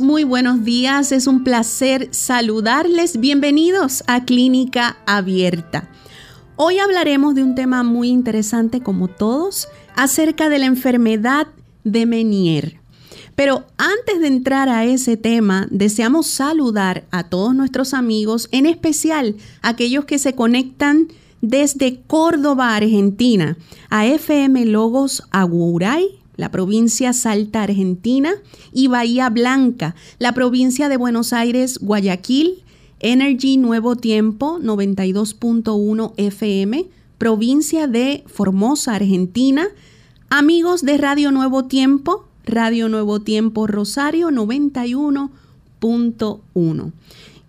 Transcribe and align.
Muy 0.00 0.24
buenos 0.24 0.64
días. 0.64 1.12
Es 1.12 1.26
un 1.26 1.44
placer 1.44 2.08
saludarles. 2.10 3.20
Bienvenidos 3.20 4.02
a 4.06 4.24
Clínica 4.24 4.96
Abierta. 5.04 5.90
Hoy 6.56 6.78
hablaremos 6.78 7.34
de 7.34 7.42
un 7.42 7.54
tema 7.54 7.82
muy 7.82 8.08
interesante 8.08 8.80
como 8.80 9.08
todos, 9.08 9.68
acerca 9.94 10.48
de 10.48 10.58
la 10.58 10.64
enfermedad 10.64 11.48
de 11.84 12.06
Menier. 12.06 12.80
Pero 13.34 13.66
antes 13.76 14.20
de 14.20 14.28
entrar 14.28 14.70
a 14.70 14.86
ese 14.86 15.18
tema, 15.18 15.66
deseamos 15.70 16.28
saludar 16.28 17.04
a 17.10 17.24
todos 17.24 17.54
nuestros 17.54 17.92
amigos, 17.92 18.48
en 18.52 18.64
especial 18.64 19.36
aquellos 19.60 20.06
que 20.06 20.18
se 20.18 20.34
conectan 20.34 21.08
desde 21.42 22.00
Córdoba, 22.06 22.74
Argentina, 22.74 23.58
a 23.90 24.06
FM 24.06 24.64
Logos 24.64 25.24
Aguray 25.30 26.23
la 26.36 26.50
provincia 26.50 27.12
Salta, 27.12 27.62
Argentina, 27.62 28.32
y 28.72 28.88
Bahía 28.88 29.30
Blanca, 29.30 29.94
la 30.18 30.32
provincia 30.32 30.88
de 30.88 30.96
Buenos 30.96 31.32
Aires, 31.32 31.78
Guayaquil, 31.78 32.64
Energy 33.00 33.56
Nuevo 33.56 33.96
Tiempo 33.96 34.58
92.1 34.60 36.12
FM, 36.16 36.86
provincia 37.18 37.86
de 37.86 38.24
Formosa, 38.26 38.94
Argentina, 38.94 39.66
amigos 40.30 40.82
de 40.82 40.98
Radio 40.98 41.30
Nuevo 41.30 41.64
Tiempo, 41.64 42.26
Radio 42.44 42.88
Nuevo 42.88 43.20
Tiempo 43.20 43.66
Rosario 43.66 44.30
91.1. 44.30 46.92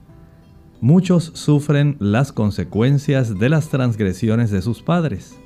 Muchos 0.80 1.32
sufren 1.34 1.96
las 1.98 2.32
consecuencias 2.32 3.38
de 3.38 3.48
las 3.48 3.70
transgresiones 3.70 4.50
de 4.50 4.62
sus 4.62 4.82
padres. 4.82 5.36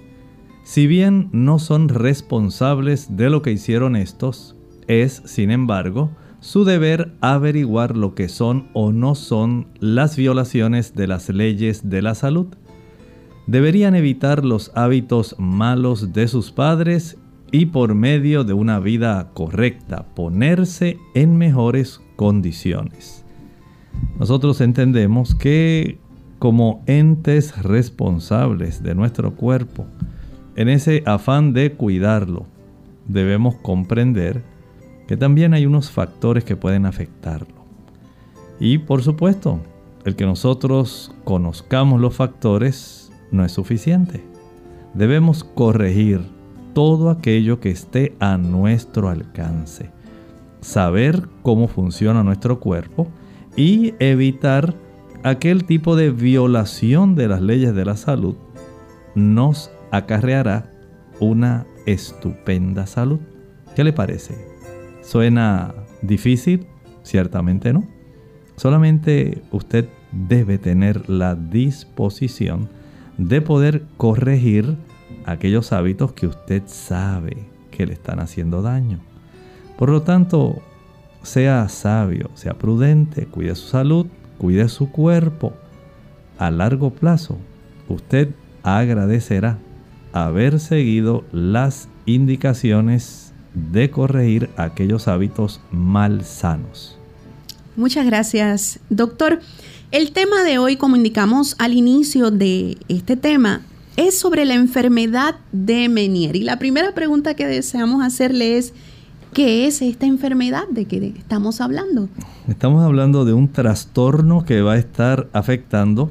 Si 0.64 0.86
bien 0.86 1.30
no 1.32 1.58
son 1.58 1.88
responsables 1.88 3.16
de 3.16 3.30
lo 3.30 3.40
que 3.40 3.52
hicieron 3.52 3.96
estos, 3.96 4.54
es, 4.86 5.22
sin 5.24 5.50
embargo, 5.50 6.10
su 6.40 6.64
deber 6.64 7.14
averiguar 7.22 7.96
lo 7.96 8.14
que 8.14 8.28
son 8.28 8.68
o 8.74 8.92
no 8.92 9.14
son 9.14 9.68
las 9.80 10.16
violaciones 10.16 10.94
de 10.94 11.06
las 11.06 11.30
leyes 11.30 11.88
de 11.88 12.02
la 12.02 12.14
salud 12.14 12.48
deberían 13.46 13.94
evitar 13.94 14.44
los 14.44 14.70
hábitos 14.74 15.36
malos 15.38 16.12
de 16.12 16.28
sus 16.28 16.50
padres 16.50 17.18
y 17.52 17.66
por 17.66 17.94
medio 17.94 18.44
de 18.44 18.52
una 18.52 18.80
vida 18.80 19.30
correcta 19.34 20.06
ponerse 20.14 20.98
en 21.14 21.36
mejores 21.36 22.00
condiciones. 22.16 23.24
Nosotros 24.18 24.60
entendemos 24.60 25.34
que 25.34 25.98
como 26.38 26.82
entes 26.86 27.62
responsables 27.62 28.82
de 28.82 28.94
nuestro 28.94 29.34
cuerpo, 29.34 29.86
en 30.56 30.68
ese 30.68 31.02
afán 31.06 31.52
de 31.52 31.72
cuidarlo, 31.72 32.46
debemos 33.06 33.56
comprender 33.56 34.42
que 35.06 35.16
también 35.16 35.54
hay 35.54 35.66
unos 35.66 35.90
factores 35.90 36.44
que 36.44 36.56
pueden 36.56 36.86
afectarlo. 36.86 37.54
Y 38.60 38.78
por 38.78 39.02
supuesto, 39.02 39.60
el 40.04 40.16
que 40.16 40.26
nosotros 40.26 41.14
conozcamos 41.24 42.00
los 42.00 42.14
factores 42.14 43.03
no 43.34 43.44
es 43.44 43.52
suficiente. 43.52 44.24
Debemos 44.94 45.44
corregir 45.44 46.20
todo 46.72 47.10
aquello 47.10 47.60
que 47.60 47.70
esté 47.70 48.14
a 48.20 48.38
nuestro 48.38 49.08
alcance. 49.08 49.90
Saber 50.60 51.28
cómo 51.42 51.68
funciona 51.68 52.22
nuestro 52.22 52.60
cuerpo 52.60 53.08
y 53.56 53.94
evitar 53.98 54.74
aquel 55.22 55.64
tipo 55.64 55.96
de 55.96 56.10
violación 56.10 57.14
de 57.14 57.28
las 57.28 57.42
leyes 57.42 57.74
de 57.74 57.84
la 57.84 57.96
salud 57.96 58.36
nos 59.14 59.70
acarreará 59.90 60.70
una 61.20 61.66
estupenda 61.86 62.86
salud. 62.86 63.20
¿Qué 63.76 63.84
le 63.84 63.92
parece? 63.92 64.34
¿Suena 65.02 65.74
difícil? 66.02 66.66
Ciertamente 67.02 67.72
no. 67.72 67.84
Solamente 68.56 69.42
usted 69.50 69.88
debe 70.12 70.58
tener 70.58 71.08
la 71.10 71.34
disposición 71.34 72.68
de 73.18 73.40
poder 73.40 73.84
corregir 73.96 74.76
aquellos 75.24 75.72
hábitos 75.72 76.12
que 76.12 76.26
usted 76.26 76.62
sabe 76.66 77.36
que 77.70 77.86
le 77.86 77.94
están 77.94 78.20
haciendo 78.20 78.62
daño. 78.62 79.00
Por 79.78 79.90
lo 79.90 80.02
tanto, 80.02 80.62
sea 81.22 81.68
sabio, 81.68 82.30
sea 82.34 82.54
prudente, 82.54 83.26
cuide 83.26 83.54
su 83.54 83.68
salud, 83.68 84.06
cuide 84.38 84.68
su 84.68 84.90
cuerpo. 84.90 85.52
A 86.38 86.50
largo 86.50 86.90
plazo, 86.90 87.38
usted 87.88 88.30
agradecerá 88.62 89.58
haber 90.12 90.60
seguido 90.60 91.24
las 91.32 91.88
indicaciones 92.06 93.32
de 93.54 93.90
corregir 93.90 94.50
aquellos 94.56 95.08
hábitos 95.08 95.60
mal 95.70 96.24
sanos. 96.24 96.98
Muchas 97.76 98.06
gracias, 98.06 98.78
doctor. 98.90 99.40
El 99.90 100.12
tema 100.12 100.42
de 100.42 100.58
hoy, 100.58 100.76
como 100.76 100.96
indicamos 100.96 101.54
al 101.58 101.72
inicio 101.74 102.30
de 102.30 102.78
este 102.88 103.16
tema, 103.16 103.60
es 103.96 104.18
sobre 104.18 104.44
la 104.44 104.54
enfermedad 104.54 105.36
de 105.52 105.88
Menier. 105.88 106.36
Y 106.36 106.42
la 106.42 106.58
primera 106.58 106.92
pregunta 106.94 107.34
que 107.34 107.46
deseamos 107.46 108.02
hacerle 108.02 108.56
es, 108.56 108.72
¿qué 109.32 109.66
es 109.66 109.82
esta 109.82 110.06
enfermedad 110.06 110.64
de 110.68 110.86
que 110.86 111.14
estamos 111.16 111.60
hablando? 111.60 112.08
Estamos 112.48 112.82
hablando 112.82 113.24
de 113.24 113.34
un 113.34 113.52
trastorno 113.52 114.44
que 114.44 114.62
va 114.62 114.72
a 114.72 114.78
estar 114.78 115.28
afectando 115.32 116.10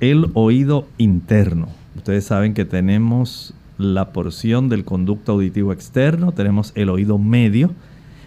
el 0.00 0.30
oído 0.34 0.86
interno. 0.98 1.68
Ustedes 1.96 2.24
saben 2.24 2.54
que 2.54 2.64
tenemos 2.64 3.54
la 3.78 4.12
porción 4.12 4.68
del 4.68 4.84
conducto 4.84 5.32
auditivo 5.32 5.72
externo, 5.72 6.30
tenemos 6.32 6.72
el 6.76 6.88
oído 6.88 7.18
medio 7.18 7.72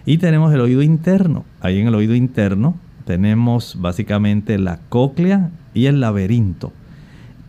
y 0.04 0.18
tenemos 0.18 0.52
el 0.52 0.60
oído 0.60 0.82
interno. 0.82 1.44
Ahí 1.60 1.78
en 1.78 1.86
el 1.86 1.94
oído 1.94 2.14
interno 2.14 2.76
tenemos 3.08 3.80
básicamente 3.80 4.58
la 4.58 4.80
cóclea 4.90 5.50
y 5.72 5.86
el 5.86 5.98
laberinto. 5.98 6.74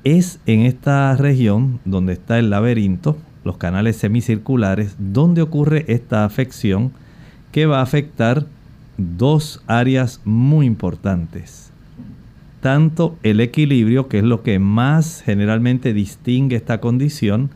Es 0.06 0.39
en 0.45 0.61
esta 0.61 1.13
región 1.17 1.81
donde 1.83 2.13
está 2.13 2.39
el 2.39 2.50
laberinto, 2.50 3.17
los 3.44 3.57
canales 3.57 3.97
semicirculares, 3.97 4.95
donde 4.97 5.41
ocurre 5.41 5.83
esta 5.89 6.23
afección 6.23 6.94
que 7.51 7.65
va 7.65 7.79
a 7.79 7.81
afectar 7.81 8.45
dos 8.97 9.61
áreas 9.67 10.21
muy 10.23 10.65
importantes. 10.65 11.71
Tanto 12.62 13.17
el 13.21 13.41
equilibrio, 13.41 14.07
que 14.07 14.19
es 14.19 14.23
lo 14.23 14.44
que 14.44 14.59
más 14.59 15.21
generalmente 15.25 15.91
distingue 15.91 16.55
esta 16.55 16.79
condición, 16.79 17.50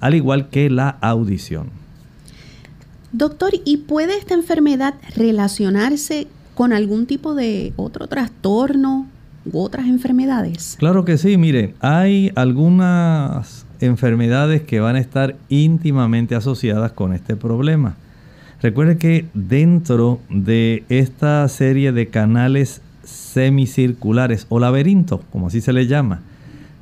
al 0.00 0.14
igual 0.14 0.50
que 0.50 0.68
la 0.68 0.90
audición. 1.00 1.70
Doctor, 3.12 3.52
¿y 3.64 3.78
puede 3.78 4.18
esta 4.18 4.34
enfermedad 4.34 4.96
relacionarse 5.14 6.26
con 6.56 6.72
algún 6.72 7.04
tipo 7.06 7.34
de 7.34 7.74
otro 7.76 8.08
trastorno 8.08 9.06
u 9.44 9.60
otras 9.60 9.86
enfermedades? 9.86 10.76
Claro 10.78 11.04
que 11.04 11.18
sí, 11.18 11.36
mire, 11.36 11.74
hay 11.80 12.32
algunas 12.34 13.66
enfermedades 13.80 14.62
que 14.62 14.80
van 14.80 14.96
a 14.96 15.00
estar 15.00 15.36
íntimamente 15.50 16.34
asociadas 16.34 16.92
con 16.92 17.12
este 17.12 17.36
problema. 17.36 17.96
Recuerde 18.62 18.96
que 18.96 19.26
dentro 19.34 20.18
de 20.30 20.84
esta 20.88 21.46
serie 21.48 21.92
de 21.92 22.08
canales 22.08 22.80
semicirculares 23.04 24.46
o 24.48 24.58
laberintos, 24.58 25.20
como 25.30 25.48
así 25.48 25.60
se 25.60 25.74
le 25.74 25.86
llama, 25.86 26.22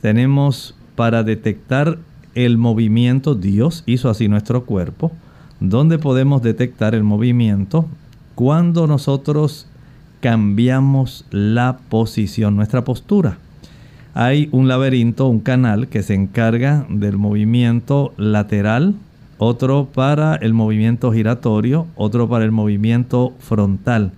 tenemos 0.01 0.77
para 0.95 1.25
detectar 1.25 1.99
el 2.37 2.59
movimiento, 2.59 3.35
Dios 3.35 3.83
hizo 3.87 4.09
así 4.09 4.29
nuestro 4.29 4.65
cuerpo, 4.67 5.11
donde 5.59 5.99
podemos 5.99 6.43
detectar 6.43 6.95
el 6.95 7.03
movimiento 7.03 7.89
cuando 8.35 8.87
nosotros 8.87 9.67
cambiamos 10.21 11.25
la 11.31 11.79
posición, 11.89 12.57
nuestra 12.57 12.85
postura. 12.85 13.39
Hay 14.15 14.49
un 14.53 14.69
laberinto, 14.69 15.27
un 15.27 15.41
canal 15.41 15.89
que 15.89 16.03
se 16.03 16.15
encarga 16.15 16.87
del 16.89 17.19
movimiento 17.19 18.15
lateral, 18.17 18.95
otro 19.39 19.89
para 19.93 20.37
el 20.37 20.55
movimiento 20.55 21.13
giratorio, 21.13 21.87
otro 21.97 22.29
para 22.29 22.45
el 22.45 22.53
movimiento 22.53 23.35
frontal. 23.41 24.13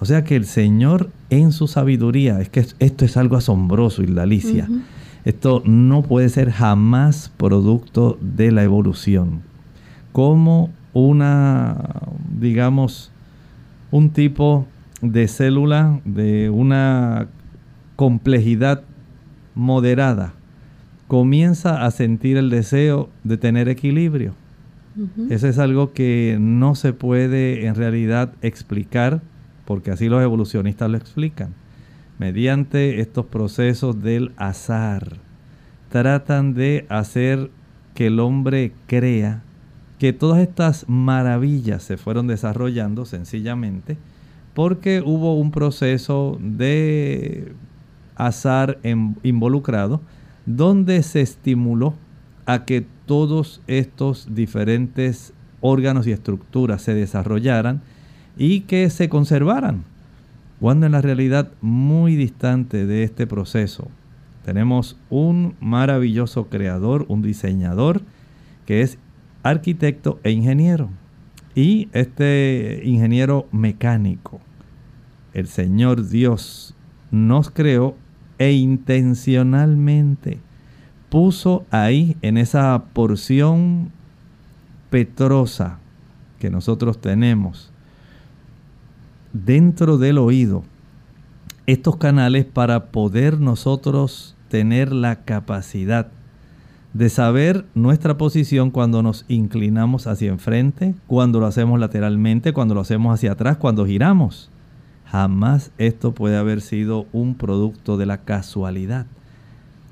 O 0.00 0.04
sea 0.04 0.24
que 0.24 0.34
el 0.34 0.46
Señor 0.46 1.10
en 1.30 1.52
su 1.52 1.68
sabiduría, 1.68 2.40
es 2.40 2.48
que 2.48 2.66
esto 2.78 3.04
es 3.04 3.16
algo 3.16 3.36
asombroso, 3.36 4.02
y 4.02 4.18
Alicia. 4.18 4.68
Esto 5.24 5.62
no 5.64 6.02
puede 6.02 6.28
ser 6.28 6.50
jamás 6.50 7.30
producto 7.36 8.18
de 8.20 8.50
la 8.50 8.64
evolución. 8.64 9.42
Como 10.10 10.70
una, 10.92 11.76
digamos, 12.38 13.11
un 13.92 14.10
tipo 14.10 14.66
de 15.02 15.28
célula 15.28 16.00
de 16.04 16.50
una 16.50 17.28
complejidad 17.94 18.82
moderada. 19.54 20.32
Comienza 21.06 21.84
a 21.84 21.90
sentir 21.90 22.36
el 22.38 22.50
deseo 22.50 23.10
de 23.22 23.36
tener 23.36 23.68
equilibrio. 23.68 24.34
Eso 25.30 25.46
es 25.46 25.58
algo 25.58 25.92
que 25.92 26.36
no 26.40 26.74
se 26.74 26.92
puede 26.92 27.66
en 27.66 27.74
realidad 27.74 28.32
explicar, 28.42 29.22
porque 29.64 29.90
así 29.90 30.08
los 30.08 30.22
evolucionistas 30.22 30.90
lo 30.90 30.96
explican. 30.96 31.50
Mediante 32.18 33.00
estos 33.00 33.26
procesos 33.26 34.02
del 34.02 34.32
azar, 34.36 35.16
tratan 35.90 36.54
de 36.54 36.86
hacer 36.88 37.50
que 37.94 38.06
el 38.06 38.20
hombre 38.20 38.72
crea 38.86 39.42
que 40.02 40.12
todas 40.12 40.40
estas 40.40 40.84
maravillas 40.88 41.84
se 41.84 41.96
fueron 41.96 42.26
desarrollando 42.26 43.04
sencillamente 43.04 43.96
porque 44.52 45.00
hubo 45.00 45.38
un 45.38 45.52
proceso 45.52 46.40
de 46.40 47.52
azar 48.16 48.80
involucrado 49.22 50.00
donde 50.44 51.04
se 51.04 51.20
estimuló 51.20 51.94
a 52.46 52.64
que 52.64 52.84
todos 53.06 53.62
estos 53.68 54.34
diferentes 54.34 55.34
órganos 55.60 56.08
y 56.08 56.10
estructuras 56.10 56.82
se 56.82 56.94
desarrollaran 56.94 57.80
y 58.36 58.62
que 58.62 58.90
se 58.90 59.08
conservaran 59.08 59.84
cuando 60.58 60.86
en 60.86 60.92
la 60.92 61.00
realidad 61.00 61.52
muy 61.60 62.16
distante 62.16 62.86
de 62.86 63.04
este 63.04 63.28
proceso 63.28 63.86
tenemos 64.44 64.96
un 65.10 65.54
maravilloso 65.60 66.48
creador, 66.48 67.06
un 67.06 67.22
diseñador 67.22 68.02
que 68.66 68.82
es 68.82 68.98
arquitecto 69.42 70.20
e 70.22 70.30
ingeniero. 70.30 70.90
Y 71.54 71.88
este 71.92 72.80
ingeniero 72.84 73.46
mecánico, 73.52 74.40
el 75.34 75.46
Señor 75.46 76.08
Dios, 76.08 76.74
nos 77.10 77.50
creó 77.50 77.96
e 78.38 78.52
intencionalmente 78.52 80.40
puso 81.12 81.66
ahí 81.70 82.16
en 82.22 82.38
esa 82.38 82.84
porción 82.94 83.92
petrosa 84.88 85.78
que 86.38 86.48
nosotros 86.48 87.02
tenemos 87.02 87.70
dentro 89.34 89.98
del 89.98 90.16
oído 90.16 90.64
estos 91.66 91.96
canales 91.96 92.46
para 92.46 92.86
poder 92.86 93.40
nosotros 93.40 94.36
tener 94.48 94.90
la 94.92 95.16
capacidad 95.24 96.08
de 96.94 97.08
saber 97.08 97.64
nuestra 97.74 98.18
posición 98.18 98.70
cuando 98.70 99.02
nos 99.02 99.24
inclinamos 99.28 100.06
hacia 100.06 100.30
enfrente, 100.30 100.94
cuando 101.06 101.40
lo 101.40 101.46
hacemos 101.46 101.80
lateralmente, 101.80 102.52
cuando 102.52 102.74
lo 102.74 102.82
hacemos 102.82 103.14
hacia 103.14 103.32
atrás, 103.32 103.56
cuando 103.56 103.86
giramos. 103.86 104.50
Jamás 105.06 105.72
esto 105.78 106.12
puede 106.12 106.36
haber 106.36 106.60
sido 106.60 107.06
un 107.12 107.34
producto 107.34 107.96
de 107.96 108.06
la 108.06 108.18
casualidad. 108.18 109.06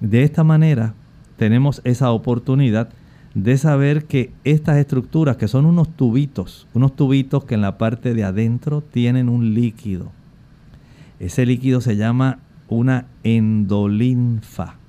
De 0.00 0.22
esta 0.24 0.44
manera 0.44 0.94
tenemos 1.36 1.80
esa 1.84 2.10
oportunidad 2.10 2.90
de 3.34 3.56
saber 3.56 4.06
que 4.06 4.32
estas 4.44 4.76
estructuras, 4.76 5.36
que 5.36 5.48
son 5.48 5.64
unos 5.64 5.88
tubitos, 5.88 6.66
unos 6.74 6.96
tubitos 6.96 7.44
que 7.44 7.54
en 7.54 7.60
la 7.60 7.78
parte 7.78 8.12
de 8.12 8.24
adentro 8.24 8.82
tienen 8.82 9.28
un 9.28 9.54
líquido. 9.54 10.10
Ese 11.18 11.46
líquido 11.46 11.80
se 11.80 11.96
llama 11.96 12.40
una 12.68 13.06
endolinfa 13.22 14.79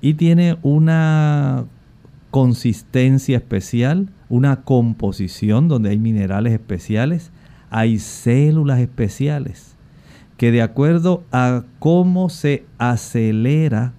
y 0.00 0.14
tiene 0.14 0.58
una 0.62 1.64
consistencia 2.30 3.36
especial, 3.38 4.08
una 4.28 4.62
composición 4.62 5.68
donde 5.68 5.90
hay 5.90 5.98
minerales 5.98 6.52
especiales, 6.52 7.30
hay 7.70 7.98
células 7.98 8.80
especiales 8.80 9.78
que 10.38 10.52
de 10.52 10.62
acuerdo 10.62 11.24
a 11.32 11.64
cómo 11.80 12.30
se 12.30 12.64
acelera 12.78 13.92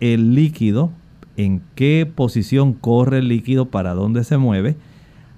el 0.00 0.34
líquido, 0.34 0.92
en 1.38 1.62
qué 1.74 2.06
posición 2.14 2.74
corre 2.74 3.18
el 3.18 3.28
líquido, 3.28 3.70
para 3.70 3.94
dónde 3.94 4.22
se 4.22 4.36
mueve. 4.36 4.76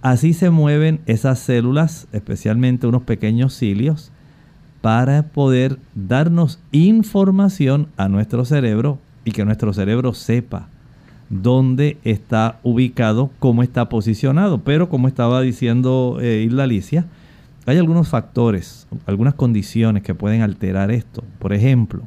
Así 0.02 0.34
se 0.34 0.50
mueven 0.50 1.00
esas 1.06 1.38
células, 1.38 2.08
especialmente 2.12 2.88
unos 2.88 3.02
pequeños 3.02 3.56
cilios, 3.56 4.10
para 4.80 5.22
poder 5.28 5.78
darnos 5.94 6.58
información 6.72 7.86
a 7.96 8.08
nuestro 8.08 8.44
cerebro 8.44 8.98
y 9.24 9.32
que 9.32 9.44
nuestro 9.44 9.72
cerebro 9.72 10.14
sepa 10.14 10.68
dónde 11.30 11.98
está 12.04 12.58
ubicado, 12.62 13.30
cómo 13.38 13.62
está 13.62 13.88
posicionado. 13.88 14.58
Pero 14.58 14.88
como 14.88 15.08
estaba 15.08 15.40
diciendo 15.40 16.18
eh, 16.20 16.44
Isla 16.46 16.64
Alicia, 16.64 17.06
hay 17.66 17.78
algunos 17.78 18.08
factores, 18.08 18.86
algunas 19.06 19.34
condiciones 19.34 20.02
que 20.02 20.14
pueden 20.14 20.42
alterar 20.42 20.90
esto. 20.90 21.24
Por 21.38 21.52
ejemplo, 21.52 22.02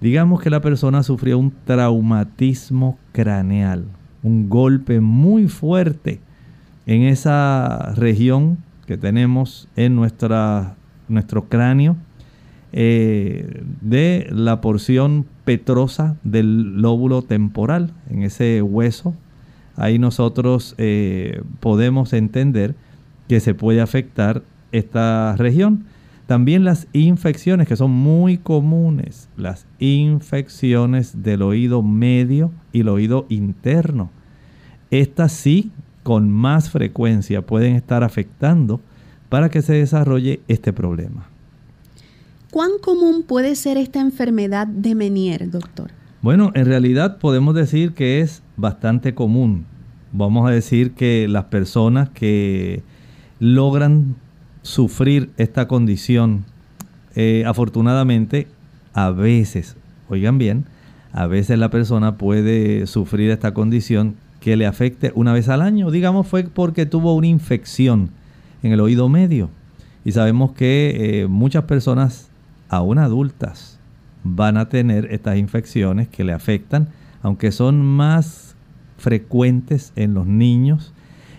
Digamos 0.00 0.40
que 0.40 0.48
la 0.48 0.62
persona 0.62 1.02
sufrió 1.02 1.38
un 1.38 1.52
traumatismo 1.66 2.98
craneal, 3.12 3.84
un 4.22 4.48
golpe 4.48 4.98
muy 5.00 5.46
fuerte 5.46 6.20
en 6.86 7.02
esa 7.02 7.92
región 7.96 8.56
que 8.86 8.96
tenemos 8.96 9.68
en 9.76 9.96
nuestra 9.96 10.74
nuestro 11.08 11.48
cráneo, 11.48 11.96
eh, 12.72 13.62
de 13.80 14.28
la 14.30 14.60
porción 14.60 15.26
petrosa 15.44 16.16
del 16.22 16.80
lóbulo 16.80 17.22
temporal, 17.22 17.92
en 18.08 18.22
ese 18.22 18.62
hueso. 18.62 19.14
Ahí 19.76 19.98
nosotros 19.98 20.74
eh, 20.78 21.42
podemos 21.60 22.12
entender 22.12 22.74
que 23.28 23.40
se 23.40 23.54
puede 23.54 23.80
afectar 23.80 24.42
esta 24.72 25.34
región. 25.36 25.84
También 26.26 26.64
las 26.64 26.86
infecciones 26.92 27.66
que 27.66 27.74
son 27.74 27.90
muy 27.90 28.38
comunes, 28.38 29.28
las 29.36 29.66
infecciones 29.80 31.24
del 31.24 31.42
oído 31.42 31.82
medio 31.82 32.52
y 32.72 32.82
el 32.82 32.88
oído 32.88 33.26
interno. 33.28 34.10
Estas 34.92 35.32
sí, 35.32 35.72
con 36.04 36.30
más 36.30 36.70
frecuencia, 36.70 37.42
pueden 37.42 37.74
estar 37.74 38.04
afectando 38.04 38.80
para 39.28 39.48
que 39.48 39.62
se 39.62 39.72
desarrolle 39.72 40.40
este 40.46 40.72
problema. 40.72 41.29
¿Cuán 42.50 42.70
común 42.82 43.22
puede 43.22 43.54
ser 43.54 43.76
esta 43.76 44.00
enfermedad 44.00 44.66
de 44.66 44.94
Menier, 44.94 45.50
doctor? 45.50 45.92
Bueno, 46.20 46.50
en 46.54 46.66
realidad 46.66 47.18
podemos 47.18 47.54
decir 47.54 47.92
que 47.92 48.20
es 48.20 48.42
bastante 48.56 49.14
común. 49.14 49.66
Vamos 50.12 50.48
a 50.48 50.52
decir 50.52 50.92
que 50.92 51.28
las 51.28 51.44
personas 51.44 52.10
que 52.10 52.82
logran 53.38 54.16
sufrir 54.62 55.30
esta 55.36 55.68
condición, 55.68 56.44
eh, 57.14 57.44
afortunadamente, 57.46 58.48
a 58.92 59.10
veces, 59.10 59.76
oigan 60.08 60.36
bien, 60.38 60.64
a 61.12 61.26
veces 61.26 61.58
la 61.58 61.70
persona 61.70 62.18
puede 62.18 62.86
sufrir 62.88 63.30
esta 63.30 63.54
condición 63.54 64.16
que 64.40 64.56
le 64.56 64.66
afecte 64.66 65.12
una 65.14 65.32
vez 65.32 65.48
al 65.48 65.62
año. 65.62 65.90
Digamos 65.90 66.26
fue 66.26 66.44
porque 66.44 66.86
tuvo 66.86 67.14
una 67.14 67.28
infección 67.28 68.10
en 68.62 68.72
el 68.72 68.80
oído 68.80 69.08
medio. 69.08 69.50
Y 70.04 70.12
sabemos 70.12 70.52
que 70.52 71.20
eh, 71.22 71.26
muchas 71.28 71.64
personas, 71.64 72.29
aún 72.70 72.98
adultas, 72.98 73.78
van 74.22 74.56
a 74.56 74.68
tener 74.68 75.12
estas 75.12 75.36
infecciones 75.36 76.08
que 76.08 76.24
le 76.24 76.32
afectan, 76.32 76.88
aunque 77.20 77.52
son 77.52 77.84
más 77.84 78.54
frecuentes 78.96 79.92
en 79.96 80.14
los 80.14 80.26
niños 80.26 80.94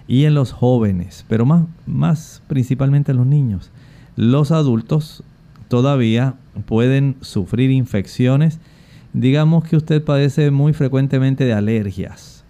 y 0.07 0.25
en 0.25 0.33
los 0.33 0.51
jóvenes, 0.51 1.25
pero 1.29 1.45
más, 1.45 1.65
más 1.87 2.43
principalmente 2.47 3.11
en 3.11 3.17
los 3.17 3.25
niños. 3.25 3.71
Los 4.15 4.51
adultos 4.51 5.23
todavía 5.69 6.35
pueden 6.65 7.15
sufrir 7.21 7.71
infecciones. 7.71 8.59
Digamos 9.13 9.63
que 9.63 9.77
usted 9.77 10.03
padece 10.03 10.51
muy 10.51 10.73
frecuentemente 10.73 11.45
de 11.45 11.53
alergias, 11.53 12.43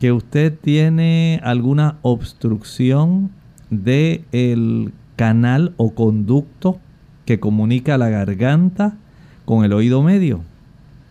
que 0.00 0.10
usted 0.10 0.56
tiene 0.58 1.38
alguna 1.44 1.98
obstrucción 2.00 3.30
del 3.68 4.24
el 4.32 4.92
canal 5.16 5.74
o 5.76 5.94
conducto 5.94 6.80
que 7.24 7.40
comunica 7.40 7.98
la 7.98 8.08
garganta 8.08 8.96
con 9.44 9.64
el 9.64 9.72
oído 9.72 10.02
medio. 10.02 10.40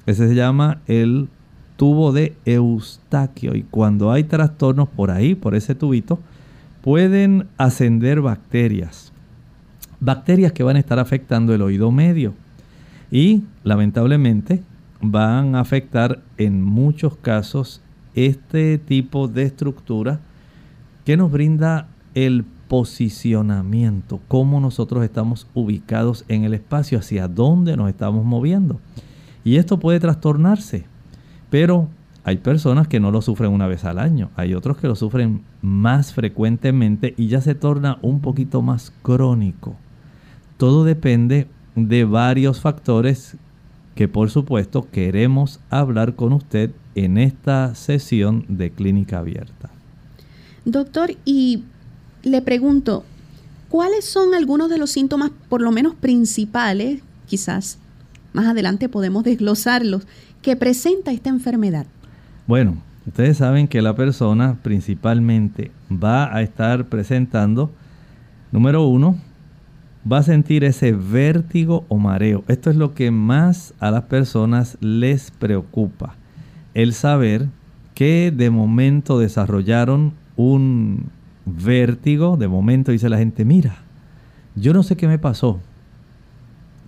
Ese 0.06 0.28
se 0.28 0.36
llama 0.36 0.82
el 0.88 1.30
tubo 1.78 2.12
de 2.12 2.36
Eustaquio 2.46 3.56
y 3.56 3.64
cuando 3.64 4.12
hay 4.12 4.24
trastornos 4.24 4.90
por 4.90 5.12
ahí, 5.12 5.36
por 5.36 5.56
ese 5.56 5.76
tubito, 5.76 6.20
pueden 6.82 7.48
ascender 7.58 8.22
bacterias. 8.22 9.12
Bacterias 10.00 10.52
que 10.52 10.64
van 10.64 10.76
a 10.76 10.80
estar 10.80 11.00
afectando 11.00 11.54
el 11.54 11.62
oído 11.62 11.92
medio 11.92 12.34
y 13.12 13.44
lamentablemente 13.64 14.64
van 15.02 15.56
a 15.56 15.60
afectar 15.60 16.22
en 16.38 16.64
muchos 16.64 17.18
casos 17.18 17.82
este 18.16 18.78
tipo 18.78 19.28
de 19.28 19.44
estructura 19.44 20.20
que 21.06 21.18
nos 21.18 21.32
brinda 21.32 21.88
el 22.14 22.46
posicionamiento, 22.72 24.22
cómo 24.30 24.62
nosotros 24.62 25.04
estamos 25.04 25.46
ubicados 25.54 26.24
en 26.30 26.46
el 26.46 26.54
espacio, 26.54 27.00
hacia 27.00 27.28
dónde 27.28 27.76
nos 27.76 27.90
estamos 27.90 28.24
moviendo. 28.24 28.80
Y 29.44 29.58
esto 29.58 29.78
puede 29.78 30.00
trastornarse 30.00 30.86
pero 31.52 31.90
hay 32.24 32.38
personas 32.38 32.88
que 32.88 33.00
no 33.00 33.12
lo 33.12 33.22
sufren 33.22 33.52
una 33.52 33.68
vez 33.68 33.84
al 33.84 34.00
año, 34.00 34.32
hay 34.36 34.56
otros 34.56 34.78
que 34.78 34.88
lo 34.88 34.96
sufren 34.96 35.44
más 35.62 36.14
frecuentemente 36.14 37.14
y 37.18 37.28
ya 37.28 37.42
se 37.42 37.54
torna 37.54 38.00
un 38.02 38.22
poquito 38.22 38.64
más 38.64 38.94
crónico. 39.04 39.76
Todo 40.58 40.86
depende 40.86 41.48
de 41.76 42.06
varios 42.06 42.62
factores 42.62 43.36
que 43.96 44.08
por 44.08 44.30
supuesto 44.30 44.88
queremos 44.90 45.60
hablar 45.70 46.16
con 46.16 46.32
usted 46.32 46.72
en 46.96 47.18
esta 47.18 47.76
sesión 47.76 48.46
de 48.48 48.72
clínica 48.72 49.20
abierta. 49.20 49.70
Doctor, 50.64 51.12
y 51.26 51.66
le 52.24 52.42
pregunto, 52.42 53.04
¿cuáles 53.70 54.06
son 54.06 54.34
algunos 54.34 54.70
de 54.70 54.78
los 54.78 54.92
síntomas, 54.92 55.32
por 55.50 55.62
lo 55.62 55.72
menos 55.72 55.96
principales, 55.96 57.02
quizás 57.28 57.78
más 58.34 58.48
adelante 58.48 58.90
podemos 58.90 59.24
desglosarlos, 59.24 60.08
que 60.42 60.56
presenta 60.56 61.12
esta 61.12 61.30
enfermedad? 61.30 61.86
Bueno, 62.48 62.78
ustedes 63.08 63.38
saben 63.38 63.68
que 63.68 63.82
la 63.82 63.96
persona 63.96 64.58
principalmente 64.62 65.72
va 65.92 66.36
a 66.36 66.42
estar 66.42 66.86
presentando, 66.86 67.72
número 68.52 68.86
uno, 68.86 69.18
va 70.10 70.20
a 70.20 70.24
sentir 70.24 70.64
ese 70.64 70.94
vértigo 70.94 71.86
o 71.88 71.98
mareo. 71.98 72.44
Esto 72.48 72.70
es 72.70 72.76
lo 72.76 72.94
que 72.94 73.12
más 73.12 73.74
a 73.80 73.92
las 73.92 74.04
personas 74.04 74.78
les 74.82 75.32
preocupa. 75.32 76.16
El 76.74 76.94
saber 76.94 77.48
que 77.94 78.34
de 78.36 78.50
momento 78.50 79.20
desarrollaron 79.20 80.14
un 80.38 81.12
vértigo, 81.46 82.38
de 82.38 82.48
momento 82.48 82.92
dice 82.92 83.10
la 83.10 83.18
gente, 83.18 83.46
mira, 83.46 83.78
yo 84.56 84.74
no 84.74 84.84
sé 84.84 84.96
qué 84.96 85.08
me 85.08 85.20
pasó, 85.20 85.60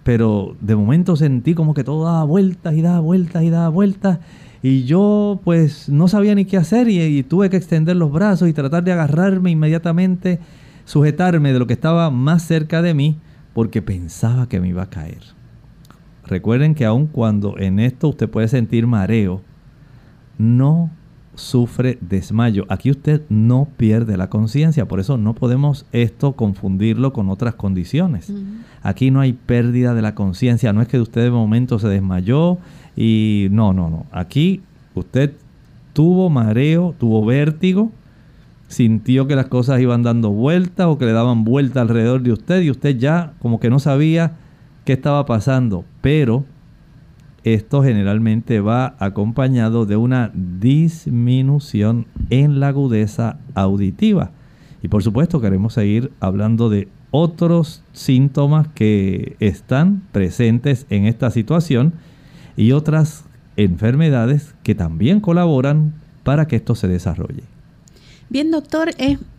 pero 0.03 0.55
de 0.59 0.75
momento 0.75 1.15
sentí 1.15 1.53
como 1.55 1.73
que 1.73 1.83
todo 1.83 2.05
daba 2.05 2.23
vueltas 2.25 2.73
y 2.73 2.81
daba 2.81 2.99
vueltas 2.99 3.43
y 3.43 3.49
daba 3.49 3.69
vueltas. 3.69 4.19
Y 4.61 4.83
yo 4.83 5.41
pues 5.43 5.89
no 5.89 6.07
sabía 6.07 6.35
ni 6.35 6.45
qué 6.45 6.57
hacer 6.57 6.89
y, 6.89 7.23
tuve 7.23 7.49
que 7.49 7.57
extender 7.57 7.95
los 7.95 8.11
brazos 8.11 8.47
y 8.47 8.53
tratar 8.53 8.83
de 8.83 8.93
agarrarme 8.93 9.51
inmediatamente, 9.51 10.39
sujetarme 10.85 11.51
de 11.51 11.59
lo 11.59 11.67
que 11.67 11.73
estaba 11.73 12.09
más 12.09 12.43
cerca 12.43 12.81
de 12.81 12.93
mí 12.93 13.17
porque 13.53 13.81
pensaba 13.81 14.47
que 14.47 14.59
me 14.59 14.69
iba 14.69 14.83
a 14.83 14.89
caer. 14.89 15.21
Recuerden 16.25 16.75
que 16.75 16.85
aun 16.85 17.07
cuando 17.07 17.57
en 17.57 17.79
esto 17.79 18.09
usted 18.09 18.29
puede 18.29 18.47
sentir 18.47 18.87
mareo, 18.87 19.41
no 20.37 20.89
sufre 21.35 21.97
desmayo. 22.01 22.65
Aquí 22.69 22.91
usted 22.91 23.21
no 23.29 23.67
pierde 23.77 24.17
la 24.17 24.29
conciencia, 24.29 24.87
por 24.87 24.99
eso 24.99 25.17
no 25.17 25.33
podemos 25.33 25.85
esto 25.91 26.33
confundirlo 26.33 27.13
con 27.13 27.29
otras 27.29 27.55
condiciones. 27.55 28.31
Aquí 28.81 29.11
no 29.11 29.19
hay 29.19 29.33
pérdida 29.33 29.93
de 29.93 30.01
la 30.01 30.15
conciencia, 30.15 30.73
no 30.73 30.81
es 30.81 30.87
que 30.87 30.99
usted 30.99 31.23
de 31.23 31.31
momento 31.31 31.79
se 31.79 31.87
desmayó 31.87 32.57
y 32.95 33.47
no, 33.51 33.73
no, 33.73 33.89
no. 33.89 34.05
Aquí 34.11 34.61
usted 34.95 35.33
tuvo 35.93 36.29
mareo, 36.29 36.95
tuvo 36.99 37.25
vértigo, 37.25 37.91
sintió 38.67 39.27
que 39.27 39.35
las 39.35 39.47
cosas 39.47 39.79
iban 39.81 40.03
dando 40.03 40.31
vueltas 40.31 40.87
o 40.87 40.97
que 40.97 41.05
le 41.05 41.13
daban 41.13 41.43
vuelta 41.43 41.81
alrededor 41.81 42.21
de 42.21 42.33
usted 42.33 42.61
y 42.61 42.71
usted 42.71 42.97
ya 42.97 43.33
como 43.41 43.59
que 43.59 43.69
no 43.69 43.79
sabía 43.79 44.33
qué 44.85 44.93
estaba 44.93 45.25
pasando, 45.25 45.85
pero 46.01 46.45
esto 47.43 47.83
generalmente 47.83 48.59
va 48.59 48.95
acompañado 48.99 49.85
de 49.85 49.97
una 49.97 50.31
disminución 50.33 52.07
en 52.29 52.59
la 52.59 52.69
agudeza 52.69 53.37
auditiva. 53.53 54.31
Y 54.81 54.87
por 54.87 55.03
supuesto 55.03 55.41
queremos 55.41 55.73
seguir 55.73 56.11
hablando 56.19 56.69
de 56.69 56.87
otros 57.11 57.83
síntomas 57.93 58.67
que 58.69 59.35
están 59.39 60.01
presentes 60.11 60.85
en 60.89 61.05
esta 61.05 61.31
situación 61.31 61.93
y 62.57 62.71
otras 62.71 63.25
enfermedades 63.55 64.55
que 64.63 64.75
también 64.75 65.19
colaboran 65.19 65.93
para 66.23 66.47
que 66.47 66.55
esto 66.55 66.75
se 66.75 66.87
desarrolle. 66.87 67.43
Bien, 68.29 68.49
doctor, 68.49 68.91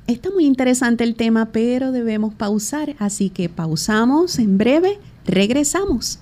está 0.06 0.30
muy 0.30 0.46
interesante 0.46 1.04
el 1.04 1.16
tema, 1.16 1.46
pero 1.46 1.90
debemos 1.90 2.34
pausar, 2.34 2.94
así 2.98 3.28
que 3.28 3.48
pausamos 3.48 4.38
en 4.38 4.56
breve, 4.56 4.98
regresamos. 5.26 6.20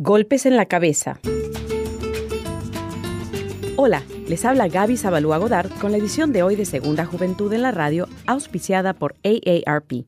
Golpes 0.00 0.46
en 0.46 0.56
la 0.56 0.66
cabeza. 0.66 1.18
Hola, 3.74 4.04
les 4.28 4.44
habla 4.44 4.68
Gaby 4.68 4.96
Zabalúa 4.96 5.38
Godard 5.38 5.72
con 5.80 5.90
la 5.90 5.98
edición 5.98 6.32
de 6.32 6.44
hoy 6.44 6.54
de 6.54 6.66
Segunda 6.66 7.04
Juventud 7.04 7.52
en 7.52 7.62
la 7.62 7.72
Radio, 7.72 8.06
auspiciada 8.24 8.92
por 8.92 9.16
AARP. 9.24 10.04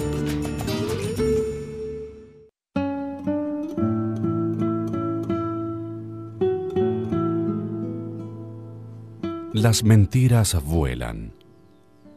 Las 9.52 9.82
mentiras 9.84 10.56
vuelan, 10.64 11.34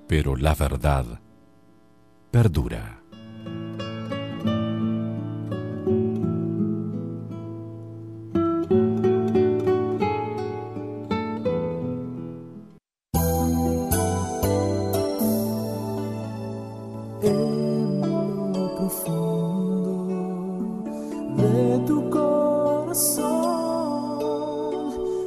pero 0.07 0.37
la 0.37 0.55
verdad 0.55 1.19
perdura. 2.33 3.02
en 17.23 18.01
lo 18.53 18.75
profundo 18.75 20.07
de 21.37 21.79
tu 21.87 22.09
corazón. 22.09 23.33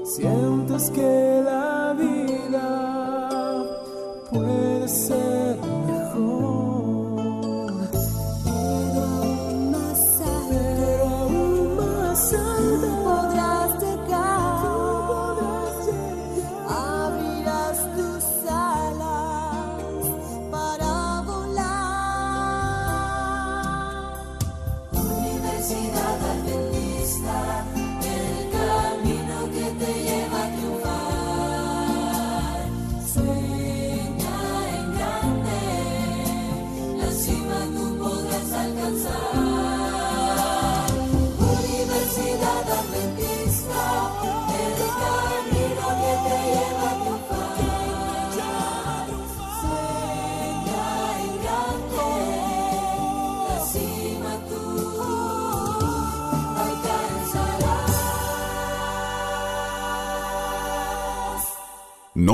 Sientes 0.04 0.90
que 0.90 1.25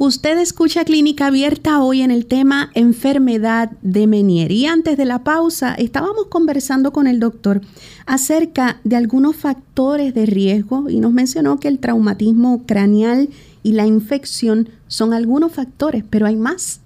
Usted 0.00 0.38
escucha 0.38 0.84
Clínica 0.84 1.26
Abierta 1.26 1.82
hoy 1.82 2.02
en 2.02 2.12
el 2.12 2.26
tema 2.26 2.70
enfermedad 2.74 3.72
de 3.82 4.06
Menier. 4.06 4.52
Y 4.52 4.64
antes 4.66 4.96
de 4.96 5.04
la 5.04 5.24
pausa 5.24 5.74
estábamos 5.74 6.26
conversando 6.26 6.92
con 6.92 7.08
el 7.08 7.18
doctor 7.18 7.62
acerca 8.06 8.78
de 8.84 8.94
algunos 8.94 9.34
factores 9.34 10.14
de 10.14 10.24
riesgo 10.24 10.88
y 10.88 11.00
nos 11.00 11.12
mencionó 11.12 11.58
que 11.58 11.66
el 11.66 11.80
traumatismo 11.80 12.62
craneal 12.64 13.28
y 13.64 13.72
la 13.72 13.88
infección 13.88 14.68
son 14.86 15.12
algunos 15.12 15.50
factores, 15.50 16.04
pero 16.08 16.26
hay 16.26 16.36
más. 16.36 16.80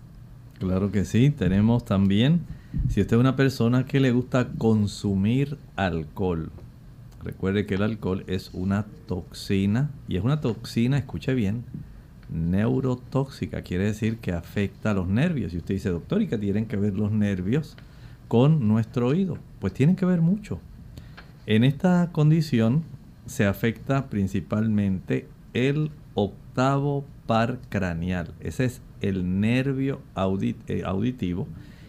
Claro 0.58 0.90
que 0.90 1.04
sí, 1.04 1.28
tenemos 1.28 1.84
también, 1.84 2.40
si 2.88 3.02
usted 3.02 3.16
es 3.16 3.20
una 3.20 3.36
persona 3.36 3.84
que 3.84 4.00
le 4.00 4.10
gusta 4.10 4.48
consumir 4.56 5.58
alcohol, 5.76 6.50
recuerde 7.22 7.66
que 7.66 7.74
el 7.74 7.82
alcohol 7.82 8.24
es 8.26 8.48
una 8.54 8.86
toxina 9.06 9.90
y 10.08 10.16
es 10.16 10.24
una 10.24 10.40
toxina, 10.40 10.96
escuche 10.96 11.34
bien, 11.34 11.64
neurotóxica, 12.32 13.62
quiere 13.62 13.84
decir 13.84 14.18
que 14.18 14.32
afecta 14.32 14.90
a 14.90 14.94
los 14.94 15.08
nervios. 15.08 15.52
Y 15.54 15.58
usted 15.58 15.74
dice, 15.74 15.90
doctor, 15.90 16.22
¿y 16.22 16.26
qué 16.26 16.38
tienen 16.38 16.66
que 16.66 16.76
ver 16.76 16.94
los 16.94 17.12
nervios 17.12 17.76
con 18.28 18.66
nuestro 18.66 19.08
oído? 19.08 19.38
Pues 19.60 19.72
tienen 19.72 19.96
que 19.96 20.06
ver 20.06 20.20
mucho. 20.20 20.60
En 21.46 21.64
esta 21.64 22.10
condición 22.12 22.84
se 23.26 23.46
afecta 23.46 24.08
principalmente 24.08 25.28
el 25.54 25.90
octavo 26.14 27.04
par 27.26 27.58
craneal. 27.68 28.34
Ese 28.40 28.64
es 28.64 28.82
el 29.00 29.40
nervio 29.40 30.00
eh, 30.68 30.82
auditivo. 30.84 31.48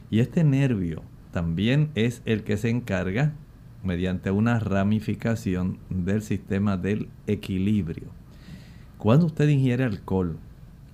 Y 0.10 0.20
este 0.20 0.44
nervio 0.44 1.04
también 1.32 1.90
es 1.96 2.22
el 2.26 2.44
que 2.44 2.58
se 2.58 2.70
encarga 2.70 3.34
mediante 3.84 4.32
una 4.32 4.60
ramificación 4.60 5.78
del 5.90 6.22
sistema 6.22 6.78
del 6.78 7.10
equilibrio. 7.28 8.23
Cuando 9.04 9.26
usted 9.26 9.50
ingiere 9.50 9.84
alcohol, 9.84 10.38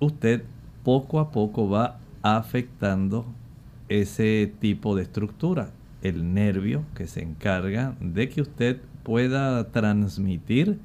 usted 0.00 0.42
poco 0.82 1.20
a 1.20 1.30
poco 1.30 1.68
va 1.70 2.00
afectando 2.22 3.24
ese 3.88 4.52
tipo 4.58 4.96
de 4.96 5.02
estructura, 5.02 5.70
el 6.02 6.34
nervio 6.34 6.82
que 6.96 7.06
se 7.06 7.22
encarga 7.22 7.94
de 8.00 8.28
que 8.28 8.40
usted 8.40 8.80
pueda 9.04 9.70
transmitir 9.70 10.80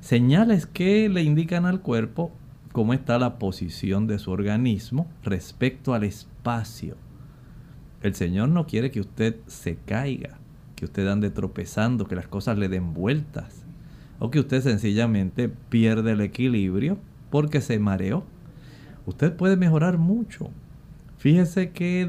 señales 0.00 0.64
que 0.64 1.10
le 1.10 1.22
indican 1.22 1.66
al 1.66 1.82
cuerpo 1.82 2.32
cómo 2.72 2.94
está 2.94 3.18
la 3.18 3.38
posición 3.38 4.06
de 4.06 4.18
su 4.18 4.30
organismo 4.30 5.06
respecto 5.22 5.92
al 5.92 6.02
espacio. 6.02 6.96
El 8.00 8.14
Señor 8.14 8.48
no 8.48 8.66
quiere 8.66 8.90
que 8.90 9.00
usted 9.00 9.36
se 9.48 9.76
caiga, 9.76 10.38
que 10.76 10.86
usted 10.86 11.06
ande 11.08 11.28
tropezando, 11.28 12.06
que 12.06 12.16
las 12.16 12.26
cosas 12.26 12.56
le 12.56 12.70
den 12.70 12.94
vueltas 12.94 13.63
o 14.24 14.30
que 14.30 14.40
usted 14.40 14.62
sencillamente 14.62 15.50
pierde 15.50 16.12
el 16.12 16.22
equilibrio 16.22 16.96
porque 17.28 17.60
se 17.60 17.78
mareó. 17.78 18.24
Usted 19.04 19.36
puede 19.36 19.58
mejorar 19.58 19.98
mucho. 19.98 20.48
Fíjese 21.18 21.72
que 21.72 22.08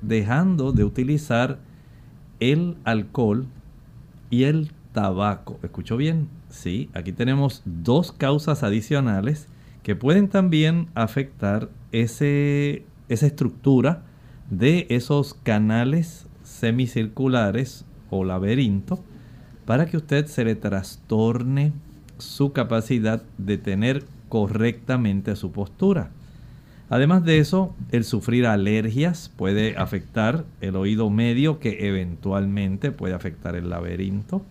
dejando 0.00 0.72
de 0.72 0.84
utilizar 0.84 1.58
el 2.40 2.78
alcohol 2.84 3.46
y 4.30 4.44
el 4.44 4.72
tabaco. 4.94 5.60
¿Escuchó 5.62 5.98
bien? 5.98 6.28
Sí, 6.48 6.88
aquí 6.94 7.12
tenemos 7.12 7.60
dos 7.66 8.10
causas 8.10 8.62
adicionales 8.62 9.46
que 9.82 9.94
pueden 9.94 10.28
también 10.28 10.88
afectar 10.94 11.68
ese, 11.92 12.86
esa 13.10 13.26
estructura 13.26 14.04
de 14.48 14.86
esos 14.88 15.34
canales 15.34 16.26
semicirculares 16.42 17.84
o 18.08 18.24
laberinto 18.24 19.04
para 19.64 19.86
que 19.86 19.96
usted 19.96 20.26
se 20.26 20.44
le 20.44 20.54
trastorne 20.54 21.72
su 22.18 22.52
capacidad 22.52 23.22
de 23.38 23.58
tener 23.58 24.04
correctamente 24.28 25.36
su 25.36 25.52
postura. 25.52 26.10
Además 26.88 27.24
de 27.24 27.38
eso, 27.38 27.74
el 27.92 28.04
sufrir 28.04 28.46
alergias 28.46 29.30
puede 29.36 29.76
afectar 29.76 30.44
el 30.60 30.74
oído 30.74 31.08
medio 31.08 31.60
que 31.60 31.86
eventualmente 31.86 32.90
puede 32.90 33.14
afectar 33.14 33.54
el 33.54 33.70
laberinto. 33.70 34.42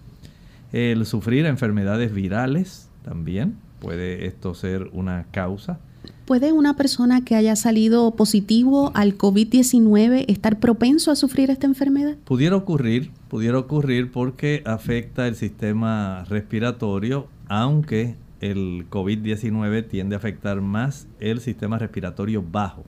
El 0.72 1.06
sufrir 1.06 1.46
enfermedades 1.46 2.14
virales 2.14 2.90
también 3.04 3.58
puede 3.80 4.26
esto 4.26 4.54
ser 4.54 4.90
una 4.94 5.26
causa. 5.32 5.80
¿Puede 6.26 6.52
una 6.52 6.76
persona 6.76 7.26
que 7.26 7.36
haya 7.36 7.56
salido 7.56 8.12
positivo 8.16 8.92
al 8.94 9.18
COVID-19 9.18 10.26
estar 10.28 10.60
propenso 10.60 11.12
a 11.12 11.16
sufrir 11.16 11.50
esta 11.50 11.66
enfermedad? 11.66 12.18
Pudiera 12.24 12.56
ocurrir, 12.56 13.12
pudiera 13.30 13.58
ocurrir 13.58 14.12
porque 14.12 14.62
afecta 14.66 15.28
el 15.28 15.36
sistema 15.36 16.26
respiratorio, 16.30 17.28
aunque 17.48 18.16
el 18.42 18.88
COVID-19 18.90 19.88
tiende 19.88 20.16
a 20.16 20.20
afectar 20.20 20.62
más 20.62 21.08
el 21.20 21.40
sistema 21.40 21.78
respiratorio 21.80 22.44
bajo. 22.44 22.84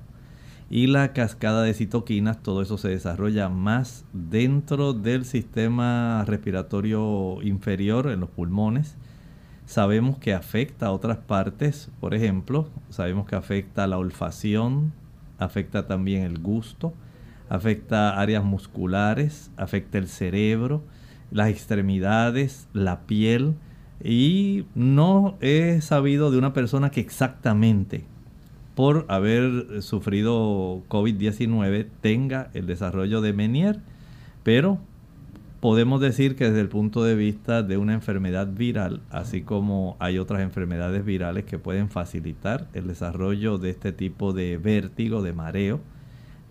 Y 0.69 0.87
la 0.87 1.11
cascada 1.11 1.63
de 1.63 1.73
citoquinas, 1.73 2.41
todo 2.41 2.61
eso 2.61 2.77
se 2.77 2.87
desarrolla 2.87 3.49
más 3.49 4.05
dentro 4.13 4.93
del 4.93 5.25
sistema 5.25 6.23
respiratorio 6.25 7.41
inferior, 7.41 8.09
en 8.09 8.21
los 8.21 8.29
pulmones. 8.29 8.95
Sabemos 9.71 10.17
que 10.17 10.33
afecta 10.33 10.87
a 10.87 10.91
otras 10.91 11.19
partes, 11.19 11.89
por 12.01 12.13
ejemplo, 12.13 12.67
sabemos 12.89 13.25
que 13.25 13.37
afecta 13.37 13.87
la 13.87 13.97
olfacción, 13.97 14.91
afecta 15.37 15.87
también 15.87 16.23
el 16.23 16.39
gusto, 16.39 16.93
afecta 17.47 18.19
áreas 18.19 18.43
musculares, 18.43 19.49
afecta 19.55 19.97
el 19.97 20.09
cerebro, 20.09 20.81
las 21.31 21.47
extremidades, 21.47 22.67
la 22.73 23.03
piel, 23.03 23.53
y 24.03 24.65
no 24.75 25.37
he 25.39 25.79
sabido 25.79 26.31
de 26.31 26.37
una 26.37 26.51
persona 26.51 26.89
que 26.89 26.99
exactamente 26.99 28.03
por 28.75 29.05
haber 29.07 29.81
sufrido 29.81 30.83
COVID-19 30.89 31.87
tenga 32.01 32.49
el 32.53 32.67
desarrollo 32.67 33.21
de 33.21 33.31
Menier, 33.31 33.79
pero 34.43 34.79
podemos 35.61 36.01
decir 36.01 36.35
que 36.35 36.45
desde 36.45 36.59
el 36.59 36.69
punto 36.69 37.03
de 37.03 37.15
vista 37.15 37.61
de 37.61 37.77
una 37.77 37.93
enfermedad 37.93 38.47
viral, 38.47 39.01
así 39.11 39.43
como 39.43 39.95
hay 39.99 40.17
otras 40.17 40.41
enfermedades 40.41 41.05
virales 41.05 41.45
que 41.45 41.59
pueden 41.59 41.87
facilitar 41.87 42.67
el 42.73 42.87
desarrollo 42.87 43.59
de 43.59 43.69
este 43.69 43.93
tipo 43.93 44.33
de 44.33 44.57
vértigo, 44.57 45.21
de 45.21 45.33
mareo, 45.33 45.79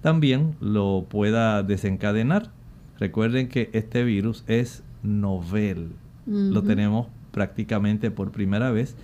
también 0.00 0.54
lo 0.60 1.06
pueda 1.08 1.62
desencadenar. 1.64 2.52
Recuerden 3.00 3.48
que 3.48 3.68
este 3.72 4.04
virus 4.04 4.44
es 4.46 4.84
novel, 5.02 5.90
lo 6.26 6.62
tenemos 6.62 7.08
prácticamente 7.32 8.12
por 8.12 8.30
primera 8.30 8.70
vez 8.70 8.94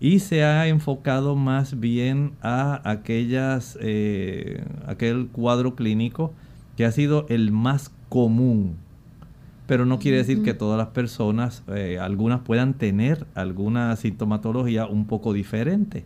y 0.00 0.20
se 0.20 0.42
ha 0.44 0.66
enfocado 0.68 1.36
más 1.36 1.78
bien 1.78 2.32
a 2.40 2.80
aquellas, 2.90 3.76
eh, 3.82 4.64
aquel 4.86 5.28
cuadro 5.28 5.74
clínico 5.74 6.32
que 6.76 6.86
ha 6.86 6.92
sido 6.92 7.26
el 7.28 7.52
más 7.52 7.92
común. 8.08 8.76
Pero 9.70 9.86
no 9.86 10.00
quiere 10.00 10.16
decir 10.16 10.42
que 10.42 10.52
todas 10.52 10.76
las 10.76 10.88
personas, 10.88 11.62
eh, 11.68 12.00
algunas 12.00 12.40
puedan 12.40 12.74
tener 12.74 13.24
alguna 13.36 13.94
sintomatología 13.94 14.86
un 14.86 15.06
poco 15.06 15.32
diferente. 15.32 16.02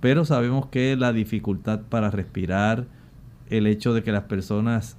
Pero 0.00 0.24
sabemos 0.24 0.68
que 0.68 0.96
la 0.96 1.12
dificultad 1.12 1.82
para 1.82 2.10
respirar, 2.10 2.86
el 3.50 3.66
hecho 3.66 3.92
de 3.92 4.02
que 4.02 4.10
las 4.10 4.22
personas 4.22 4.96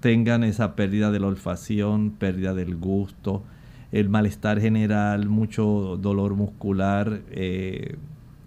tengan 0.00 0.42
esa 0.42 0.74
pérdida 0.74 1.12
de 1.12 1.20
la 1.20 1.28
olfacción, 1.28 2.10
pérdida 2.10 2.52
del 2.52 2.74
gusto, 2.74 3.44
el 3.92 4.08
malestar 4.08 4.60
general, 4.60 5.28
mucho 5.28 5.96
dolor 6.02 6.34
muscular 6.34 7.20
eh, 7.30 7.94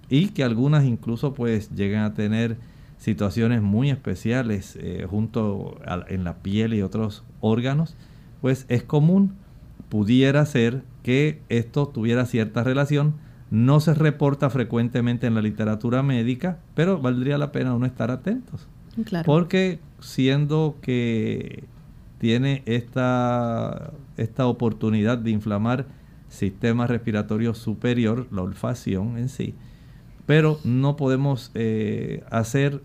y 0.09 0.27
que 0.31 0.43
algunas 0.43 0.83
incluso 0.83 1.33
pues 1.33 1.73
llegan 1.73 2.03
a 2.03 2.13
tener 2.13 2.57
situaciones 2.97 3.61
muy 3.61 3.91
especiales 3.91 4.77
eh, 4.81 5.07
junto 5.09 5.79
en 6.09 6.25
la 6.25 6.39
piel 6.39 6.73
y 6.73 6.81
otros 6.81 7.23
órganos, 7.39 7.95
pues 8.41 8.65
es 8.69 8.83
común, 8.83 9.35
pudiera 9.89 10.45
ser 10.45 10.83
que 11.03 11.41
esto 11.49 11.87
tuviera 11.87 12.25
cierta 12.25 12.63
relación, 12.63 13.15
no 13.49 13.79
se 13.79 13.93
reporta 13.93 14.49
frecuentemente 14.49 15.27
en 15.27 15.35
la 15.35 15.41
literatura 15.41 16.03
médica, 16.03 16.59
pero 16.75 16.99
valdría 16.99 17.37
la 17.37 17.51
pena 17.51 17.73
uno 17.73 17.85
estar 17.85 18.11
atentos. 18.11 18.67
Porque 19.25 19.79
siendo 19.99 20.77
que 20.81 21.63
tiene 22.17 22.63
esta, 22.65 23.91
esta 24.17 24.47
oportunidad 24.47 25.17
de 25.17 25.31
inflamar 25.31 25.85
sistema 26.29 26.87
respiratorio 26.87 27.53
superior, 27.53 28.27
la 28.31 28.41
olfacción 28.41 29.17
en 29.17 29.29
sí, 29.29 29.55
pero 30.25 30.59
no 30.63 30.97
podemos 30.97 31.51
eh, 31.53 32.23
hacer 32.29 32.81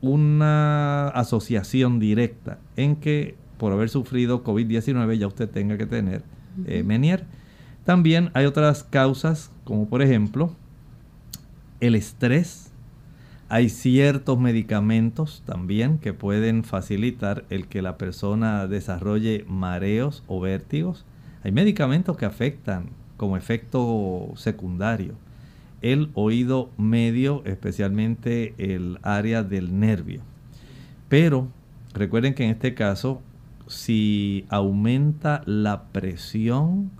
una 0.00 1.08
asociación 1.08 1.98
directa 1.98 2.58
en 2.76 2.96
que 2.96 3.36
por 3.58 3.72
haber 3.72 3.88
sufrido 3.88 4.44
COVID-19 4.44 5.18
ya 5.18 5.26
usted 5.26 5.48
tenga 5.48 5.76
que 5.76 5.86
tener 5.86 6.22
eh, 6.66 6.82
Menier. 6.82 7.24
También 7.84 8.30
hay 8.34 8.46
otras 8.46 8.84
causas, 8.84 9.50
como 9.64 9.88
por 9.88 10.02
ejemplo 10.02 10.54
el 11.80 11.94
estrés, 11.94 12.70
hay 13.48 13.68
ciertos 13.68 14.38
medicamentos 14.38 15.42
también 15.44 15.98
que 15.98 16.14
pueden 16.14 16.64
facilitar 16.64 17.44
el 17.50 17.68
que 17.68 17.82
la 17.82 17.98
persona 17.98 18.66
desarrolle 18.66 19.44
mareos 19.46 20.24
o 20.26 20.40
vértigos. 20.40 21.04
Hay 21.42 21.52
medicamentos 21.52 22.16
que 22.16 22.24
afectan 22.24 22.88
como 23.16 23.36
efecto 23.36 24.32
secundario 24.36 25.14
el 25.82 26.10
oído 26.14 26.70
medio, 26.78 27.42
especialmente 27.44 28.54
el 28.56 28.98
área 29.02 29.42
del 29.42 29.78
nervio. 29.78 30.22
Pero 31.10 31.48
recuerden 31.92 32.32
que 32.32 32.44
en 32.44 32.50
este 32.50 32.72
caso, 32.72 33.20
si 33.74 34.46
aumenta 34.48 35.42
la 35.46 35.84
presión 35.84 36.90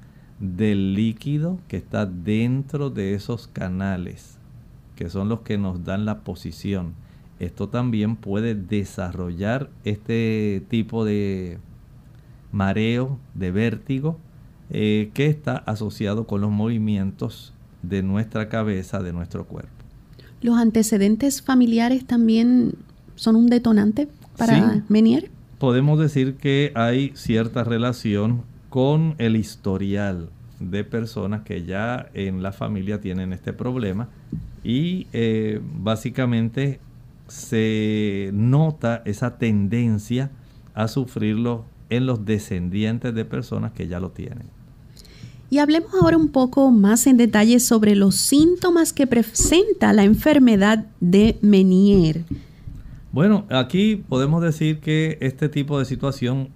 del 0.41 0.95
líquido 0.95 1.59
que 1.69 1.77
está 1.77 2.07
dentro 2.07 2.91
de 2.91 3.15
esos 3.15 3.47
canales 3.47 4.39
que 4.95 5.11
son 5.11 5.29
los 5.29 5.41
que 5.41 5.59
nos 5.59 5.85
dan 5.85 6.05
la 6.05 6.21
posición. 6.21 6.95
Esto 7.41 7.69
también 7.69 8.17
puede 8.17 8.55
desarrollar 8.55 9.71
este 9.85 10.65
tipo 10.69 11.05
de 11.05 11.59
mareo, 12.53 13.19
de 13.35 13.51
vértigo, 13.51 14.19
eh, 14.71 15.11
que 15.15 15.27
está 15.27 15.57
asociado 15.57 16.27
con 16.27 16.41
los 16.41 16.51
movimientos 16.51 17.53
de 17.83 18.03
nuestra 18.03 18.49
cabeza, 18.49 19.03
de 19.03 19.13
nuestro 19.13 19.47
cuerpo. 19.47 19.71
¿Los 20.41 20.59
antecedentes 20.59 21.43
familiares 21.43 22.07
también 22.07 22.75
son 23.17 23.37
un 23.37 23.47
detonante 23.47 24.09
para 24.37 24.85
Menier? 24.89 25.31
Podemos 25.59 25.99
decir 25.99 26.35
que 26.37 26.73
hay 26.75 27.13
cierta 27.15 27.65
relación 27.65 28.43
con 28.71 29.15
el 29.19 29.37
historial 29.37 30.31
de 30.61 30.85
personas 30.85 31.43
que 31.43 31.65
ya 31.65 32.11
en 32.15 32.43
la 32.43 32.53
familia 32.53 33.01
tienen 33.01 33.33
este 33.33 33.53
problema 33.53 34.09
y 34.63 35.07
eh, 35.13 35.61
básicamente 35.63 36.81
se 37.29 38.31
nota 38.33 39.03
esa 39.05 39.39
tendencia 39.39 40.31
a 40.75 40.89
sufrirlo 40.89 41.65
en 41.91 42.07
los 42.07 42.25
descendientes 42.25 43.15
de 43.15 43.25
personas 43.25 43.73
que 43.73 43.89
ya 43.89 44.01
lo 44.01 44.11
tienen. 44.11 44.49
Y 45.51 45.59
hablemos 45.59 45.93
ahora 45.95 46.17
un 46.17 46.29
poco 46.29 46.71
más 46.71 47.07
en 47.07 47.17
detalle 47.17 47.61
sobre 47.61 47.95
los 47.95 48.17
síntomas 48.17 48.93
que 48.93 49.07
presenta 49.07 49.93
la 49.93 50.03
enfermedad 50.03 50.87
de 51.01 51.39
Menier. 51.43 52.25
Bueno, 53.15 53.47
aquí 53.49 53.95
podemos 54.09 54.43
decir 54.43 54.81
que 54.81 55.19
este 55.21 55.49
tipo 55.49 55.79
de 55.79 55.85
situación 55.85 56.49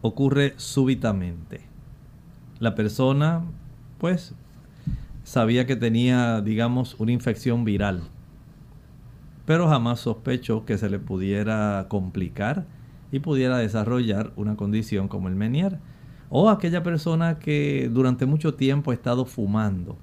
ocurre 0.00 0.54
súbitamente. 0.56 1.60
La 2.58 2.74
persona, 2.74 3.44
pues, 3.98 4.34
sabía 5.24 5.66
que 5.66 5.76
tenía, 5.76 6.40
digamos, 6.40 6.96
una 6.98 7.12
infección 7.12 7.66
viral, 7.66 8.00
pero 9.44 9.68
jamás 9.68 10.00
sospechó 10.00 10.64
que 10.64 10.78
se 10.78 10.88
le 10.88 10.98
pudiera 10.98 11.84
complicar 11.90 12.64
y 13.12 13.18
pudiera 13.18 13.58
desarrollar 13.58 14.32
una 14.36 14.56
condición 14.56 15.08
como 15.08 15.28
el 15.28 15.34
Menier. 15.34 15.80
O 16.30 16.48
aquella 16.48 16.82
persona 16.82 17.38
que 17.38 17.90
durante 17.92 18.24
mucho 18.24 18.54
tiempo 18.54 18.90
ha 18.90 18.94
estado 18.94 19.26
fumando 19.26 19.98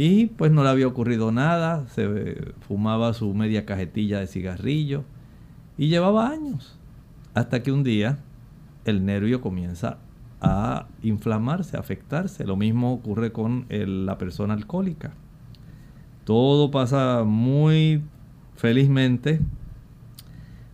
y 0.00 0.26
pues 0.26 0.52
no 0.52 0.62
le 0.62 0.68
había 0.68 0.86
ocurrido 0.86 1.32
nada, 1.32 1.88
se 1.88 2.54
fumaba 2.60 3.12
su 3.14 3.34
media 3.34 3.66
cajetilla 3.66 4.20
de 4.20 4.28
cigarrillo 4.28 5.02
y 5.76 5.88
llevaba 5.88 6.30
años. 6.30 6.78
Hasta 7.34 7.64
que 7.64 7.72
un 7.72 7.82
día 7.82 8.20
el 8.84 9.04
nervio 9.04 9.40
comienza 9.40 9.98
a 10.40 10.86
inflamarse, 11.02 11.76
a 11.76 11.80
afectarse. 11.80 12.46
Lo 12.46 12.54
mismo 12.54 12.92
ocurre 12.92 13.32
con 13.32 13.66
la 13.68 14.18
persona 14.18 14.54
alcohólica. 14.54 15.14
Todo 16.22 16.70
pasa 16.70 17.24
muy 17.24 18.04
felizmente 18.54 19.40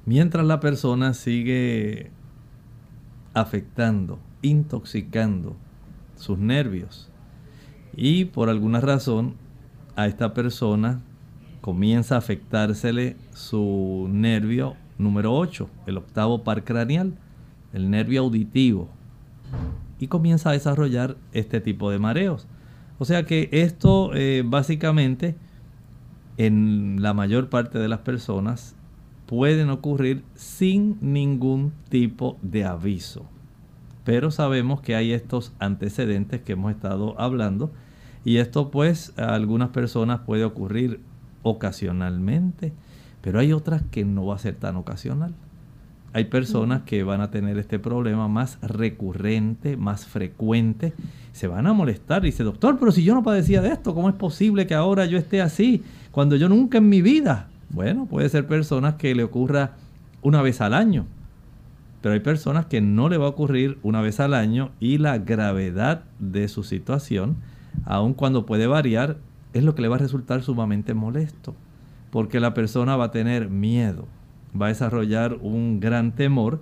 mientras 0.04 0.44
la 0.44 0.60
persona 0.60 1.14
sigue 1.14 2.10
afectando, 3.32 4.18
intoxicando 4.42 5.56
sus 6.14 6.38
nervios. 6.38 7.10
Y 7.96 8.26
por 8.26 8.48
alguna 8.48 8.80
razón 8.80 9.34
a 9.96 10.06
esta 10.06 10.34
persona 10.34 11.00
comienza 11.60 12.16
a 12.16 12.18
afectársele 12.18 13.16
su 13.32 14.08
nervio 14.10 14.76
número 14.98 15.34
8, 15.34 15.68
el 15.86 15.98
octavo 15.98 16.44
par 16.44 16.64
craneal, 16.64 17.14
el 17.72 17.90
nervio 17.90 18.22
auditivo, 18.22 18.88
y 19.98 20.08
comienza 20.08 20.50
a 20.50 20.52
desarrollar 20.52 21.16
este 21.32 21.60
tipo 21.60 21.90
de 21.90 21.98
mareos. 21.98 22.46
O 22.98 23.04
sea 23.04 23.24
que 23.24 23.48
esto 23.52 24.14
eh, 24.14 24.42
básicamente 24.44 25.36
en 26.36 26.98
la 27.00 27.14
mayor 27.14 27.48
parte 27.48 27.78
de 27.78 27.88
las 27.88 28.00
personas 28.00 28.74
pueden 29.26 29.70
ocurrir 29.70 30.22
sin 30.34 30.98
ningún 31.00 31.72
tipo 31.88 32.38
de 32.42 32.64
aviso. 32.64 33.26
Pero 34.04 34.30
sabemos 34.30 34.80
que 34.80 34.94
hay 34.94 35.12
estos 35.12 35.52
antecedentes 35.58 36.42
que 36.42 36.52
hemos 36.52 36.72
estado 36.72 37.18
hablando 37.18 37.72
y 38.24 38.38
esto 38.38 38.70
pues 38.70 39.12
a 39.18 39.34
algunas 39.34 39.70
personas 39.70 40.20
puede 40.20 40.44
ocurrir 40.44 41.00
ocasionalmente, 41.42 42.72
pero 43.20 43.38
hay 43.38 43.52
otras 43.52 43.82
que 43.90 44.04
no 44.04 44.26
va 44.26 44.36
a 44.36 44.38
ser 44.38 44.54
tan 44.56 44.76
ocasional. 44.76 45.34
Hay 46.14 46.26
personas 46.26 46.82
que 46.82 47.02
van 47.02 47.20
a 47.20 47.32
tener 47.32 47.58
este 47.58 47.80
problema 47.80 48.28
más 48.28 48.58
recurrente, 48.62 49.76
más 49.76 50.06
frecuente. 50.06 50.92
Se 51.32 51.48
van 51.48 51.66
a 51.66 51.72
molestar. 51.72 52.22
Dice, 52.22 52.44
doctor, 52.44 52.78
pero 52.78 52.92
si 52.92 53.02
yo 53.02 53.14
no 53.14 53.24
padecía 53.24 53.60
de 53.60 53.70
esto, 53.70 53.96
¿cómo 53.96 54.08
es 54.08 54.14
posible 54.14 54.68
que 54.68 54.74
ahora 54.74 55.06
yo 55.06 55.18
esté 55.18 55.42
así 55.42 55.82
cuando 56.12 56.36
yo 56.36 56.48
nunca 56.48 56.78
en 56.78 56.88
mi 56.88 57.02
vida? 57.02 57.48
Bueno, 57.70 58.06
puede 58.06 58.28
ser 58.28 58.46
personas 58.46 58.94
que 58.94 59.12
le 59.16 59.24
ocurra 59.24 59.72
una 60.22 60.40
vez 60.40 60.60
al 60.60 60.72
año. 60.72 61.06
Pero 62.00 62.12
hay 62.12 62.20
personas 62.20 62.66
que 62.66 62.80
no 62.80 63.08
le 63.08 63.16
va 63.16 63.26
a 63.26 63.30
ocurrir 63.30 63.78
una 63.82 64.00
vez 64.00 64.20
al 64.20 64.34
año 64.34 64.70
y 64.78 64.98
la 64.98 65.18
gravedad 65.18 66.04
de 66.20 66.46
su 66.46 66.62
situación, 66.62 67.38
aun 67.84 68.14
cuando 68.14 68.46
puede 68.46 68.66
variar, 68.66 69.18
es 69.52 69.64
lo 69.64 69.74
que 69.74 69.82
le 69.82 69.88
va 69.88 69.96
a 69.96 70.00
resultar 70.00 70.42
sumamente 70.42 70.94
molesto. 70.94 71.54
Porque 72.10 72.40
la 72.40 72.54
persona 72.54 72.96
va 72.96 73.06
a 73.06 73.10
tener 73.10 73.48
miedo, 73.48 74.06
va 74.60 74.66
a 74.66 74.68
desarrollar 74.70 75.38
un 75.40 75.80
gran 75.80 76.12
temor 76.12 76.60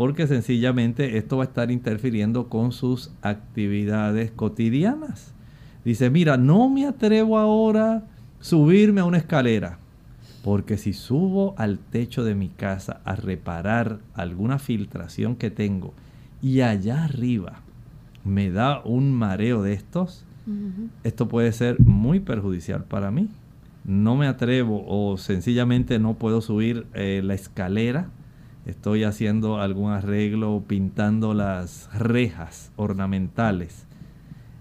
porque 0.00 0.26
sencillamente 0.26 1.18
esto 1.18 1.36
va 1.36 1.44
a 1.44 1.46
estar 1.46 1.70
interfiriendo 1.70 2.48
con 2.48 2.72
sus 2.72 3.10
actividades 3.20 4.30
cotidianas. 4.30 5.34
Dice, 5.84 6.08
mira, 6.08 6.38
no 6.38 6.70
me 6.70 6.86
atrevo 6.86 7.36
ahora 7.36 7.96
a 7.96 8.02
subirme 8.40 9.02
a 9.02 9.04
una 9.04 9.18
escalera, 9.18 9.78
porque 10.42 10.78
si 10.78 10.94
subo 10.94 11.54
al 11.58 11.78
techo 11.78 12.24
de 12.24 12.34
mi 12.34 12.48
casa 12.48 13.02
a 13.04 13.14
reparar 13.14 13.98
alguna 14.14 14.58
filtración 14.58 15.36
que 15.36 15.50
tengo 15.50 15.92
y 16.40 16.62
allá 16.62 17.04
arriba 17.04 17.60
me 18.24 18.50
da 18.50 18.80
un 18.82 19.12
mareo 19.12 19.62
de 19.62 19.74
estos, 19.74 20.24
esto 21.04 21.28
puede 21.28 21.52
ser 21.52 21.78
muy 21.80 22.20
perjudicial 22.20 22.84
para 22.84 23.10
mí 23.10 23.28
no 23.84 24.16
me 24.16 24.26
atrevo 24.26 24.84
o 24.86 25.16
sencillamente 25.16 25.98
no 25.98 26.14
puedo 26.14 26.40
subir 26.40 26.86
eh, 26.94 27.22
la 27.24 27.34
escalera, 27.34 28.08
estoy 28.66 29.04
haciendo 29.04 29.58
algún 29.58 29.92
arreglo, 29.92 30.62
pintando 30.66 31.34
las 31.34 31.88
rejas 31.98 32.72
ornamentales. 32.76 33.86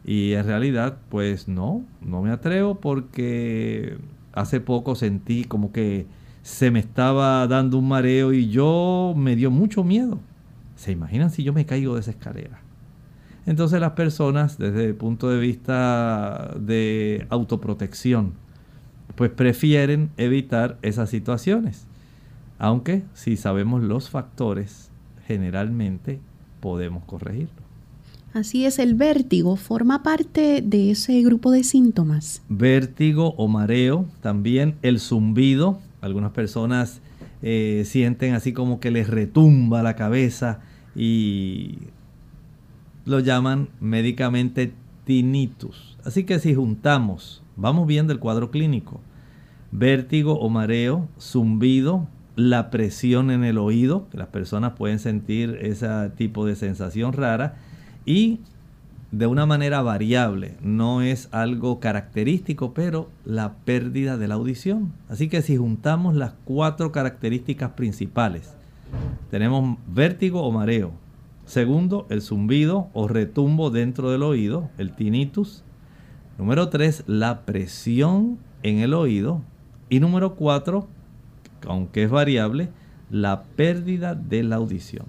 Y 0.05 0.33
en 0.33 0.45
realidad, 0.45 0.97
pues 1.09 1.47
no, 1.47 1.83
no 2.01 2.21
me 2.21 2.31
atrevo 2.31 2.75
porque 2.75 3.97
hace 4.33 4.59
poco 4.59 4.95
sentí 4.95 5.43
como 5.43 5.71
que 5.71 6.07
se 6.41 6.71
me 6.71 6.79
estaba 6.79 7.45
dando 7.47 7.77
un 7.77 7.87
mareo 7.87 8.33
y 8.33 8.49
yo 8.49 9.13
me 9.15 9.35
dio 9.35 9.51
mucho 9.51 9.83
miedo. 9.83 10.19
¿Se 10.75 10.93
imaginan 10.93 11.29
si 11.29 11.43
yo 11.43 11.53
me 11.53 11.65
caigo 11.65 11.95
de 11.95 11.99
esa 11.99 12.11
escalera? 12.11 12.61
Entonces 13.49 13.81
las 13.81 13.93
personas, 13.93 14.59
desde 14.59 14.85
el 14.85 14.93
punto 14.93 15.27
de 15.27 15.39
vista 15.39 16.53
de 16.59 17.25
autoprotección, 17.31 18.33
pues 19.15 19.31
prefieren 19.31 20.11
evitar 20.17 20.77
esas 20.83 21.09
situaciones. 21.09 21.87
Aunque 22.59 23.01
si 23.15 23.37
sabemos 23.37 23.81
los 23.81 24.11
factores, 24.11 24.91
generalmente 25.25 26.19
podemos 26.59 27.03
corregirlo. 27.05 27.63
Así 28.33 28.67
es, 28.67 28.77
el 28.77 28.93
vértigo 28.93 29.55
forma 29.55 30.03
parte 30.03 30.61
de 30.63 30.91
ese 30.91 31.19
grupo 31.23 31.49
de 31.49 31.63
síntomas. 31.63 32.43
Vértigo 32.49 33.33
o 33.35 33.47
mareo, 33.47 34.05
también 34.21 34.75
el 34.83 34.99
zumbido. 34.99 35.79
Algunas 36.01 36.33
personas 36.33 37.01
eh, 37.41 37.81
sienten 37.87 38.35
así 38.35 38.53
como 38.53 38.79
que 38.79 38.91
les 38.91 39.09
retumba 39.09 39.81
la 39.81 39.95
cabeza 39.95 40.59
y 40.95 41.79
lo 43.09 43.19
llaman 43.19 43.69
médicamente 43.79 44.73
tinnitus. 45.05 45.97
Así 46.03 46.23
que 46.23 46.39
si 46.39 46.55
juntamos 46.55 47.43
Vamos 47.59 47.87
viendo 47.87 48.13
el 48.13 48.19
cuadro 48.19 48.51
clínico. 48.51 49.01
Vértigo 49.73 50.39
o 50.39 50.49
mareo, 50.49 51.09
zumbido, 51.19 52.07
la 52.37 52.69
presión 52.69 53.31
en 53.31 53.43
el 53.43 53.57
oído, 53.57 54.07
que 54.09 54.17
las 54.17 54.29
personas 54.29 54.73
pueden 54.77 54.97
sentir 54.97 55.57
ese 55.61 56.09
tipo 56.15 56.45
de 56.45 56.55
sensación 56.55 57.11
rara 57.11 57.57
y 58.05 58.39
de 59.11 59.27
una 59.27 59.45
manera 59.45 59.81
variable, 59.81 60.55
no 60.61 61.01
es 61.01 61.27
algo 61.33 61.81
característico, 61.81 62.73
pero 62.73 63.09
la 63.25 63.55
pérdida 63.65 64.15
de 64.15 64.29
la 64.29 64.35
audición. 64.35 64.93
Así 65.09 65.27
que 65.27 65.41
si 65.41 65.57
juntamos 65.57 66.15
las 66.15 66.35
cuatro 66.45 66.93
características 66.93 67.71
principales, 67.71 68.53
tenemos 69.31 69.77
vértigo 69.85 70.43
o 70.43 70.51
mareo. 70.53 70.93
Segundo, 71.49 72.05
el 72.11 72.21
zumbido 72.21 72.89
o 72.93 73.07
retumbo 73.07 73.71
dentro 73.71 74.11
del 74.11 74.21
oído, 74.21 74.69
el 74.77 74.95
tinnitus. 74.95 75.63
Número 76.37 76.69
3, 76.69 77.05
la 77.07 77.41
presión 77.41 78.37
en 78.61 78.77
el 78.77 78.93
oído. 78.93 79.41
Y 79.89 79.99
número 79.99 80.35
4, 80.35 80.87
aunque 81.67 82.03
es 82.03 82.11
variable, 82.11 82.69
la 83.09 83.45
pérdida 83.55 84.13
de 84.13 84.43
la 84.43 84.57
audición. 84.57 85.07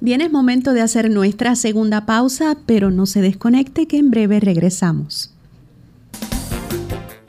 Bien, 0.00 0.20
es 0.20 0.32
momento 0.32 0.72
de 0.72 0.80
hacer 0.80 1.12
nuestra 1.12 1.54
segunda 1.54 2.06
pausa, 2.06 2.58
pero 2.66 2.90
no 2.90 3.06
se 3.06 3.20
desconecte 3.20 3.86
que 3.86 3.98
en 3.98 4.10
breve 4.10 4.40
regresamos. 4.40 5.32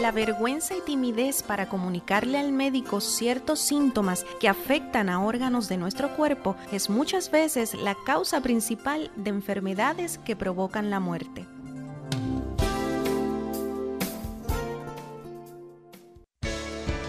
La 0.00 0.12
vergüenza 0.12 0.74
y 0.74 0.80
timidez 0.80 1.42
para 1.42 1.68
comunicarle 1.68 2.38
al 2.38 2.52
médico 2.52 3.02
ciertos 3.02 3.60
síntomas 3.60 4.24
que 4.40 4.48
afectan 4.48 5.10
a 5.10 5.22
órganos 5.22 5.68
de 5.68 5.76
nuestro 5.76 6.16
cuerpo 6.16 6.56
es 6.72 6.88
muchas 6.88 7.30
veces 7.30 7.74
la 7.74 7.94
causa 8.06 8.40
principal 8.40 9.10
de 9.16 9.28
enfermedades 9.28 10.16
que 10.16 10.36
provocan 10.36 10.88
la 10.88 11.00
muerte. 11.00 11.46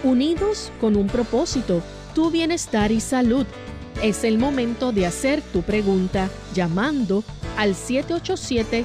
Unidos 0.04 0.70
con 0.78 0.94
un 0.96 1.06
propósito, 1.06 1.80
tu 2.14 2.30
bienestar 2.30 2.92
y 2.92 3.00
salud. 3.00 3.46
Es 4.02 4.22
el 4.22 4.36
momento 4.36 4.92
de 4.92 5.06
hacer 5.06 5.40
tu 5.40 5.62
pregunta 5.62 6.28
llamando 6.52 7.24
al 7.56 7.74
787 7.74 8.84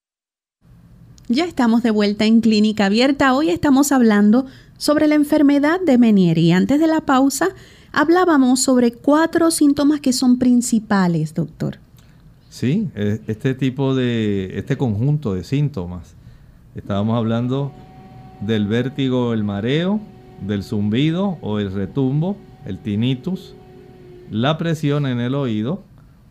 Ya 1.33 1.45
estamos 1.45 1.81
de 1.81 1.91
vuelta 1.91 2.25
en 2.25 2.41
Clínica 2.41 2.87
Abierta. 2.87 3.33
Hoy 3.33 3.51
estamos 3.51 3.93
hablando 3.93 4.47
sobre 4.75 5.07
la 5.07 5.15
enfermedad 5.15 5.79
de 5.79 5.97
Menier 5.97 6.37
y 6.37 6.51
antes 6.51 6.77
de 6.77 6.87
la 6.87 7.05
pausa 7.05 7.47
hablábamos 7.93 8.61
sobre 8.61 8.91
cuatro 8.91 9.49
síntomas 9.49 10.01
que 10.01 10.11
son 10.11 10.39
principales, 10.39 11.33
doctor. 11.33 11.77
Sí, 12.49 12.89
e, 12.95 13.21
este 13.27 13.55
tipo 13.55 13.95
de, 13.95 14.59
este 14.59 14.75
conjunto 14.75 15.33
de 15.33 15.45
síntomas. 15.45 16.15
Estábamos 16.75 17.15
hablando 17.15 17.71
del 18.41 18.67
vértigo, 18.67 19.33
el 19.33 19.45
mareo, 19.45 20.01
del 20.45 20.63
zumbido 20.63 21.37
o 21.41 21.59
el 21.59 21.71
retumbo, 21.71 22.35
el 22.65 22.77
tinnitus, 22.77 23.55
la 24.29 24.57
presión 24.57 25.05
en 25.05 25.21
el 25.21 25.35
oído 25.35 25.81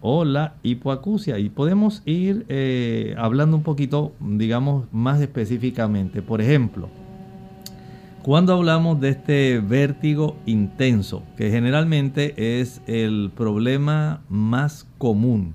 o 0.00 0.24
la 0.24 0.54
hipoacusia. 0.62 1.38
Y 1.38 1.50
podemos 1.50 2.02
ir 2.04 2.46
eh, 2.48 3.14
hablando 3.18 3.56
un 3.56 3.62
poquito, 3.62 4.12
digamos, 4.20 4.86
más 4.92 5.20
específicamente. 5.20 6.22
Por 6.22 6.40
ejemplo, 6.40 6.88
cuando 8.22 8.52
hablamos 8.52 9.00
de 9.00 9.10
este 9.10 9.60
vértigo 9.60 10.36
intenso, 10.46 11.22
que 11.36 11.50
generalmente 11.50 12.60
es 12.60 12.82
el 12.86 13.30
problema 13.34 14.22
más 14.28 14.86
común, 14.98 15.54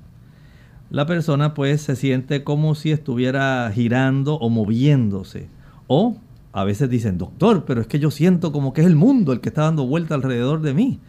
la 0.90 1.06
persona 1.06 1.54
pues 1.54 1.82
se 1.82 1.96
siente 1.96 2.44
como 2.44 2.74
si 2.76 2.92
estuviera 2.92 3.72
girando 3.74 4.36
o 4.36 4.50
moviéndose. 4.50 5.48
O 5.88 6.18
a 6.54 6.64
veces 6.64 6.90
dicen, 6.90 7.18
doctor, 7.18 7.66
pero 7.66 7.82
es 7.82 7.88
que 7.88 8.00
yo 8.00 8.12
siento 8.12 8.52
como 8.52 8.72
que 8.74 8.82
es 8.82 8.88
el 8.88 8.96
mundo 8.96 9.34
el 9.34 9.42
que 9.42 9.50
está 9.50 9.64
dando 9.64 9.86
vuelta 9.86 10.16
alrededor 10.16 10.62
de 10.62 10.74
mí. 10.74 11.00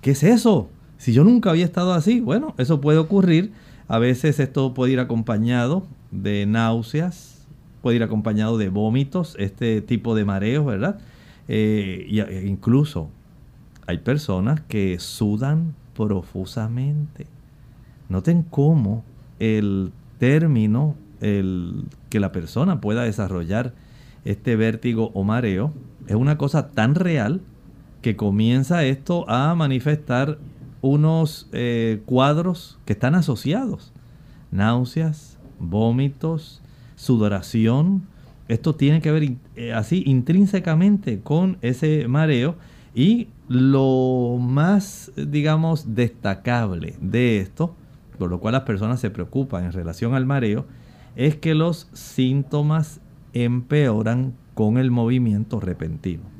¿Qué 0.00 0.12
es 0.12 0.22
eso? 0.22 0.70
Si 0.98 1.12
yo 1.12 1.24
nunca 1.24 1.50
había 1.50 1.64
estado 1.64 1.94
así, 1.94 2.20
bueno, 2.20 2.54
eso 2.58 2.80
puede 2.80 2.98
ocurrir. 2.98 3.52
A 3.86 3.98
veces 3.98 4.38
esto 4.40 4.74
puede 4.74 4.92
ir 4.92 5.00
acompañado 5.00 5.86
de 6.10 6.44
náuseas, 6.44 7.46
puede 7.80 7.96
ir 7.96 8.02
acompañado 8.02 8.58
de 8.58 8.68
vómitos, 8.68 9.34
este 9.38 9.80
tipo 9.80 10.14
de 10.14 10.24
mareos, 10.24 10.66
¿verdad? 10.66 10.98
Eh, 11.46 12.04
y 12.08 12.20
e 12.20 12.46
incluso 12.46 13.08
hay 13.86 13.98
personas 13.98 14.60
que 14.60 14.98
sudan 14.98 15.74
profusamente. 15.94 17.26
Noten 18.08 18.42
cómo 18.42 19.04
el 19.38 19.92
término 20.18 20.94
el, 21.20 21.84
que 22.10 22.20
la 22.20 22.32
persona 22.32 22.80
pueda 22.80 23.04
desarrollar 23.04 23.72
este 24.24 24.56
vértigo 24.56 25.10
o 25.14 25.24
mareo 25.24 25.72
es 26.06 26.16
una 26.16 26.38
cosa 26.38 26.70
tan 26.70 26.94
real 26.94 27.40
que 28.02 28.16
comienza 28.16 28.84
esto 28.84 29.28
a 29.28 29.54
manifestar 29.54 30.38
unos 30.80 31.48
eh, 31.52 32.02
cuadros 32.06 32.78
que 32.84 32.92
están 32.92 33.14
asociados. 33.14 33.92
Náuseas, 34.50 35.38
vómitos, 35.58 36.62
sudoración. 36.96 38.02
Esto 38.48 38.74
tiene 38.74 39.00
que 39.00 39.12
ver 39.12 39.36
eh, 39.56 39.72
así 39.72 40.02
intrínsecamente 40.06 41.20
con 41.20 41.58
ese 41.60 42.08
mareo 42.08 42.56
y 42.94 43.28
lo 43.48 44.38
más, 44.40 45.12
digamos, 45.16 45.94
destacable 45.94 46.96
de 47.00 47.40
esto, 47.40 47.74
por 48.18 48.30
lo 48.30 48.40
cual 48.40 48.52
las 48.52 48.62
personas 48.62 49.00
se 49.00 49.10
preocupan 49.10 49.64
en 49.64 49.72
relación 49.72 50.14
al 50.14 50.26
mareo, 50.26 50.66
es 51.16 51.36
que 51.36 51.54
los 51.54 51.88
síntomas 51.92 53.00
empeoran 53.32 54.34
con 54.54 54.78
el 54.78 54.90
movimiento 54.90 55.60
repentino. 55.60 56.37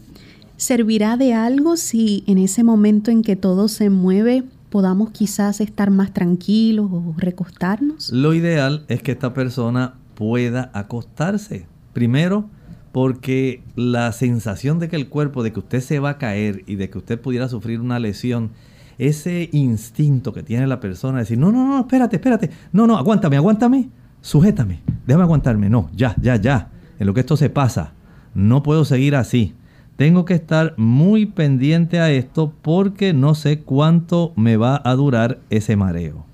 ¿Servirá 0.58 1.16
de 1.16 1.34
algo 1.34 1.76
si 1.76 2.24
en 2.26 2.36
ese 2.36 2.64
momento 2.64 3.12
en 3.12 3.22
que 3.22 3.36
todo 3.36 3.68
se 3.68 3.90
mueve 3.90 4.42
podamos 4.70 5.12
quizás 5.12 5.60
estar 5.60 5.92
más 5.92 6.12
tranquilos 6.12 6.88
o 6.90 7.14
recostarnos? 7.16 8.10
Lo 8.10 8.34
ideal 8.34 8.84
es 8.88 9.00
que 9.00 9.12
esta 9.12 9.32
persona 9.32 9.94
pueda 10.16 10.72
acostarse. 10.74 11.66
Primero, 11.92 12.50
porque 12.90 13.62
la 13.76 14.10
sensación 14.10 14.80
de 14.80 14.88
que 14.88 14.96
el 14.96 15.08
cuerpo, 15.08 15.44
de 15.44 15.52
que 15.52 15.60
usted 15.60 15.80
se 15.80 16.00
va 16.00 16.10
a 16.10 16.18
caer 16.18 16.64
y 16.66 16.74
de 16.74 16.90
que 16.90 16.98
usted 16.98 17.20
pudiera 17.20 17.48
sufrir 17.48 17.80
una 17.80 18.00
lesión, 18.00 18.50
ese 18.98 19.50
instinto 19.52 20.32
que 20.32 20.42
tiene 20.42 20.66
la 20.66 20.80
persona 20.80 21.18
de 21.18 21.22
decir, 21.22 21.38
no, 21.38 21.52
no, 21.52 21.68
no, 21.68 21.78
espérate, 21.78 22.16
espérate, 22.16 22.50
no, 22.72 22.88
no, 22.88 22.98
aguántame, 22.98 23.36
aguántame, 23.36 23.90
sujétame, 24.22 24.80
déjame 25.06 25.22
aguantarme, 25.22 25.70
no, 25.70 25.88
ya, 25.94 26.16
ya, 26.20 26.34
ya, 26.34 26.72
en 26.98 27.06
lo 27.06 27.14
que 27.14 27.20
esto 27.20 27.36
se 27.36 27.48
pasa, 27.48 27.92
no 28.34 28.64
puedo 28.64 28.84
seguir 28.84 29.14
así. 29.14 29.54
Tengo 29.98 30.24
que 30.24 30.34
estar 30.34 30.74
muy 30.76 31.26
pendiente 31.26 31.98
a 31.98 32.12
esto 32.12 32.52
porque 32.62 33.12
no 33.12 33.34
sé 33.34 33.62
cuánto 33.62 34.32
me 34.36 34.56
va 34.56 34.80
a 34.84 34.94
durar 34.94 35.40
ese 35.50 35.74
mareo. 35.74 36.24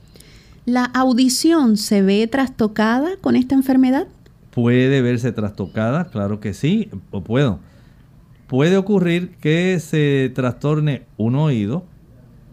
¿La 0.67 0.85
audición 0.85 1.79
se 1.79 2.03
ve 2.03 2.27
trastocada 2.27 3.17
con 3.23 3.37
esta 3.37 3.55
enfermedad? 3.55 4.07
Puede 4.51 5.01
verse 5.01 5.33
trastocada, 5.33 6.11
claro 6.11 6.41
que 6.41 6.53
sí, 6.53 6.91
o 7.11 7.25
puedo. 7.25 7.59
Puede 8.49 8.77
ocurrir 8.77 9.31
que 9.41 9.81
se 9.81 10.31
trastorne 10.35 11.05
un 11.17 11.35
oído, 11.35 11.87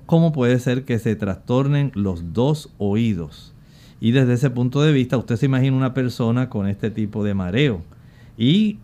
como 0.06 0.32
puede 0.32 0.60
ser 0.60 0.86
que 0.86 0.98
se 0.98 1.18
trastornen 1.18 1.92
los 1.94 2.32
dos 2.32 2.70
oídos. 2.78 3.54
Y 4.00 4.12
desde 4.12 4.36
ese 4.36 4.50
punto 4.50 4.82
de 4.82 4.94
vista, 4.94 5.18
usted 5.18 5.36
se 5.36 5.48
imagina 5.48 5.76
una 5.76 5.94
persona 5.94 6.48
con 6.48 6.70
este 6.70 6.90
tipo 6.90 7.22
de 7.26 7.34
mareo. 7.34 7.82
Y 8.38 8.80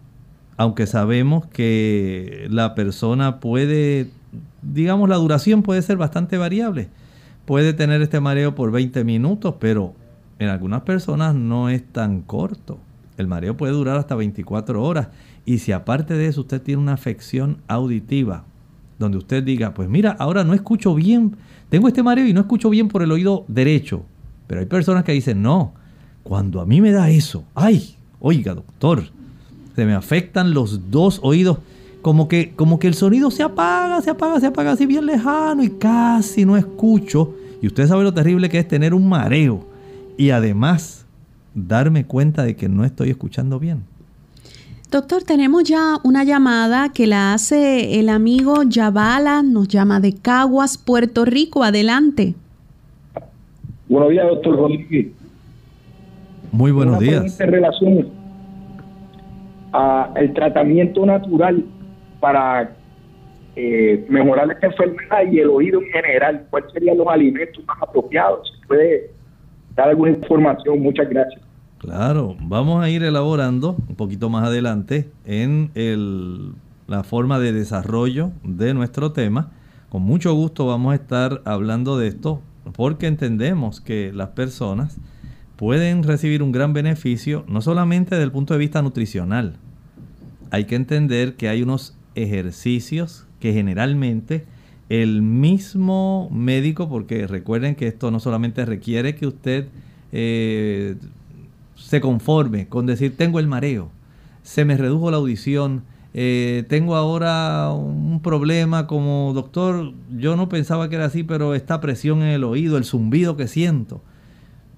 aunque 0.57 0.87
sabemos 0.87 1.45
que 1.45 2.47
la 2.49 2.75
persona 2.75 3.39
puede, 3.39 4.09
digamos, 4.61 5.07
la 5.07 5.15
duración 5.15 5.63
puede 5.63 5.81
ser 5.81 5.97
bastante 5.97 6.37
variable 6.37 6.89
puede 7.47 7.71
tener 7.71 8.01
este 8.01 8.19
mareo 8.19 8.55
por 8.55 8.71
20 8.71 9.05
minutos, 9.05 9.55
pero 9.57 9.93
en 10.37 10.49
algunas 10.49 10.81
personas 10.81 11.33
no 11.33 11.69
es 11.69 11.81
tan 11.81 12.21
corto. 12.21 12.77
El 13.15 13.27
mareo 13.27 13.55
puede 13.55 13.71
durar 13.71 13.97
hasta 13.97 14.15
24 14.15 14.83
horas. 14.83 15.07
Y 15.45 15.59
si 15.59 15.71
aparte 15.71 16.15
de 16.15 16.27
eso 16.27 16.41
usted 16.41 16.61
tiene 16.61 16.81
una 16.81 16.91
afección 16.91 17.61
auditiva, 17.69 18.43
donde 18.99 19.17
usted 19.17 19.43
diga, 19.43 19.73
pues 19.73 19.87
mira, 19.87 20.11
ahora 20.19 20.43
no 20.43 20.53
escucho 20.53 20.93
bien, 20.93 21.37
tengo 21.69 21.87
este 21.87 22.03
mareo 22.03 22.27
y 22.27 22.33
no 22.33 22.41
escucho 22.41 22.69
bien 22.69 22.89
por 22.89 23.01
el 23.01 23.13
oído 23.13 23.45
derecho. 23.47 24.03
Pero 24.45 24.59
hay 24.59 24.67
personas 24.67 25.05
que 25.05 25.13
dicen, 25.13 25.41
no, 25.41 25.73
cuando 26.23 26.59
a 26.59 26.65
mí 26.65 26.81
me 26.81 26.91
da 26.91 27.09
eso, 27.09 27.45
ay, 27.55 27.95
oiga 28.19 28.55
doctor, 28.55 29.03
se 29.77 29.85
me 29.85 29.93
afectan 29.93 30.55
los 30.55 30.89
dos 30.89 31.19
oídos, 31.21 31.59
como 32.01 32.27
que, 32.27 32.51
como 32.55 32.79
que 32.79 32.87
el 32.87 32.95
sonido 32.95 33.29
se 33.29 33.43
apaga, 33.43 34.01
se 34.01 34.09
apaga, 34.09 34.39
se 34.39 34.47
apaga 34.47 34.71
así 34.71 34.87
bien 34.87 35.05
lejano 35.05 35.61
y 35.61 35.69
casi 35.69 36.45
no 36.45 36.57
escucho 36.57 37.35
y 37.61 37.67
usted 37.67 37.85
sabe 37.85 38.03
lo 38.03 38.11
terrible 38.11 38.49
que 38.49 38.57
es 38.57 38.67
tener 38.67 38.95
un 38.95 39.07
mareo 39.07 39.67
y 40.17 40.31
además 40.31 41.05
darme 41.53 42.05
cuenta 42.05 42.43
de 42.43 42.55
que 42.55 42.67
no 42.67 42.85
estoy 42.85 43.11
escuchando 43.11 43.59
bien. 43.59 43.83
Doctor, 44.89 45.21
tenemos 45.21 45.65
ya 45.65 45.97
una 46.03 46.23
llamada 46.23 46.89
que 46.91 47.05
la 47.05 47.35
hace 47.35 47.99
el 47.99 48.09
amigo 48.09 48.63
Yavala, 48.63 49.43
nos 49.43 49.67
llama 49.67 49.99
de 49.99 50.13
Caguas, 50.13 50.79
Puerto 50.79 51.23
Rico. 51.23 51.63
Adelante. 51.63 52.33
Buenos 53.87 54.09
días, 54.09 54.25
doctor 54.27 54.55
Rodríguez. 54.55 55.09
Muy 56.51 56.71
buenos 56.71 56.97
días. 56.97 57.39
En 57.39 57.51
relación 57.51 58.16
al 59.77 60.33
tratamiento 60.33 61.05
natural 61.05 61.63
para 62.19 62.75
eh, 63.55 64.05
mejorar 64.09 64.51
esta 64.51 64.67
enfermedad 64.67 65.31
y 65.31 65.39
el 65.39 65.49
oído 65.49 65.81
en 65.81 65.87
general? 65.87 66.45
¿Cuáles 66.49 66.71
serían 66.71 66.97
los 66.97 67.07
alimentos 67.07 67.63
más 67.65 67.77
apropiados? 67.81 68.51
¿Se 68.59 68.67
puede 68.67 69.11
dar 69.75 69.89
alguna 69.89 70.11
información? 70.11 70.79
Muchas 70.81 71.09
gracias. 71.09 71.41
Claro, 71.79 72.35
vamos 72.39 72.83
a 72.83 72.89
ir 72.89 73.03
elaborando 73.03 73.75
un 73.87 73.95
poquito 73.95 74.29
más 74.29 74.45
adelante 74.45 75.09
en 75.25 75.69
el, 75.75 76.53
la 76.87 77.03
forma 77.03 77.39
de 77.39 77.53
desarrollo 77.53 78.31
de 78.43 78.73
nuestro 78.73 79.11
tema. 79.11 79.51
Con 79.89 80.01
mucho 80.01 80.33
gusto 80.33 80.65
vamos 80.65 80.93
a 80.93 80.95
estar 80.95 81.41
hablando 81.45 81.97
de 81.97 82.07
esto 82.07 82.41
porque 82.75 83.07
entendemos 83.07 83.79
que 83.79 84.11
las 84.13 84.29
personas 84.29 84.99
pueden 85.55 86.03
recibir 86.03 86.43
un 86.43 86.51
gran 86.51 86.73
beneficio 86.73 87.43
no 87.47 87.61
solamente 87.61 88.15
desde 88.15 88.25
el 88.25 88.31
punto 88.31 88.53
de 88.53 88.59
vista 88.59 88.81
nutricional. 88.81 89.57
Hay 90.51 90.65
que 90.65 90.75
entender 90.75 91.35
que 91.35 91.49
hay 91.49 91.61
unos 91.61 91.97
ejercicios 92.15 93.25
que 93.39 93.53
generalmente 93.53 94.45
el 94.89 95.21
mismo 95.21 96.29
médico, 96.31 96.89
porque 96.89 97.27
recuerden 97.27 97.75
que 97.75 97.87
esto 97.87 98.09
no 98.11 98.19
solamente 98.19 98.65
requiere 98.65 99.15
que 99.15 99.27
usted 99.27 99.67
eh, 100.11 100.95
se 101.75 102.01
conforme 102.01 102.67
con 102.67 102.85
decir 102.85 103.15
tengo 103.17 103.39
el 103.39 103.47
mareo, 103.47 103.89
se 104.43 104.63
me 104.63 104.77
redujo 104.77 105.11
la 105.11 105.17
audición, 105.17 105.83
eh, 106.13 106.63
tengo 106.69 106.95
ahora 106.95 107.71
un 107.71 108.21
problema 108.21 108.87
como 108.87 109.33
doctor, 109.33 109.93
yo 110.17 110.35
no 110.37 110.47
pensaba 110.47 110.89
que 110.89 110.95
era 110.95 111.05
así, 111.05 111.23
pero 111.23 111.53
esta 111.53 111.81
presión 111.81 112.21
en 112.21 112.29
el 112.29 112.43
oído, 112.43 112.77
el 112.77 112.85
zumbido 112.85 113.35
que 113.35 113.47
siento. 113.47 114.01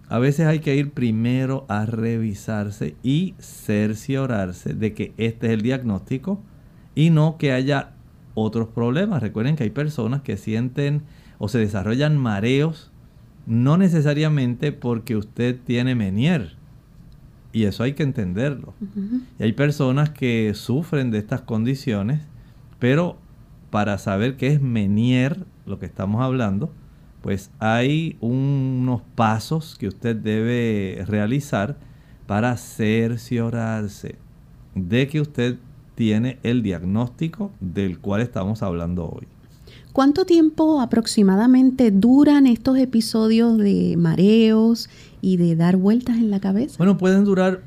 A 0.09 0.17
veces 0.17 0.47
hay 0.47 0.59
que 0.59 0.75
ir 0.75 0.91
primero 0.91 1.65
a 1.69 1.85
revisarse 1.85 2.95
y 3.03 3.35
cerciorarse 3.37 4.73
de 4.73 4.93
que 4.93 5.13
este 5.17 5.47
es 5.47 5.53
el 5.53 5.61
diagnóstico 5.61 6.41
y 6.95 7.11
no 7.11 7.37
que 7.37 7.51
haya 7.51 7.91
otros 8.33 8.69
problemas. 8.69 9.21
Recuerden 9.21 9.55
que 9.55 9.63
hay 9.63 9.69
personas 9.69 10.23
que 10.23 10.35
sienten 10.35 11.03
o 11.37 11.47
se 11.47 11.59
desarrollan 11.59 12.17
mareos, 12.17 12.91
no 13.45 13.77
necesariamente 13.77 14.71
porque 14.71 15.15
usted 15.15 15.59
tiene 15.63 15.93
Menier. 15.93 16.55
Y 17.53 17.63
eso 17.65 17.83
hay 17.83 17.93
que 17.93 18.03
entenderlo. 18.03 18.73
Y 19.39 19.43
hay 19.43 19.53
personas 19.53 20.09
que 20.09 20.53
sufren 20.55 21.11
de 21.11 21.19
estas 21.19 21.41
condiciones, 21.41 22.21
pero 22.79 23.17
para 23.69 23.99
saber 23.99 24.37
qué 24.37 24.47
es 24.47 24.61
Menier, 24.61 25.45
lo 25.67 25.77
que 25.77 25.85
estamos 25.85 26.23
hablando, 26.23 26.73
pues 27.21 27.51
hay 27.59 28.17
unos 28.21 29.01
pasos 29.15 29.75
que 29.77 29.87
usted 29.87 30.15
debe 30.15 31.03
realizar 31.07 31.77
para 32.27 32.55
cerciorarse 32.57 34.15
de 34.75 35.07
que 35.07 35.21
usted 35.21 35.57
tiene 35.95 36.39
el 36.43 36.63
diagnóstico 36.63 37.51
del 37.59 37.99
cual 37.99 38.21
estamos 38.21 38.63
hablando 38.63 39.09
hoy. 39.09 39.27
¿Cuánto 39.91 40.25
tiempo 40.25 40.79
aproximadamente 40.79 41.91
duran 41.91 42.47
estos 42.47 42.77
episodios 42.77 43.57
de 43.57 43.95
mareos 43.97 44.89
y 45.19 45.37
de 45.37 45.55
dar 45.55 45.75
vueltas 45.77 46.17
en 46.17 46.29
la 46.29 46.39
cabeza? 46.39 46.75
Bueno, 46.77 46.97
pueden 46.97 47.25
durar 47.25 47.63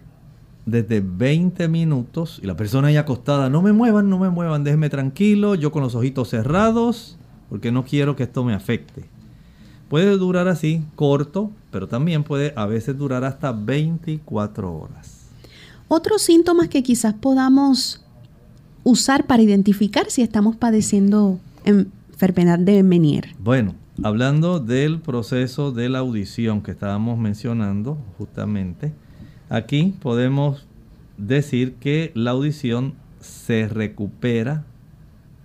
desde 0.64 1.00
20 1.00 1.68
minutos 1.68 2.38
y 2.42 2.46
la 2.46 2.56
persona 2.56 2.88
ahí 2.88 2.96
acostada, 2.96 3.50
no 3.50 3.60
me 3.62 3.72
muevan, 3.72 4.08
no 4.08 4.18
me 4.18 4.30
muevan, 4.30 4.64
déjenme 4.64 4.88
tranquilo, 4.88 5.56
yo 5.56 5.72
con 5.72 5.82
los 5.82 5.94
ojitos 5.94 6.30
cerrados, 6.30 7.18
porque 7.48 7.72
no 7.72 7.84
quiero 7.84 8.14
que 8.16 8.22
esto 8.22 8.44
me 8.44 8.54
afecte. 8.54 9.04
Puede 9.92 10.16
durar 10.16 10.48
así, 10.48 10.82
corto, 10.96 11.50
pero 11.70 11.86
también 11.86 12.24
puede 12.24 12.54
a 12.56 12.64
veces 12.64 12.96
durar 12.96 13.24
hasta 13.24 13.52
24 13.52 14.74
horas. 14.74 15.28
Otros 15.86 16.22
síntomas 16.22 16.68
que 16.68 16.82
quizás 16.82 17.12
podamos 17.12 18.02
usar 18.84 19.26
para 19.26 19.42
identificar 19.42 20.06
si 20.08 20.22
estamos 20.22 20.56
padeciendo 20.56 21.38
enfermedad 21.66 22.58
de 22.58 22.82
Menier. 22.82 23.34
Bueno, 23.38 23.74
hablando 24.02 24.60
del 24.60 24.98
proceso 24.98 25.72
de 25.72 25.90
la 25.90 25.98
audición 25.98 26.62
que 26.62 26.70
estábamos 26.70 27.18
mencionando 27.18 27.98
justamente, 28.16 28.94
aquí 29.50 29.94
podemos 30.00 30.66
decir 31.18 31.74
que 31.74 32.12
la 32.14 32.30
audición 32.30 32.94
se 33.20 33.68
recupera 33.68 34.64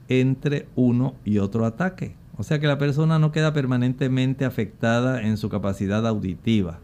entre 0.07 0.69
uno 0.77 1.15
y 1.25 1.39
otro 1.39 1.65
ataque. 1.65 2.15
O 2.37 2.43
sea 2.43 2.59
que 2.59 2.67
la 2.67 2.77
persona 2.77 3.17
no 3.17 3.31
queda 3.31 3.53
permanentemente 3.53 4.45
afectada 4.45 5.23
en 5.23 5.37
su 5.37 5.49
capacidad 5.49 6.05
auditiva, 6.05 6.79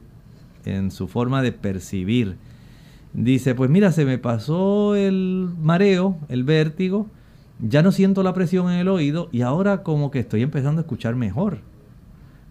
en 0.65 0.89
su 0.89 1.07
forma 1.07 1.41
de 1.41 1.51
percibir. 1.51 2.37
Dice, 3.13 3.53
pues 3.53 3.69
mira, 3.69 3.91
se 3.91 4.05
me 4.05 4.17
pasó 4.17 4.95
el 4.95 5.49
mareo, 5.61 6.17
el 6.29 6.43
vértigo, 6.43 7.07
ya 7.59 7.83
no 7.83 7.91
siento 7.91 8.23
la 8.23 8.33
presión 8.33 8.71
en 8.71 8.79
el 8.79 8.87
oído 8.87 9.29
y 9.31 9.41
ahora 9.41 9.83
como 9.83 10.09
que 10.09 10.19
estoy 10.19 10.41
empezando 10.41 10.79
a 10.79 10.83
escuchar 10.83 11.15
mejor. 11.15 11.59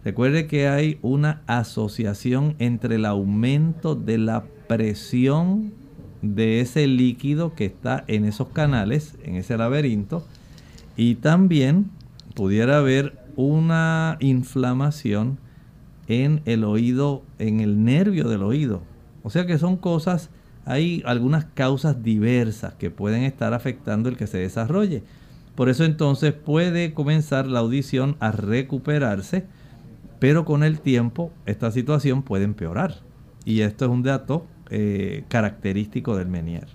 Recuerde 0.04 0.46
que 0.46 0.68
hay 0.68 0.98
una 1.02 1.42
asociación 1.46 2.54
entre 2.60 2.96
el 2.96 3.04
aumento 3.04 3.96
de 3.96 4.18
la 4.18 4.44
presión 4.68 5.72
de 6.22 6.60
ese 6.60 6.86
líquido 6.86 7.54
que 7.54 7.64
está 7.64 8.04
en 8.06 8.24
esos 8.24 8.48
canales, 8.48 9.16
en 9.24 9.34
ese 9.34 9.56
laberinto, 9.56 10.24
y 10.96 11.16
también 11.16 11.90
pudiera 12.34 12.78
haber 12.78 13.18
una 13.36 14.16
inflamación 14.20 15.38
en 16.08 16.42
el 16.44 16.64
oído, 16.64 17.22
en 17.38 17.60
el 17.60 17.84
nervio 17.84 18.28
del 18.28 18.42
oído. 18.42 18.82
O 19.22 19.30
sea 19.30 19.46
que 19.46 19.58
son 19.58 19.76
cosas, 19.76 20.30
hay 20.64 21.02
algunas 21.06 21.44
causas 21.44 22.02
diversas 22.02 22.74
que 22.74 22.90
pueden 22.90 23.22
estar 23.22 23.54
afectando 23.54 24.08
el 24.08 24.16
que 24.16 24.26
se 24.26 24.38
desarrolle. 24.38 25.02
Por 25.54 25.68
eso 25.68 25.84
entonces 25.84 26.32
puede 26.32 26.94
comenzar 26.94 27.46
la 27.46 27.60
audición 27.60 28.16
a 28.20 28.32
recuperarse, 28.32 29.44
pero 30.18 30.44
con 30.44 30.62
el 30.62 30.80
tiempo 30.80 31.30
esta 31.46 31.70
situación 31.70 32.22
puede 32.22 32.44
empeorar. 32.44 33.00
Y 33.44 33.60
esto 33.60 33.84
es 33.84 33.90
un 33.90 34.02
dato 34.02 34.46
eh, 34.70 35.24
característico 35.28 36.16
del 36.16 36.28
Menier. 36.28 36.68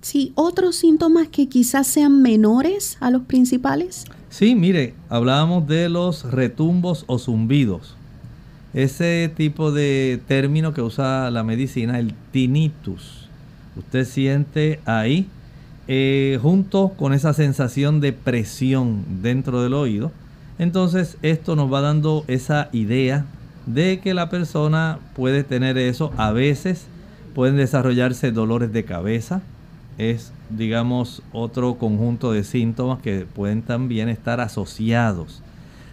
Sí, 0.00 0.32
otros 0.34 0.76
síntomas 0.76 1.28
que 1.28 1.48
quizás 1.48 1.86
sean 1.86 2.22
menores 2.22 2.96
a 3.00 3.10
los 3.10 3.22
principales. 3.22 4.04
Sí, 4.32 4.54
mire, 4.54 4.94
hablábamos 5.10 5.68
de 5.68 5.90
los 5.90 6.24
retumbos 6.24 7.04
o 7.06 7.18
zumbidos. 7.18 7.96
Ese 8.72 9.30
tipo 9.36 9.72
de 9.72 10.22
término 10.26 10.72
que 10.72 10.80
usa 10.80 11.30
la 11.30 11.44
medicina, 11.44 11.98
el 11.98 12.14
tinnitus. 12.30 13.28
Usted 13.76 14.06
siente 14.06 14.80
ahí, 14.86 15.28
eh, 15.86 16.38
junto 16.40 16.94
con 16.96 17.12
esa 17.12 17.34
sensación 17.34 18.00
de 18.00 18.14
presión 18.14 19.04
dentro 19.20 19.62
del 19.62 19.74
oído. 19.74 20.10
Entonces 20.58 21.18
esto 21.20 21.54
nos 21.54 21.70
va 21.70 21.82
dando 21.82 22.24
esa 22.26 22.70
idea 22.72 23.26
de 23.66 24.00
que 24.00 24.14
la 24.14 24.30
persona 24.30 24.98
puede 25.14 25.44
tener 25.44 25.76
eso. 25.76 26.10
A 26.16 26.32
veces 26.32 26.86
pueden 27.34 27.58
desarrollarse 27.58 28.32
dolores 28.32 28.72
de 28.72 28.86
cabeza, 28.86 29.42
es, 29.98 30.32
digamos, 30.56 31.22
otro 31.32 31.74
conjunto 31.74 32.32
de 32.32 32.44
síntomas 32.44 33.00
que 33.00 33.26
pueden 33.26 33.62
también 33.62 34.08
estar 34.08 34.40
asociados. 34.40 35.42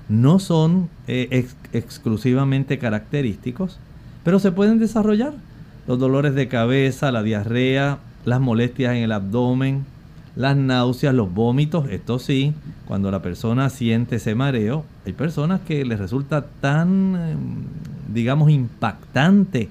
No 0.07 0.39
son 0.39 0.89
eh, 1.07 1.47
exclusivamente 1.74 2.80
característicos, 2.80 3.80
pero 4.24 4.39
se 4.39 4.51
pueden 4.51 4.80
desarrollar. 4.80 5.34
Los 5.88 5.99
dolores 5.99 6.36
de 6.36 6.47
cabeza, 6.47 7.12
la 7.12 7.24
diarrea, 7.24 7.99
las 8.26 8.39
molestias 8.39 8.95
en 8.95 9.03
el 9.03 9.12
abdomen, 9.12 9.86
las 10.36 10.55
náuseas, 10.55 11.14
los 11.14 11.34
vómitos, 11.34 11.89
esto 11.89 12.20
sí, 12.20 12.53
cuando 12.88 13.12
la 13.12 13.22
persona 13.22 13.70
siente 13.70 14.18
ese 14.18 14.36
mareo, 14.36 14.86
hay 15.05 15.14
personas 15.14 15.62
que 15.62 15.84
les 15.86 15.99
resulta 15.99 16.45
tan, 16.62 17.16
em, 17.16 18.14
digamos, 18.14 18.49
impactante 18.51 19.70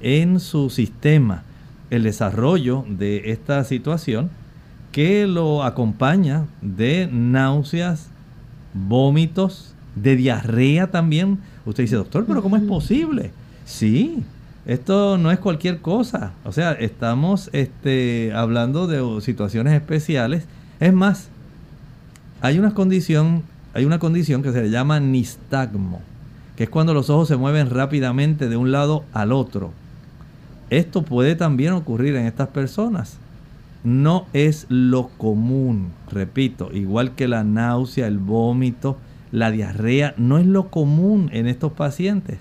en 0.00 0.40
su 0.40 0.70
sistema 0.70 1.44
el 1.90 2.04
desarrollo 2.04 2.84
de 2.88 3.30
esta 3.32 3.62
situación 3.64 4.30
que 4.92 5.26
lo 5.26 5.62
acompaña 5.62 6.46
de 6.62 7.08
náuseas, 7.12 8.08
vómitos, 8.74 9.74
de 9.94 10.16
diarrea 10.16 10.90
también. 10.90 11.38
Usted 11.66 11.84
dice, 11.84 11.96
doctor, 11.96 12.24
pero 12.26 12.42
¿cómo 12.42 12.56
es 12.56 12.62
posible? 12.62 13.32
Sí, 13.64 14.22
esto 14.66 15.18
no 15.18 15.30
es 15.30 15.38
cualquier 15.38 15.80
cosa. 15.80 16.32
O 16.44 16.52
sea, 16.52 16.72
estamos 16.72 17.50
este, 17.52 18.32
hablando 18.34 18.86
de 18.86 19.20
situaciones 19.20 19.74
especiales. 19.74 20.44
Es 20.80 20.92
más, 20.92 21.28
hay 22.40 22.58
una 22.58 22.74
condición, 22.74 23.42
hay 23.74 23.84
una 23.84 23.98
condición 23.98 24.42
que 24.42 24.52
se 24.52 24.62
le 24.62 24.70
llama 24.70 24.98
nistagmo, 24.98 26.00
que 26.56 26.64
es 26.64 26.70
cuando 26.70 26.94
los 26.94 27.10
ojos 27.10 27.28
se 27.28 27.36
mueven 27.36 27.70
rápidamente 27.70 28.48
de 28.48 28.56
un 28.56 28.72
lado 28.72 29.04
al 29.12 29.32
otro. 29.32 29.72
Esto 30.70 31.02
puede 31.02 31.34
también 31.34 31.72
ocurrir 31.72 32.14
en 32.16 32.26
estas 32.26 32.48
personas. 32.48 33.18
No 33.82 34.26
es 34.32 34.66
lo 34.68 35.08
común, 35.08 35.88
repito, 36.10 36.70
igual 36.72 37.14
que 37.14 37.28
la 37.28 37.44
náusea, 37.44 38.06
el 38.06 38.18
vómito, 38.18 38.96
la 39.32 39.50
diarrea, 39.50 40.14
no 40.16 40.38
es 40.38 40.46
lo 40.46 40.68
común 40.68 41.30
en 41.32 41.46
estos 41.46 41.72
pacientes. 41.72 42.38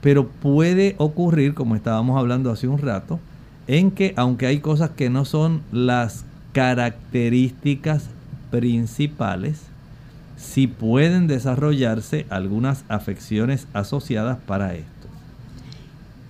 Pero 0.00 0.28
puede 0.28 0.94
ocurrir, 0.98 1.54
como 1.54 1.76
estábamos 1.76 2.18
hablando 2.18 2.50
hace 2.50 2.66
un 2.66 2.78
rato, 2.78 3.20
en 3.66 3.90
que 3.90 4.14
aunque 4.16 4.46
hay 4.46 4.60
cosas 4.60 4.90
que 4.90 5.10
no 5.10 5.24
son 5.24 5.62
las 5.70 6.24
características 6.52 8.08
principales, 8.50 9.62
sí 10.36 10.66
pueden 10.66 11.26
desarrollarse 11.26 12.26
algunas 12.30 12.84
afecciones 12.88 13.66
asociadas 13.72 14.38
para 14.46 14.74
esto. 14.74 14.93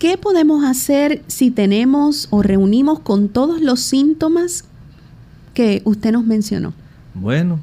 ¿Qué 0.05 0.19
podemos 0.19 0.65
hacer 0.65 1.23
si 1.29 1.51
tenemos 1.51 2.29
o 2.31 2.43
reunimos 2.43 3.01
con 3.01 3.31
todos 3.31 3.63
los 3.63 3.81
síntomas 3.81 4.67
que 5.55 5.81
usted 5.87 6.13
nos 6.13 6.27
mencionó? 6.27 6.75
Bueno, 7.15 7.59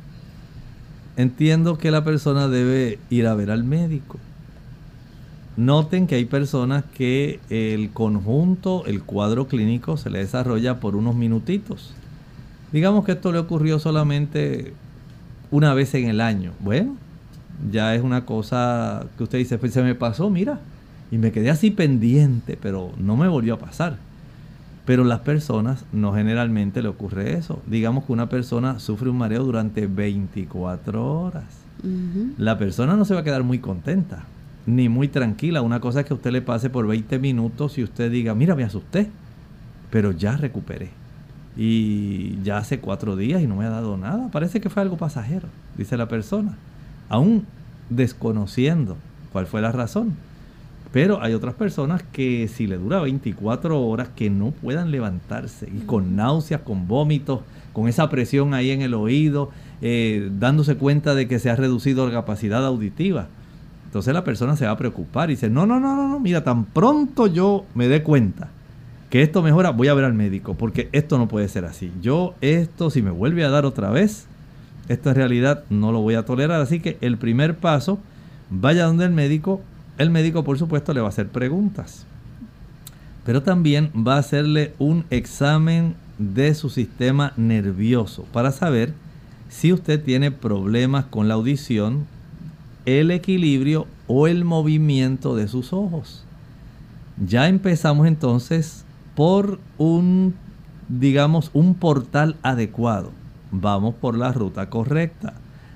entiendo 1.18 1.78
que 1.78 1.92
la 1.92 2.04
persona 2.04 2.48
debe 2.48 2.98
ir 3.12 3.28
a 3.28 3.36
ver 3.36 3.52
al 3.52 3.64
médico. 3.64 4.18
Noten 5.56 6.08
que 6.08 6.16
hay 6.16 6.26
personas 6.26 6.84
que 6.98 7.40
el 7.52 7.92
conjunto, 7.92 8.88
el 8.88 9.04
cuadro 9.04 9.48
clínico 9.48 9.98
se 9.98 10.10
le 10.10 10.18
desarrolla 10.18 10.80
por 10.80 10.96
unos 10.96 11.14
minutitos. 11.14 11.94
Digamos 12.72 13.06
que 13.06 13.12
esto 13.12 13.32
le 13.32 13.38
ocurrió 13.38 13.78
solamente 13.78 14.74
una 15.52 15.76
vez 15.76 15.94
en 15.94 16.10
el 16.10 16.20
año. 16.20 16.54
Bueno, 16.60 16.96
ya 17.72 17.94
es 17.94 18.02
una 18.02 18.26
cosa 18.26 19.06
que 19.16 19.26
usted 19.26 19.38
dice, 19.38 19.60
pues 19.60 19.74
se 19.74 19.84
me 19.84 19.94
pasó, 19.94 20.32
mira, 20.32 20.60
y 21.12 21.18
me 21.18 21.32
quedé 21.32 21.50
así 21.50 21.72
pendiente, 21.72 22.58
pero 22.62 22.92
no 22.98 23.18
me 23.18 23.28
volvió 23.28 23.56
a 23.56 23.60
pasar. 23.60 23.98
Pero 24.86 25.04
las 25.04 25.20
personas 25.20 25.86
no 25.92 26.14
generalmente 26.14 26.82
le 26.82 26.88
ocurre 26.88 27.34
eso. 27.34 27.62
Digamos 27.68 28.06
que 28.06 28.14
una 28.14 28.30
persona 28.30 28.80
sufre 28.80 29.10
un 29.10 29.18
mareo 29.18 29.44
durante 29.44 29.86
24 29.88 31.22
horas. 31.22 31.44
La 32.38 32.58
persona 32.58 32.96
no 32.96 33.06
se 33.06 33.14
va 33.14 33.22
a 33.22 33.24
quedar 33.24 33.44
muy 33.44 33.60
contenta, 33.60 34.24
ni 34.66 34.90
muy 34.90 35.08
tranquila. 35.08 35.62
Una 35.62 35.80
cosa 35.80 36.00
es 36.02 36.06
que 36.06 36.14
a 36.14 36.16
usted 36.16 36.32
le 36.32 36.42
pase 36.42 36.70
por 36.70 36.88
20 36.88 37.20
minutos 37.20 37.78
y 37.78 37.84
usted 37.84 38.12
diga, 38.12 38.34
mira, 38.34 38.56
me 38.56 38.64
asusté, 38.64 39.10
pero 39.92 40.12
ya 40.12 40.38
recuperé. 40.38 40.90
y 41.58 42.42
ya 42.44 42.58
hace 42.58 42.80
cuatro 42.80 43.16
días 43.16 43.42
y 43.42 43.48
no 43.48 43.56
me 43.58 43.66
ha 43.66 43.70
dado 43.70 43.98
nada. 43.98 44.30
Parece 44.32 44.62
que 44.62 44.70
fue 44.70 44.82
algo 44.82 44.98
pasajero, 44.98 45.48
dice 45.78 45.98
la 45.98 46.08
persona, 46.08 46.58
aún 47.10 47.46
desconociendo 47.90 48.98
cuál 49.34 49.48
fue 49.48 49.62
la 49.62 49.72
razón. 49.72 50.14
Pero 50.92 51.22
hay 51.22 51.34
otras 51.34 51.56
personas 51.56 52.04
que 52.04 52.50
si 52.50 52.68
le 52.68 52.78
dura 52.78 53.00
24 53.00 53.82
horas 53.82 54.10
que 54.16 54.30
no 54.30 54.52
puedan 54.52 54.92
levantarse 54.92 55.70
y 55.74 55.86
con 55.86 56.16
náuseas, 56.16 56.62
con 56.62 56.88
vómitos, 56.88 57.42
con 57.72 57.88
esa 57.88 58.10
presión 58.10 58.54
ahí 58.54 58.72
en 58.72 58.82
el 58.82 58.94
oído, 58.94 59.52
eh, 59.82 60.30
dándose 60.38 60.76
cuenta 60.76 61.16
de 61.16 61.28
que 61.28 61.40
se 61.40 61.50
ha 61.50 61.56
reducido 61.56 62.06
la 62.06 62.14
capacidad 62.14 62.66
auditiva. 62.66 63.28
Entonces 63.86 64.14
la 64.14 64.24
persona 64.24 64.56
se 64.58 64.66
va 64.66 64.72
a 64.72 64.78
preocupar 64.78 65.30
y 65.30 65.34
dice, 65.34 65.50
no, 65.50 65.66
no, 65.66 65.80
no, 65.80 65.96
no, 65.96 66.20
mira, 66.20 66.44
tan 66.44 66.66
pronto 66.66 67.28
yo 67.28 67.66
me 67.74 67.88
dé 67.88 68.04
cuenta 68.04 68.50
que 69.10 69.22
esto 69.22 69.42
mejora, 69.42 69.72
voy 69.72 69.90
a 69.90 69.94
ver 69.94 70.06
al 70.06 70.14
médico, 70.14 70.56
porque 70.56 70.88
esto 70.94 71.18
no 71.18 71.28
puede 71.28 71.50
ser 71.50 71.66
así. 71.66 71.92
Yo 72.02 72.34
esto, 72.40 72.90
si 72.90 73.02
me 73.02 73.12
vuelve 73.12 73.44
a 73.44 73.50
dar 73.50 73.66
otra 73.66 73.90
vez, 73.90 74.26
esto 74.88 75.10
en 75.10 75.16
realidad 75.16 75.66
no 75.70 75.92
lo 75.92 76.02
voy 76.02 76.16
a 76.16 76.24
tolerar. 76.24 76.62
Así 76.62 76.80
que 76.80 76.98
el 77.02 77.18
primer 77.18 77.58
paso, 77.58 78.00
vaya 78.50 78.86
donde 78.86 79.06
el 79.06 79.12
médico. 79.12 79.62
El 80.02 80.10
médico, 80.10 80.44
por 80.44 80.58
supuesto, 80.58 80.96
le 80.96 81.00
va 81.00 81.06
a 81.06 81.10
hacer 81.10 81.28
preguntas. 81.28 82.08
Pero 83.24 83.44
también 83.44 83.92
va 83.96 84.16
a 84.16 84.20
hacerle 84.20 84.74
un 84.80 85.06
examen 85.12 85.94
de 86.18 86.56
su 86.56 86.72
sistema 86.72 87.34
nervioso 87.38 88.26
para 88.34 88.52
saber 88.52 88.96
si 89.48 89.72
usted 89.72 90.04
tiene 90.04 90.32
problemas 90.32 91.06
con 91.06 91.28
la 91.28 91.36
audición, 91.36 92.08
el 92.88 93.12
equilibrio 93.12 93.86
o 94.08 94.26
el 94.26 94.44
movimiento 94.44 95.36
de 95.36 95.48
sus 95.48 95.72
ojos. 95.72 96.24
Ya 97.24 97.48
empezamos 97.48 98.08
entonces 98.08 98.86
por 99.14 99.60
un, 99.78 100.34
digamos, 100.90 101.52
un 101.54 101.76
portal 101.76 102.38
adecuado. 102.42 103.12
Vamos 103.52 103.94
por 103.94 104.18
la 104.18 104.32
ruta 104.32 104.68
correcta. 104.72 105.36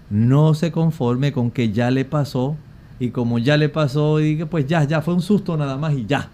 No 0.10 0.56
se 0.56 0.72
conforme 0.72 1.32
con 1.32 1.52
que 1.52 1.72
ya 1.72 1.92
le 1.92 2.06
pasó 2.06 2.58
y 3.00 3.10
como 3.10 3.40
ya 3.40 3.58
le 3.58 3.70
pasó 3.70 4.20
y 4.20 4.38
que 4.38 4.46
pues 4.46 4.68
ya, 4.68 4.84
ya 4.84 5.02
fue 5.02 5.14
un 5.14 5.22
susto 5.22 5.58
nada 5.58 5.78
más 5.78 5.94
y 5.94 6.06
ya. 6.06 6.30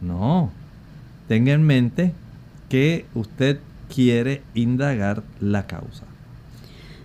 No. 0.00 0.50
Tenga 1.28 1.52
en 1.52 1.62
mente 1.62 2.12
que 2.68 3.06
usted 3.14 3.58
quiere 3.92 4.42
indagar 4.54 5.22
la 5.40 5.66
causa. 5.66 6.04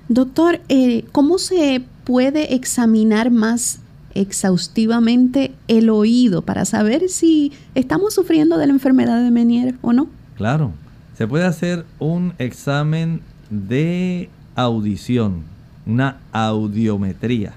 Doctor, 0.07 0.59
eh, 0.69 1.05
¿cómo 1.11 1.37
se 1.37 1.83
puede 2.03 2.55
examinar 2.55 3.29
más 3.31 3.79
exhaustivamente 4.15 5.53
el 5.67 5.89
oído 5.89 6.41
para 6.41 6.65
saber 6.65 7.09
si 7.09 7.53
estamos 7.75 8.15
sufriendo 8.15 8.57
de 8.57 8.67
la 8.67 8.73
enfermedad 8.73 9.23
de 9.23 9.31
Menier 9.31 9.75
o 9.81 9.93
no? 9.93 10.07
Claro, 10.35 10.71
se 11.15 11.27
puede 11.27 11.45
hacer 11.45 11.85
un 11.99 12.33
examen 12.39 13.21
de 13.49 14.29
audición, 14.55 15.43
una 15.85 16.17
audiometría. 16.31 17.53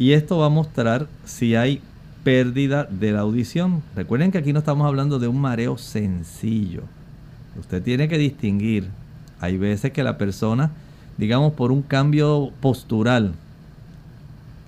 Y 0.00 0.14
esto 0.14 0.38
va 0.38 0.46
a 0.46 0.48
mostrar 0.48 1.08
si 1.26 1.56
hay 1.56 1.82
pérdida 2.24 2.84
de 2.84 3.12
la 3.12 3.20
audición. 3.20 3.82
Recuerden 3.94 4.32
que 4.32 4.38
aquí 4.38 4.54
no 4.54 4.60
estamos 4.60 4.86
hablando 4.86 5.18
de 5.18 5.28
un 5.28 5.38
mareo 5.38 5.76
sencillo. 5.76 6.84
Usted 7.58 7.82
tiene 7.82 8.08
que 8.08 8.16
distinguir. 8.16 8.88
Hay 9.40 9.58
veces 9.58 9.92
que 9.92 10.02
la 10.02 10.16
persona, 10.16 10.70
digamos 11.18 11.52
por 11.52 11.70
un 11.70 11.82
cambio 11.82 12.50
postural, 12.62 13.34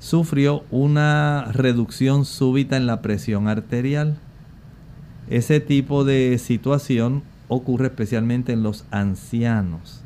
sufrió 0.00 0.64
una 0.70 1.46
reducción 1.50 2.26
súbita 2.26 2.76
en 2.76 2.86
la 2.86 3.00
presión 3.00 3.48
arterial. 3.48 4.18
Ese 5.30 5.60
tipo 5.60 6.04
de 6.04 6.36
situación 6.36 7.22
ocurre 7.48 7.86
especialmente 7.86 8.52
en 8.52 8.62
los 8.62 8.84
ancianos. 8.90 10.02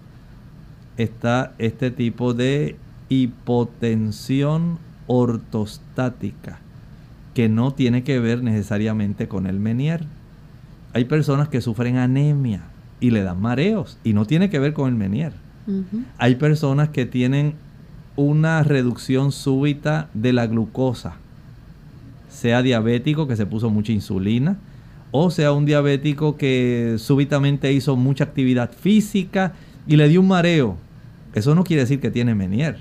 Está 0.96 1.52
este 1.58 1.90
tipo 1.90 2.32
de 2.32 2.76
hipotensión 3.08 4.78
ortostática 5.06 6.58
que 7.34 7.48
no 7.48 7.74
tiene 7.74 8.02
que 8.02 8.18
ver 8.18 8.42
necesariamente 8.42 9.28
con 9.28 9.46
el 9.46 9.60
Menier. 9.60 10.04
Hay 10.94 11.04
personas 11.04 11.48
que 11.48 11.60
sufren 11.60 11.96
anemia 11.98 12.62
y 12.98 13.10
le 13.10 13.22
dan 13.22 13.40
mareos 13.40 13.98
y 14.04 14.14
no 14.14 14.24
tiene 14.24 14.48
que 14.48 14.58
ver 14.58 14.72
con 14.72 14.88
el 14.88 14.94
Menier. 14.94 15.32
Hay 16.16 16.36
personas 16.36 16.88
que 16.88 17.06
tienen 17.06 17.54
una 18.14 18.62
reducción 18.62 19.32
súbita 19.32 20.08
de 20.14 20.32
la 20.32 20.46
glucosa, 20.46 21.16
sea 22.30 22.62
diabético 22.62 23.28
que 23.28 23.36
se 23.36 23.46
puso 23.46 23.68
mucha 23.68 23.92
insulina, 23.92 24.56
o 25.10 25.30
sea 25.30 25.52
un 25.52 25.66
diabético 25.66 26.36
que 26.36 26.96
súbitamente 26.98 27.72
hizo 27.72 27.96
mucha 27.96 28.24
actividad 28.24 28.70
física 28.72 29.52
y 29.86 29.96
le 29.96 30.08
dio 30.08 30.20
un 30.20 30.28
mareo. 30.28 30.76
Eso 31.34 31.54
no 31.54 31.64
quiere 31.64 31.82
decir 31.82 32.00
que 32.00 32.10
tiene 32.10 32.34
Menier. 32.34 32.78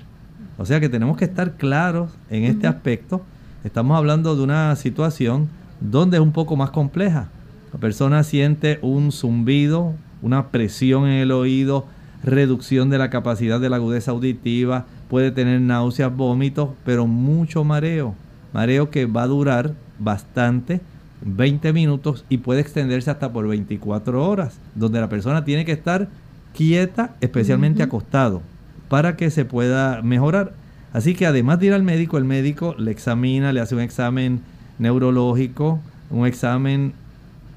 O 0.58 0.64
sea 0.64 0.80
que 0.80 0.88
tenemos 0.88 1.16
que 1.16 1.26
estar 1.26 1.52
claros 1.52 2.10
en 2.30 2.44
este 2.44 2.66
aspecto. 2.66 3.22
Estamos 3.64 3.96
hablando 3.96 4.36
de 4.36 4.42
una 4.42 4.74
situación 4.76 5.48
donde 5.80 6.16
es 6.16 6.22
un 6.22 6.32
poco 6.32 6.56
más 6.56 6.70
compleja. 6.70 7.28
La 7.72 7.78
persona 7.78 8.22
siente 8.22 8.78
un 8.80 9.12
zumbido, 9.12 9.92
una 10.22 10.48
presión 10.48 11.06
en 11.06 11.20
el 11.20 11.32
oído, 11.32 11.86
reducción 12.24 12.88
de 12.88 12.98
la 12.98 13.10
capacidad 13.10 13.60
de 13.60 13.68
la 13.68 13.76
agudeza 13.76 14.12
auditiva, 14.12 14.86
puede 15.08 15.30
tener 15.30 15.60
náuseas, 15.60 16.14
vómitos, 16.14 16.70
pero 16.84 17.06
mucho 17.06 17.64
mareo. 17.64 18.14
Mareo 18.54 18.90
que 18.90 19.04
va 19.04 19.24
a 19.24 19.28
durar 19.28 19.74
bastante, 19.98 20.80
20 21.22 21.72
minutos 21.72 22.24
y 22.28 22.38
puede 22.38 22.60
extenderse 22.60 23.10
hasta 23.10 23.32
por 23.32 23.46
24 23.46 24.26
horas, 24.26 24.58
donde 24.74 25.00
la 25.00 25.08
persona 25.08 25.44
tiene 25.44 25.64
que 25.64 25.72
estar 25.72 26.08
quieta, 26.54 27.14
especialmente 27.20 27.82
acostado, 27.82 28.40
para 28.88 29.16
que 29.16 29.30
se 29.30 29.44
pueda 29.44 30.02
mejorar. 30.02 30.52
Así 30.92 31.14
que 31.14 31.26
además 31.26 31.60
de 31.60 31.66
ir 31.66 31.72
al 31.72 31.82
médico, 31.82 32.18
el 32.18 32.24
médico 32.24 32.74
le 32.78 32.90
examina, 32.90 33.52
le 33.52 33.60
hace 33.60 33.74
un 33.74 33.80
examen 33.80 34.40
neurológico, 34.78 35.80
un 36.10 36.26
examen 36.26 36.92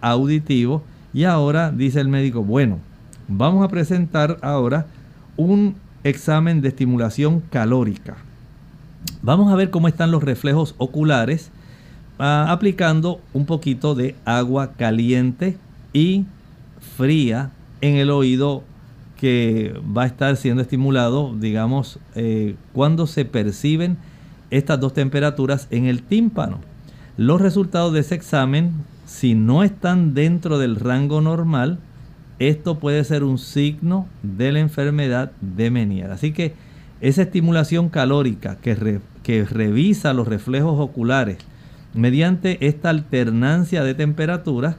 auditivo 0.02 0.84
y 1.14 1.24
ahora 1.24 1.72
dice 1.72 2.00
el 2.00 2.08
médico, 2.08 2.44
bueno, 2.44 2.80
vamos 3.28 3.64
a 3.64 3.70
presentar 3.70 4.38
ahora 4.42 4.88
un 5.38 5.76
examen 6.04 6.62
de 6.62 6.70
estimulación 6.70 7.42
calórica. 7.50 8.18
Vamos 9.22 9.52
a 9.52 9.56
ver 9.56 9.70
cómo 9.70 9.88
están 9.88 10.12
los 10.12 10.24
reflejos 10.24 10.76
oculares 10.78 11.52
ah, 12.20 12.48
aplicando 12.50 13.22
un 13.34 13.46
poquito 13.46 13.96
de 13.96 14.16
agua 14.26 14.74
caliente 14.74 15.58
y 15.94 16.26
fría 16.98 17.52
en 17.82 17.96
el 17.96 18.12
oído 18.12 18.64
que 19.20 19.74
va 19.86 20.04
a 20.04 20.08
estar 20.08 20.38
siendo 20.38 20.62
estimulado, 20.62 21.36
digamos, 21.38 22.00
eh, 22.16 22.56
cuando 22.72 23.06
se 23.06 23.26
perciben 23.26 23.98
estas 24.50 24.80
dos 24.80 24.94
temperaturas 24.94 25.68
en 25.72 25.86
el 25.88 26.04
tímpano. 26.04 26.60
Los 27.18 27.42
resultados 27.42 27.92
de 27.92 28.00
ese 28.00 28.16
examen, 28.16 28.72
si 29.06 29.36
no 29.36 29.64
están 29.64 30.14
dentro 30.14 30.58
del 30.58 30.78
rango 30.78 31.20
normal, 31.20 31.80
esto 32.40 32.80
puede 32.80 33.04
ser 33.04 33.26
un 33.26 33.38
signo 33.40 34.08
de 34.24 34.54
la 34.54 34.60
enfermedad 34.60 35.34
de 35.42 35.70
Menier. 35.70 36.12
Así 36.12 36.32
que 36.32 36.54
esa 37.02 37.24
estimulación 37.24 37.90
calórica 37.90 38.56
que, 38.62 39.02
que 39.22 39.44
revisa 39.44 40.14
los 40.14 40.30
reflejos 40.30 40.80
oculares 40.80 41.40
mediante 41.94 42.66
esta 42.66 42.90
alternancia 42.90 43.84
de 43.84 43.96
temperaturas, 43.96 44.78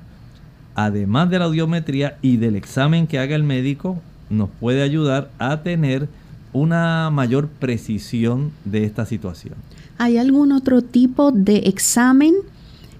además 0.74 1.28
de 1.28 1.40
la 1.40 1.44
audiometría 1.44 2.16
y 2.22 2.38
del 2.38 2.56
examen 2.56 3.06
que 3.06 3.18
haga 3.18 3.36
el 3.36 3.42
médico, 3.42 4.00
nos 4.30 4.48
puede 4.48 4.82
ayudar 4.82 5.30
a 5.38 5.62
tener 5.62 6.08
una 6.52 7.10
mayor 7.10 7.48
precisión 7.48 8.50
de 8.64 8.84
esta 8.84 9.06
situación. 9.06 9.54
¿Hay 9.98 10.16
algún 10.16 10.52
otro 10.52 10.82
tipo 10.82 11.30
de 11.30 11.58
examen 11.66 12.34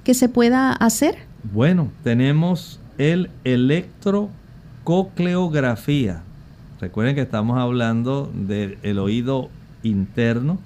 que 0.04 0.14
se 0.14 0.28
pueda 0.28 0.72
hacer? 0.72 1.16
Bueno, 1.52 1.90
tenemos 2.04 2.78
el 2.98 3.30
electro 3.44 4.28
cocleografía. 4.84 6.22
Recuerden 6.80 7.14
que 7.14 7.22
estamos 7.22 7.58
hablando 7.58 8.30
del 8.34 8.98
oído 8.98 9.48
interno, 9.82 10.58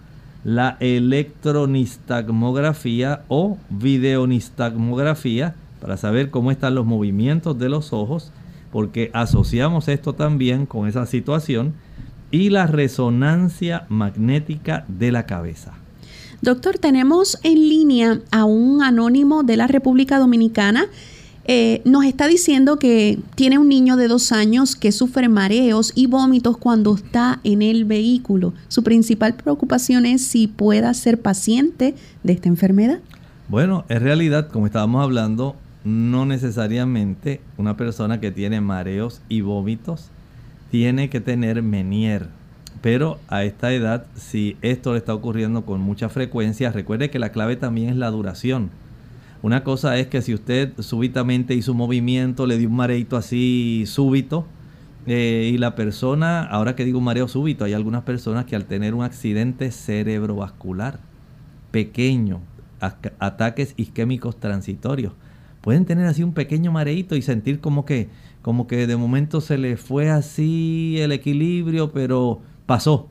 la 0.44 0.76
electronistagmografía 0.80 3.22
o 3.28 3.58
videonistagmografía 3.70 5.54
para 5.80 5.96
saber 5.96 6.30
cómo 6.30 6.50
están 6.50 6.74
los 6.74 6.84
movimientos 6.86 7.56
de 7.58 7.68
los 7.68 7.92
ojos, 7.92 8.32
porque 8.74 9.12
asociamos 9.14 9.86
esto 9.86 10.14
también 10.14 10.66
con 10.66 10.88
esa 10.88 11.06
situación 11.06 11.74
y 12.32 12.50
la 12.50 12.66
resonancia 12.66 13.86
magnética 13.88 14.84
de 14.88 15.12
la 15.12 15.26
cabeza. 15.26 15.74
Doctor, 16.42 16.78
tenemos 16.78 17.38
en 17.44 17.68
línea 17.68 18.18
a 18.32 18.44
un 18.44 18.82
anónimo 18.82 19.44
de 19.44 19.56
la 19.56 19.68
República 19.68 20.18
Dominicana 20.18 20.88
eh, 21.46 21.82
nos 21.84 22.04
está 22.04 22.26
diciendo 22.26 22.80
que 22.80 23.20
tiene 23.36 23.58
un 23.58 23.68
niño 23.68 23.96
de 23.96 24.08
dos 24.08 24.32
años 24.32 24.74
que 24.74 24.90
sufre 24.92 25.28
mareos 25.28 25.92
y 25.94 26.06
vómitos 26.06 26.56
cuando 26.56 26.96
está 26.96 27.38
en 27.44 27.62
el 27.62 27.84
vehículo. 27.84 28.54
Su 28.66 28.82
principal 28.82 29.34
preocupación 29.34 30.04
es 30.04 30.22
si 30.26 30.48
pueda 30.48 30.92
ser 30.94 31.20
paciente 31.20 31.94
de 32.24 32.32
esta 32.32 32.48
enfermedad. 32.48 32.98
Bueno, 33.48 33.84
en 33.90 34.02
realidad, 34.02 34.48
como 34.48 34.66
estábamos 34.66 35.04
hablando, 35.04 35.54
no 35.85 36.24
necesariamente 36.24 37.41
una 37.59 37.76
persona 37.76 38.20
que 38.20 38.30
tiene 38.30 38.61
mareos 38.61 39.20
y 39.28 39.43
vómitos 39.43 40.11
tiene 40.70 41.11
que 41.11 41.20
tener 41.20 41.62
menier. 41.62 42.28
Pero 42.80 43.18
a 43.28 43.45
esta 43.45 43.72
edad, 43.72 44.07
si 44.14 44.57
esto 44.61 44.93
le 44.93 44.99
está 44.99 45.14
ocurriendo 45.14 45.64
con 45.64 45.80
mucha 45.80 46.09
frecuencia, 46.09 46.72
recuerde 46.72 47.11
que 47.11 47.18
la 47.18 47.32
clave 47.32 47.57
también 47.57 47.91
es 47.91 47.97
la 47.97 48.11
duración. 48.11 48.70
Una 49.43 49.62
cosa 49.62 49.99
es 49.99 50.07
que 50.07 50.22
si 50.22 50.35
usted 50.35 50.72
súbitamente 50.78 51.55
hizo 51.55 51.72
un 51.72 51.78
movimiento, 51.78 52.47
le 52.47 52.59
dio 52.59 52.68
un 52.68 52.76
mareito 52.76 53.16
así 53.16 53.85
súbito, 53.87 54.47
eh, 55.07 55.51
y 55.53 55.59
la 55.59 55.74
persona, 55.74 56.43
ahora 56.45 56.74
que 56.74 56.85
digo 56.85 57.01
mareo 57.01 57.28
súbito, 57.28 57.64
hay 57.64 57.74
algunas 57.74 58.05
personas 58.05 58.47
que 58.47 58.57
al 58.57 58.64
tener 58.64 58.95
un 58.95 59.05
accidente 59.05 59.70
cerebrovascular 59.70 60.99
pequeño, 61.70 62.41
ataques 63.18 63.74
isquémicos 63.76 64.41
transitorios, 64.41 65.12
pueden 65.64 65.86
tener 65.86 66.06
así 66.06 66.22
un 66.22 66.34
pequeño 66.34 66.72
mareito 66.72 67.16
y 67.16 67.22
sentir 67.22 67.58
como 67.58 67.86
que, 67.86 68.08
como 68.42 68.66
que 68.66 68.86
de 68.86 68.96
momento 68.98 69.40
se 69.40 69.56
le 69.56 69.78
fue 69.78 70.10
así 70.10 70.96
el 70.98 71.10
equilibrio, 71.10 71.90
pero 71.90 72.42
pasó. 72.66 73.08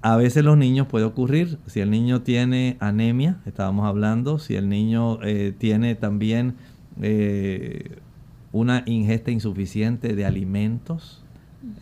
A 0.00 0.16
veces 0.16 0.42
los 0.42 0.56
niños 0.56 0.86
puede 0.86 1.04
ocurrir, 1.04 1.58
si 1.66 1.80
el 1.80 1.90
niño 1.90 2.22
tiene 2.22 2.78
anemia, 2.80 3.42
estábamos 3.44 3.84
hablando, 3.84 4.38
si 4.38 4.54
el 4.54 4.70
niño 4.70 5.22
eh, 5.22 5.52
tiene 5.58 5.94
también 5.94 6.54
eh, 7.02 7.98
una 8.50 8.82
ingesta 8.86 9.30
insuficiente 9.30 10.16
de 10.16 10.24
alimentos, 10.24 11.22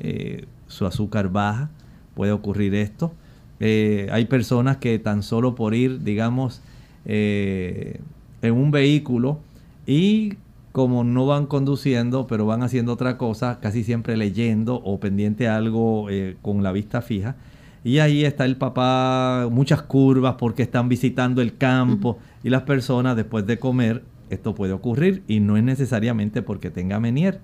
eh, 0.00 0.46
su 0.66 0.86
azúcar 0.86 1.30
baja, 1.30 1.70
puede 2.16 2.32
ocurrir 2.32 2.74
esto. 2.74 3.14
hay 3.60 4.24
personas 4.24 4.78
que 4.78 4.98
tan 4.98 5.22
solo 5.22 5.54
por 5.54 5.72
ir, 5.72 6.02
digamos, 6.02 6.62
en 7.04 8.02
un 8.42 8.72
vehículo 8.72 9.38
y 9.86 10.34
como 10.72 11.04
no 11.04 11.26
van 11.26 11.46
conduciendo, 11.46 12.26
pero 12.26 12.46
van 12.46 12.62
haciendo 12.62 12.92
otra 12.92 13.18
cosa, 13.18 13.60
casi 13.60 13.84
siempre 13.84 14.16
leyendo 14.16 14.76
o 14.76 14.98
pendiente 15.00 15.48
a 15.48 15.56
algo 15.56 16.06
con 16.40 16.62
la 16.62 16.72
vista 16.72 17.02
fija, 17.02 17.36
y 17.84 17.98
ahí 17.98 18.24
está 18.24 18.44
el 18.44 18.56
papá, 18.56 19.48
muchas 19.50 19.82
curvas 19.82 20.36
porque 20.38 20.62
están 20.62 20.88
visitando 20.88 21.42
el 21.42 21.56
campo. 21.56 22.18
Y 22.44 22.50
las 22.50 22.62
personas 22.62 23.16
después 23.16 23.44
de 23.44 23.58
comer, 23.58 24.04
esto 24.30 24.54
puede 24.54 24.72
ocurrir 24.72 25.24
y 25.26 25.40
no 25.40 25.56
es 25.56 25.64
necesariamente 25.64 26.42
porque 26.42 26.70
tenga 26.70 27.00
menier. 27.00 27.40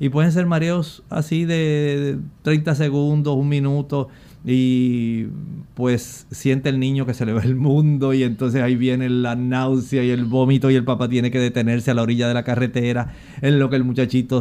Y 0.00 0.08
pueden 0.08 0.32
ser 0.32 0.46
mareos 0.46 1.04
así 1.10 1.44
de 1.44 2.18
30 2.40 2.74
segundos, 2.74 3.36
un 3.36 3.48
minuto 3.48 4.08
y 4.44 5.26
pues 5.74 6.26
siente 6.30 6.68
el 6.68 6.80
niño 6.80 7.06
que 7.06 7.14
se 7.14 7.24
le 7.24 7.32
va 7.32 7.42
el 7.42 7.54
mundo 7.54 8.12
y 8.12 8.24
entonces 8.24 8.62
ahí 8.62 8.76
viene 8.76 9.08
la 9.08 9.36
náusea 9.36 10.02
y 10.02 10.10
el 10.10 10.24
vómito 10.24 10.70
y 10.70 10.74
el 10.74 10.84
papá 10.84 11.08
tiene 11.08 11.30
que 11.30 11.38
detenerse 11.38 11.90
a 11.90 11.94
la 11.94 12.02
orilla 12.02 12.28
de 12.28 12.34
la 12.34 12.42
carretera 12.42 13.14
en 13.40 13.58
lo 13.58 13.70
que 13.70 13.76
el 13.76 13.84
muchachito 13.84 14.40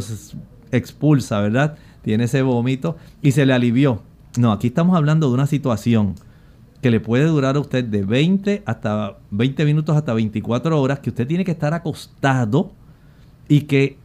expulsa, 0.72 1.40
¿verdad? 1.40 1.78
Tiene 2.02 2.24
ese 2.24 2.42
vómito 2.42 2.98
y 3.22 3.32
se 3.32 3.46
le 3.46 3.54
alivió 3.54 4.02
no, 4.38 4.52
aquí 4.52 4.68
estamos 4.68 4.96
hablando 4.96 5.28
de 5.28 5.34
una 5.34 5.46
situación 5.46 6.16
que 6.82 6.90
le 6.90 7.00
puede 7.00 7.26
durar 7.26 7.58
a 7.58 7.60
usted 7.60 7.84
de 7.84 8.04
20 8.04 8.64
hasta 8.66 9.18
20 9.32 9.66
minutos 9.66 9.96
hasta 9.96 10.14
24 10.14 10.82
horas, 10.82 11.00
que 11.00 11.10
usted 11.10 11.28
tiene 11.28 11.44
que 11.44 11.52
estar 11.52 11.74
acostado 11.74 12.72
y 13.48 13.62
que 13.62 13.98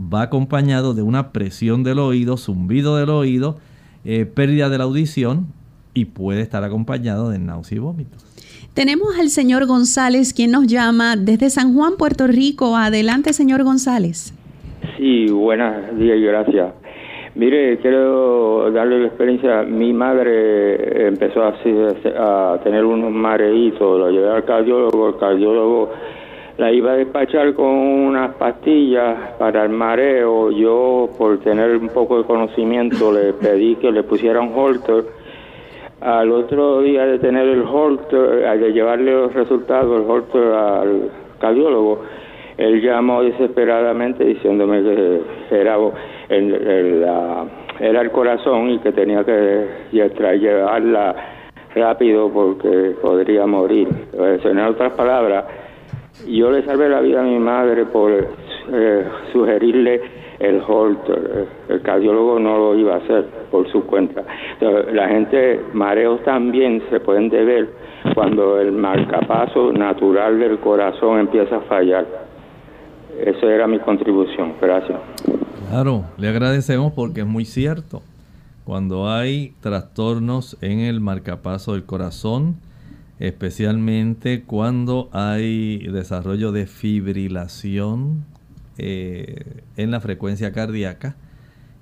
va 0.00 0.22
acompañado 0.22 0.94
de 0.94 1.02
una 1.02 1.30
presión 1.30 1.84
del 1.84 1.98
oído, 1.98 2.38
zumbido 2.38 2.96
del 2.96 3.10
oído, 3.10 3.58
eh, 4.04 4.26
pérdida 4.26 4.68
de 4.68 4.78
la 4.78 4.84
audición 4.84 5.46
y 5.94 6.06
puede 6.06 6.40
estar 6.40 6.64
acompañado 6.64 7.30
de 7.30 7.38
náusea 7.38 7.76
y 7.76 7.78
vómitos. 7.80 8.24
Tenemos 8.74 9.18
al 9.18 9.30
señor 9.30 9.66
González, 9.66 10.32
quien 10.32 10.52
nos 10.52 10.66
llama 10.66 11.16
desde 11.16 11.50
San 11.50 11.74
Juan, 11.74 11.94
Puerto 11.98 12.26
Rico. 12.26 12.76
Adelante, 12.76 13.32
señor 13.32 13.64
González. 13.64 14.32
Sí, 14.96 15.26
buenos 15.26 15.98
días 15.98 16.16
y 16.18 16.22
gracias. 16.22 16.72
Mire, 17.34 17.78
quiero 17.78 18.70
darle 18.72 19.00
la 19.00 19.06
experiencia. 19.06 19.62
Mi 19.62 19.92
madre 19.92 21.08
empezó 21.08 21.44
así 21.44 21.70
a 22.16 22.60
tener 22.62 22.84
unos 22.84 23.10
mareitos, 23.10 23.98
lo 23.98 24.10
llevé 24.10 24.30
al 24.30 24.44
cardiólogo, 24.44 25.08
el 25.08 25.16
cardiólogo 25.16 25.90
la 26.60 26.70
iba 26.70 26.92
a 26.92 26.96
despachar 26.96 27.54
con 27.54 27.68
unas 27.68 28.34
pastillas 28.34 29.32
para 29.38 29.64
el 29.64 29.70
mareo. 29.70 30.50
Yo, 30.50 31.08
por 31.16 31.38
tener 31.38 31.74
un 31.74 31.88
poco 31.88 32.18
de 32.18 32.24
conocimiento, 32.24 33.10
le 33.12 33.32
pedí 33.32 33.76
que 33.76 33.90
le 33.90 34.02
pusieran 34.02 34.52
holter. 34.54 35.04
Al 36.02 36.30
otro 36.30 36.82
día 36.82 37.06
de 37.06 37.18
tener 37.18 37.48
el 37.48 37.62
holter, 37.62 38.60
de 38.60 38.72
llevarle 38.74 39.10
los 39.10 39.32
resultados 39.32 39.90
del 39.90 40.10
holter 40.10 40.52
al 40.52 41.10
cardiólogo, 41.38 42.02
él 42.58 42.82
llamó 42.82 43.22
desesperadamente 43.22 44.22
diciéndome 44.22 44.82
que 44.82 45.20
era 45.50 45.78
el, 46.28 47.04
era 47.80 48.00
el 48.02 48.10
corazón 48.10 48.68
y 48.68 48.78
que 48.80 48.92
tenía 48.92 49.24
que 49.24 49.66
llevarla 49.92 51.16
rápido 51.74 52.30
porque 52.30 52.96
podría 53.00 53.46
morir. 53.46 53.88
En 54.12 54.58
otras 54.58 54.92
palabras, 54.92 55.44
yo 56.26 56.50
le 56.50 56.64
salvé 56.64 56.88
la 56.88 57.00
vida 57.00 57.20
a 57.20 57.24
mi 57.24 57.38
madre 57.38 57.86
por 57.86 58.10
eh, 58.12 59.04
sugerirle 59.32 60.00
el 60.38 60.62
holter. 60.66 61.46
El 61.68 61.82
cardiólogo 61.82 62.38
no 62.38 62.56
lo 62.58 62.74
iba 62.76 62.94
a 62.94 62.98
hacer 62.98 63.26
por 63.50 63.70
su 63.70 63.84
cuenta. 63.84 64.22
la 64.92 65.08
gente, 65.08 65.60
mareos 65.72 66.22
también 66.24 66.82
se 66.90 67.00
pueden 67.00 67.28
deber 67.28 67.68
cuando 68.14 68.58
el 68.58 68.72
marcapaso 68.72 69.72
natural 69.72 70.38
del 70.38 70.58
corazón 70.58 71.20
empieza 71.20 71.56
a 71.56 71.60
fallar. 71.62 72.06
Esa 73.18 73.46
era 73.46 73.66
mi 73.66 73.78
contribución. 73.80 74.54
Gracias. 74.60 74.98
Claro, 75.68 76.04
le 76.16 76.28
agradecemos 76.28 76.92
porque 76.92 77.20
es 77.20 77.26
muy 77.26 77.44
cierto. 77.44 78.02
Cuando 78.64 79.10
hay 79.10 79.52
trastornos 79.60 80.56
en 80.62 80.80
el 80.80 81.00
marcapaso 81.00 81.74
del 81.74 81.84
corazón, 81.84 82.56
especialmente 83.20 84.42
cuando 84.42 85.08
hay 85.12 85.78
desarrollo 85.86 86.50
de 86.52 86.66
fibrilación 86.66 88.24
eh, 88.78 89.62
en 89.76 89.90
la 89.90 90.00
frecuencia 90.00 90.52
cardíaca, 90.52 91.16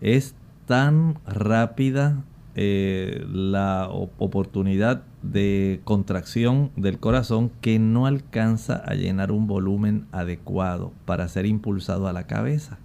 es 0.01 0.35
tan 0.67 1.19
rápida 1.27 2.25
eh, 2.57 3.25
la 3.33 3.89
oportunidad 3.89 5.05
de 5.23 5.81
contracción 5.85 6.73
del 6.77 6.99
corazón 6.99 7.53
que 7.61 7.79
no 7.79 8.07
alcanza 8.07 8.77
a 8.77 8.95
llenar 8.95 9.31
un 9.31 9.47
volumen 9.47 10.07
adecuado 10.11 10.93
para 11.05 11.29
ser 11.29 11.47
impulsado 11.47 12.09
a 12.09 12.13
la 12.13 12.27
cabeza. 12.27 12.79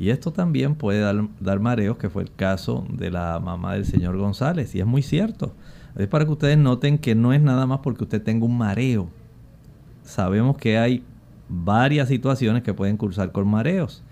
Y 0.00 0.10
esto 0.10 0.32
también 0.32 0.74
puede 0.74 1.00
dar, 1.00 1.60
mareos, 1.60 1.96
que 1.96 2.10
fue 2.10 2.24
el 2.24 2.32
caso 2.32 2.84
de 2.90 3.12
la 3.12 3.38
mamá 3.38 3.74
del 3.74 3.84
señor 3.84 4.16
González. 4.16 4.74
Y 4.74 4.80
es 4.80 4.86
muy 4.86 5.02
cierto. 5.02 5.54
Es 5.96 6.08
para 6.08 6.24
que 6.24 6.32
ustedes 6.32 6.58
noten 6.58 6.98
que 6.98 7.14
no 7.14 7.32
es 7.32 7.40
nada 7.40 7.66
más 7.66 7.80
porque 7.80 8.04
usted 8.04 8.22
tenga 8.22 8.46
un 8.46 8.58
mareo. 8.58 9.08
Sabemos 10.02 10.56
que 10.56 10.78
hay 10.78 11.04
varias 11.48 12.08
situaciones 12.08 12.62
que 12.62 12.74
pueden 12.74 12.96
cursar 12.96 13.32
con 13.32 13.48
mareos. 13.48 14.02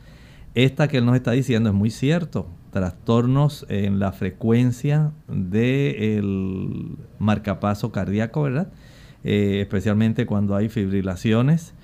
Esta 0.54 0.88
que 0.88 0.98
él 0.98 1.06
nos 1.06 1.16
está 1.16 1.32
diciendo 1.32 1.70
es 1.70 1.74
muy 1.74 1.90
cierto. 1.90 2.46
Trastornos 2.70 3.66
en 3.68 3.98
la 3.98 4.12
frecuencia 4.12 5.12
del 5.28 6.96
marcapaso 7.18 7.90
cardíaco, 7.92 8.42
¿verdad? 8.42 8.68
Eh, 9.24 9.60
especialmente 9.60 10.26
cuando 10.26 10.56
hay 10.56 10.68
fibrilaciones 10.68 11.74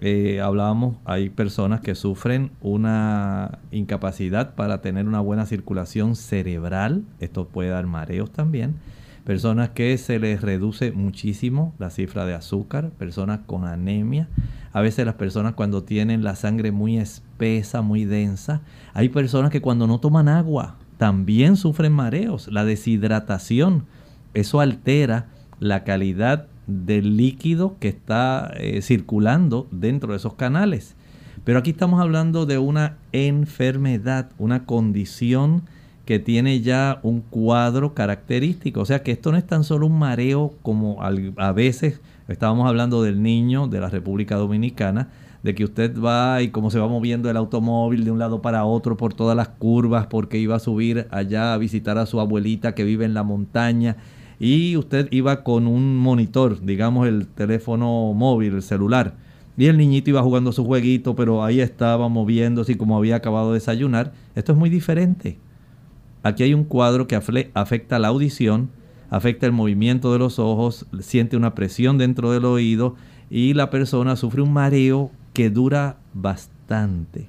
eh, 0.00 0.40
hablábamos, 0.40 0.96
hay 1.04 1.28
personas 1.28 1.80
que 1.80 1.96
sufren 1.96 2.52
una 2.60 3.58
incapacidad 3.72 4.54
para 4.54 4.80
tener 4.80 5.08
una 5.08 5.18
buena 5.18 5.44
circulación 5.44 6.14
cerebral, 6.14 7.02
esto 7.18 7.48
puede 7.48 7.70
dar 7.70 7.86
mareos 7.86 8.30
también, 8.30 8.76
personas 9.28 9.68
que 9.68 9.98
se 9.98 10.18
les 10.18 10.40
reduce 10.40 10.90
muchísimo 10.90 11.74
la 11.78 11.90
cifra 11.90 12.24
de 12.24 12.32
azúcar, 12.32 12.92
personas 12.92 13.40
con 13.44 13.66
anemia, 13.66 14.26
a 14.72 14.80
veces 14.80 15.04
las 15.04 15.16
personas 15.16 15.52
cuando 15.52 15.84
tienen 15.84 16.24
la 16.24 16.34
sangre 16.34 16.72
muy 16.72 16.96
espesa, 16.96 17.82
muy 17.82 18.06
densa, 18.06 18.62
hay 18.94 19.10
personas 19.10 19.50
que 19.50 19.60
cuando 19.60 19.86
no 19.86 20.00
toman 20.00 20.30
agua 20.30 20.76
también 20.96 21.56
sufren 21.56 21.92
mareos, 21.92 22.48
la 22.48 22.64
deshidratación, 22.64 23.84
eso 24.32 24.60
altera 24.60 25.26
la 25.60 25.84
calidad 25.84 26.46
del 26.66 27.18
líquido 27.18 27.76
que 27.80 27.88
está 27.88 28.50
eh, 28.56 28.80
circulando 28.80 29.68
dentro 29.70 30.12
de 30.12 30.16
esos 30.16 30.36
canales. 30.36 30.96
Pero 31.44 31.58
aquí 31.58 31.72
estamos 31.72 32.00
hablando 32.00 32.46
de 32.46 32.56
una 32.56 32.96
enfermedad, 33.12 34.30
una 34.38 34.64
condición 34.64 35.64
que 36.08 36.18
tiene 36.18 36.62
ya 36.62 37.00
un 37.02 37.20
cuadro 37.20 37.92
característico. 37.92 38.80
O 38.80 38.86
sea 38.86 39.02
que 39.02 39.12
esto 39.12 39.30
no 39.30 39.36
es 39.36 39.46
tan 39.46 39.62
solo 39.62 39.84
un 39.84 39.98
mareo 39.98 40.54
como 40.62 41.02
a 41.02 41.52
veces 41.52 42.00
estábamos 42.28 42.66
hablando 42.66 43.02
del 43.02 43.22
niño 43.22 43.68
de 43.68 43.78
la 43.78 43.90
República 43.90 44.36
Dominicana, 44.36 45.10
de 45.42 45.54
que 45.54 45.64
usted 45.64 46.00
va 46.00 46.40
y 46.40 46.48
cómo 46.48 46.70
se 46.70 46.78
va 46.78 46.88
moviendo 46.88 47.28
el 47.28 47.36
automóvil 47.36 48.06
de 48.06 48.10
un 48.10 48.18
lado 48.18 48.40
para 48.40 48.64
otro 48.64 48.96
por 48.96 49.12
todas 49.12 49.36
las 49.36 49.48
curvas 49.48 50.06
porque 50.06 50.38
iba 50.38 50.56
a 50.56 50.60
subir 50.60 51.06
allá 51.10 51.52
a 51.52 51.58
visitar 51.58 51.98
a 51.98 52.06
su 52.06 52.20
abuelita 52.20 52.74
que 52.74 52.84
vive 52.84 53.04
en 53.04 53.12
la 53.12 53.22
montaña 53.22 53.98
y 54.40 54.78
usted 54.78 55.08
iba 55.10 55.44
con 55.44 55.66
un 55.66 55.98
monitor, 55.98 56.62
digamos 56.62 57.06
el 57.06 57.26
teléfono 57.26 58.14
móvil, 58.14 58.54
el 58.54 58.62
celular, 58.62 59.12
y 59.58 59.66
el 59.66 59.76
niñito 59.76 60.08
iba 60.08 60.22
jugando 60.22 60.52
su 60.52 60.64
jueguito, 60.64 61.14
pero 61.14 61.44
ahí 61.44 61.60
estaba 61.60 62.08
moviéndose 62.08 62.72
y 62.72 62.76
como 62.76 62.96
había 62.96 63.16
acabado 63.16 63.48
de 63.48 63.58
desayunar. 63.58 64.14
Esto 64.34 64.52
es 64.52 64.58
muy 64.58 64.70
diferente. 64.70 65.36
Aquí 66.22 66.42
hay 66.42 66.54
un 66.54 66.64
cuadro 66.64 67.06
que 67.06 67.16
afecta 67.16 67.98
la 67.98 68.08
audición, 68.08 68.70
afecta 69.10 69.46
el 69.46 69.52
movimiento 69.52 70.12
de 70.12 70.18
los 70.18 70.38
ojos, 70.38 70.86
siente 71.00 71.36
una 71.36 71.54
presión 71.54 71.98
dentro 71.98 72.32
del 72.32 72.44
oído 72.44 72.96
y 73.30 73.54
la 73.54 73.70
persona 73.70 74.16
sufre 74.16 74.42
un 74.42 74.52
mareo 74.52 75.10
que 75.32 75.50
dura 75.50 75.96
bastante. 76.14 77.28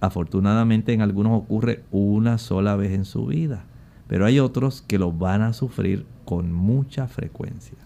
Afortunadamente 0.00 0.92
en 0.92 1.00
algunos 1.00 1.40
ocurre 1.40 1.82
una 1.90 2.38
sola 2.38 2.76
vez 2.76 2.92
en 2.92 3.04
su 3.04 3.26
vida, 3.26 3.64
pero 4.06 4.26
hay 4.26 4.38
otros 4.38 4.82
que 4.82 4.98
lo 4.98 5.12
van 5.12 5.42
a 5.42 5.52
sufrir 5.52 6.04
con 6.24 6.52
mucha 6.52 7.08
frecuencia. 7.08 7.76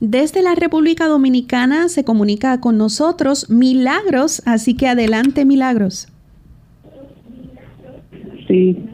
Desde 0.00 0.42
la 0.42 0.54
República 0.54 1.06
Dominicana 1.06 1.88
se 1.88 2.04
comunica 2.04 2.60
con 2.60 2.76
nosotros 2.76 3.48
Milagros, 3.50 4.42
así 4.46 4.74
que 4.74 4.88
adelante 4.88 5.44
Milagros. 5.44 6.08
Sí, 8.48 8.84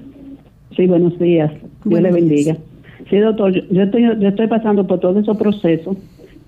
sí, 0.79 0.87
buenos 0.87 1.19
días. 1.19 1.53
Dios 1.85 2.01
le 2.01 2.13
bendiga. 2.13 2.57
Sí, 3.11 3.19
doctor, 3.19 3.53
yo 3.53 3.83
estoy, 3.83 4.03
yo 4.03 4.29
estoy 4.29 4.47
pasando 4.47 4.87
por 4.87 5.01
todos 5.01 5.17
esos 5.17 5.37
procesos 5.37 5.97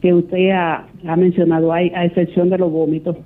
que 0.00 0.14
usted 0.14 0.50
ha, 0.50 0.86
mencionado, 1.16 1.72
hay, 1.72 1.90
a 1.94 2.04
excepción 2.04 2.48
de 2.48 2.58
los 2.58 2.70
vómitos, 2.70 3.16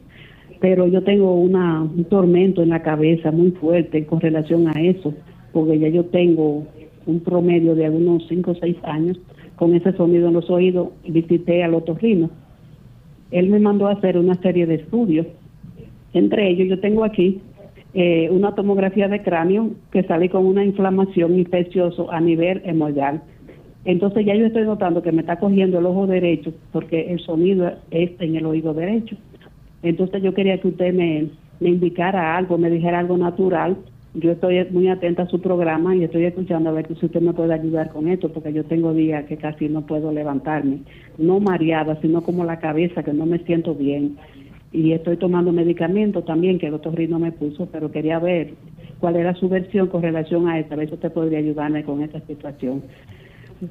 pero 0.61 0.87
yo 0.89 1.03
tengo 1.03 1.35
una, 1.35 1.83
un 1.83 2.05
tormento 2.05 2.63
en 2.63 2.71
la 2.71 2.83
cabeza 2.83 3.31
muy 3.31 3.51
fuerte 3.51 4.07
con 4.07 4.21
relación 4.21 4.67
a 4.67 4.81
eso, 4.81 5.15
porque 5.53 5.79
ya 5.79 5.89
yo 5.89 6.07
tengo 6.07 6.67
un 7.07 7.21
promedio 7.21 7.75
de 7.75 7.85
algunos 7.85 8.27
5 8.29 8.51
o 8.51 8.55
6 8.55 8.77
años 8.85 9.21
con 9.57 9.75
ese 9.75 9.93
sonido 9.93 10.29
en 10.29 10.35
los 10.35 10.49
oídos, 10.49 10.89
visité 11.07 11.63
al 11.63 11.75
otorrino. 11.75 12.31
Él 13.31 13.51
me 13.51 13.61
mandó 13.61 13.89
a 13.89 13.93
hacer 13.93 14.17
una 14.17 14.35
serie 14.37 14.67
de 14.67 14.77
estudios. 14.77 15.27
Entre 16.15 16.49
ellos, 16.49 16.69
yo 16.69 16.81
tengo 16.81 17.05
aquí 17.05 17.41
eh, 17.95 18.29
una 18.31 18.55
tomografía 18.55 19.09
de 19.09 19.23
cráneo 19.23 19.71
que 19.91 20.03
sale 20.03 20.29
con 20.29 20.45
una 20.47 20.65
inflamación 20.65 21.39
infecciosa 21.39 22.03
a 22.11 22.21
nivel 22.21 22.61
hemorroidal. 22.65 23.23
Entonces 23.85 24.27
ya 24.27 24.35
yo 24.35 24.47
estoy 24.47 24.65
notando 24.65 25.03
que 25.03 25.13
me 25.13 25.21
está 25.21 25.39
cogiendo 25.39 25.79
el 25.79 25.87
ojo 25.87 26.07
derecho 26.07 26.53
porque 26.73 27.13
el 27.13 27.21
sonido 27.21 27.73
es 27.91 28.11
en 28.19 28.37
el 28.37 28.47
oído 28.47 28.75
derecho. 28.75 29.17
Entonces 29.83 30.23
yo 30.23 30.35
quería 30.35 30.59
que 30.61 30.69
usted 30.69 30.93
me, 30.95 31.29
me 31.61 31.69
indicara 31.69 32.37
algo, 32.37 32.59
me 32.59 32.71
dijera 32.71 32.99
algo 32.99 33.17
natural 33.17 33.77
yo 34.15 34.31
estoy 34.31 34.65
muy 34.71 34.89
atenta 34.89 35.25
a 35.25 35.29
su 35.29 35.41
programa 35.41 35.95
y 35.97 36.05
estoy 36.05 36.25
escuchando 36.25 36.71
a 36.71 36.73
ver 36.73 36.87
si 36.87 37.07
usted 37.07 37.21
me 37.21 37.33
puede 37.33 37.53
ayudar 37.53 37.91
con 37.91 38.07
esto, 38.07 38.33
porque 38.33 38.53
yo 38.53 38.65
tengo 38.65 38.95
días 38.95 39.25
que 39.25 39.37
casi 39.37 39.69
no 39.69 39.85
puedo 39.87 40.13
levantarme, 40.13 40.83
no 41.19 41.41
mareada, 41.41 42.01
sino 42.01 42.23
como 42.23 42.45
la 42.45 42.61
cabeza, 42.61 43.03
que 43.03 43.13
no 43.13 43.27
me 43.27 43.41
siento 43.41 43.75
bien. 43.75 44.17
Y 44.75 44.93
estoy 44.93 45.17
tomando 45.19 45.53
medicamentos 45.53 46.25
también 46.25 46.59
que 46.59 46.67
el 46.67 46.73
doctor 46.73 46.97
Rino 46.97 47.21
me 47.21 47.31
puso, 47.31 47.67
pero 47.67 47.93
quería 47.93 48.19
ver 48.19 48.55
cuál 48.99 49.15
era 49.15 49.33
su 49.37 49.49
versión 49.49 49.87
con 49.87 50.03
relación 50.03 50.49
a 50.49 50.59
esta, 50.59 50.75
a 50.75 50.77
ver 50.77 50.89
si 50.89 50.95
usted 50.95 51.13
podría 51.13 51.39
ayudarme 51.39 51.85
con 51.85 52.03
esta 52.03 52.21
situación. 52.27 52.83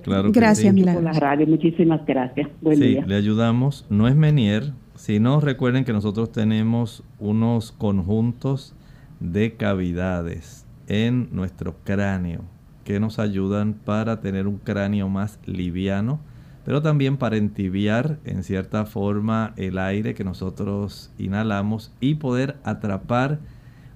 Claro 0.04 0.32
gracias, 0.32 0.74
sí. 0.74 0.82
Por 0.82 1.04
la 1.04 1.12
radio, 1.12 1.46
muchísimas 1.46 2.06
gracias. 2.06 2.48
Buen 2.62 2.78
sí, 2.78 3.00
le 3.06 3.16
ayudamos. 3.16 3.86
No 3.90 4.08
es 4.08 4.16
Menier, 4.16 4.72
sino 4.96 5.42
recuerden 5.42 5.84
que 5.84 5.92
nosotros 5.92 6.32
tenemos 6.32 7.04
unos 7.20 7.74
conjuntos 7.74 8.74
de 9.20 9.56
cavidades 9.58 10.66
en 10.88 11.28
nuestro 11.34 11.76
cráneo 11.84 12.44
que 12.86 13.02
nos 13.02 13.20
ayudan 13.20 13.74
para 13.74 14.22
tener 14.22 14.48
un 14.48 14.58
cráneo 14.58 15.10
más 15.10 15.38
liviano, 15.46 16.22
pero 16.66 16.82
también 16.82 17.18
para 17.18 17.38
entibiar 17.38 18.20
en 18.26 18.44
cierta 18.44 18.86
forma 18.86 19.54
el 19.58 19.78
aire 19.78 20.14
que 20.14 20.24
nosotros 20.24 21.12
inhalamos 21.18 21.92
y 22.00 22.16
poder 22.16 22.58
atrapar 22.64 23.40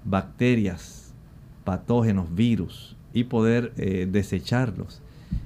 bacterias, 0.03 1.13
patógenos, 1.63 2.33
virus 2.35 2.95
y 3.13 3.25
poder 3.25 3.73
eh, 3.77 4.07
desecharlos. 4.09 5.01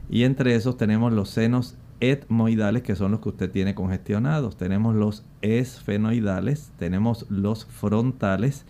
Y 0.09 0.23
entre 0.23 0.55
esos 0.55 0.77
tenemos 0.77 1.13
los 1.13 1.29
senos 1.29 1.75
etmoidales, 1.99 2.81
que 2.83 2.95
son 2.95 3.11
los 3.11 3.21
que 3.21 3.29
usted 3.29 3.51
tiene 3.51 3.75
congestionados. 3.75 4.57
Tenemos 4.57 4.95
los 4.95 5.23
esfenoidales, 5.41 6.71
tenemos 6.77 7.25
los 7.29 7.65
frontales, 7.65 8.65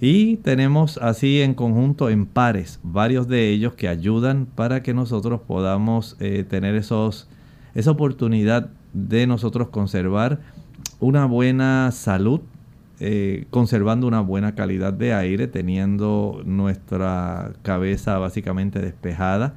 y 0.00 0.36
tenemos 0.38 0.96
así 0.96 1.42
en 1.42 1.52
conjunto, 1.52 2.08
en 2.08 2.24
pares, 2.24 2.80
varios 2.82 3.28
de 3.28 3.50
ellos 3.50 3.74
que 3.74 3.86
ayudan 3.86 4.46
para 4.46 4.82
que 4.82 4.94
nosotros 4.94 5.42
podamos 5.46 6.16
eh, 6.20 6.42
tener 6.48 6.74
esos, 6.74 7.28
esa 7.74 7.90
oportunidad 7.90 8.70
de 8.92 9.26
nosotros 9.26 9.68
conservar 9.68 10.40
una 10.98 11.26
buena 11.26 11.90
salud, 11.92 12.40
eh, 12.98 13.46
conservando 13.50 14.06
una 14.06 14.20
buena 14.20 14.54
calidad 14.54 14.92
de 14.92 15.14
aire, 15.14 15.46
teniendo 15.46 16.42
nuestra 16.44 17.52
cabeza 17.62 18.18
básicamente 18.18 18.80
despejada, 18.80 19.54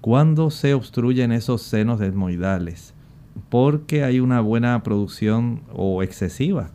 cuando 0.00 0.50
se 0.50 0.74
obstruyen 0.74 1.32
esos 1.32 1.62
senos 1.62 1.98
desmoidales, 1.98 2.94
porque 3.48 4.04
hay 4.04 4.20
una 4.20 4.40
buena 4.40 4.82
producción 4.82 5.62
o 5.72 6.02
excesiva 6.02 6.70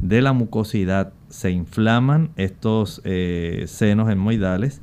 de 0.00 0.22
la 0.22 0.32
mucosidad 0.32 1.12
se 1.28 1.50
inflaman 1.50 2.30
estos 2.36 3.00
eh, 3.04 3.64
senos 3.66 4.10
enmoidales 4.10 4.80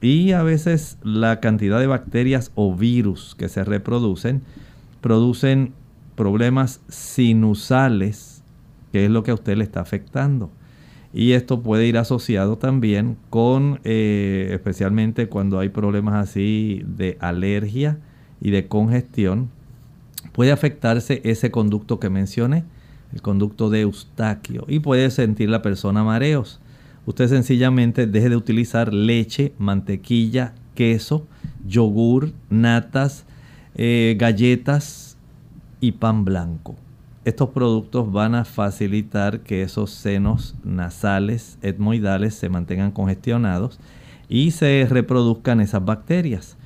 y 0.00 0.32
a 0.32 0.42
veces 0.42 0.98
la 1.02 1.40
cantidad 1.40 1.78
de 1.80 1.86
bacterias 1.86 2.50
o 2.54 2.74
virus 2.74 3.34
que 3.34 3.48
se 3.48 3.64
reproducen 3.64 4.42
producen 5.04 5.74
problemas 6.16 6.80
sinusales, 6.88 8.42
que 8.90 9.04
es 9.04 9.10
lo 9.10 9.22
que 9.22 9.32
a 9.32 9.34
usted 9.34 9.54
le 9.54 9.64
está 9.64 9.82
afectando. 9.82 10.50
Y 11.12 11.32
esto 11.32 11.60
puede 11.60 11.86
ir 11.86 11.98
asociado 11.98 12.56
también 12.56 13.18
con, 13.28 13.80
eh, 13.84 14.48
especialmente 14.52 15.28
cuando 15.28 15.58
hay 15.58 15.68
problemas 15.68 16.14
así 16.14 16.84
de 16.86 17.18
alergia 17.20 17.98
y 18.40 18.50
de 18.50 18.66
congestión, 18.66 19.50
puede 20.32 20.52
afectarse 20.52 21.20
ese 21.22 21.50
conducto 21.50 22.00
que 22.00 22.08
mencioné 22.08 22.64
el 23.12 23.20
conducto 23.20 23.68
de 23.68 23.82
Eustaquio 23.82 24.64
y 24.68 24.78
puede 24.78 25.10
sentir 25.10 25.50
la 25.50 25.60
persona 25.60 26.02
mareos. 26.02 26.60
Usted 27.04 27.28
sencillamente 27.28 28.06
deje 28.06 28.30
de 28.30 28.36
utilizar 28.36 28.94
leche, 28.94 29.52
mantequilla, 29.58 30.54
queso, 30.74 31.26
yogur, 31.68 32.32
natas, 32.48 33.26
eh, 33.76 34.16
galletas 34.18 35.16
y 35.80 35.92
pan 35.92 36.24
blanco. 36.24 36.76
Estos 37.24 37.50
productos 37.50 38.12
van 38.12 38.34
a 38.34 38.44
facilitar 38.44 39.40
que 39.40 39.62
esos 39.62 39.90
senos 39.90 40.54
nasales, 40.62 41.58
etmoidales, 41.62 42.34
se 42.34 42.48
mantengan 42.50 42.90
congestionados 42.90 43.80
y 44.28 44.50
se 44.50 44.86
reproduzcan 44.88 45.60
esas 45.60 45.84
bacterias. 45.84 46.56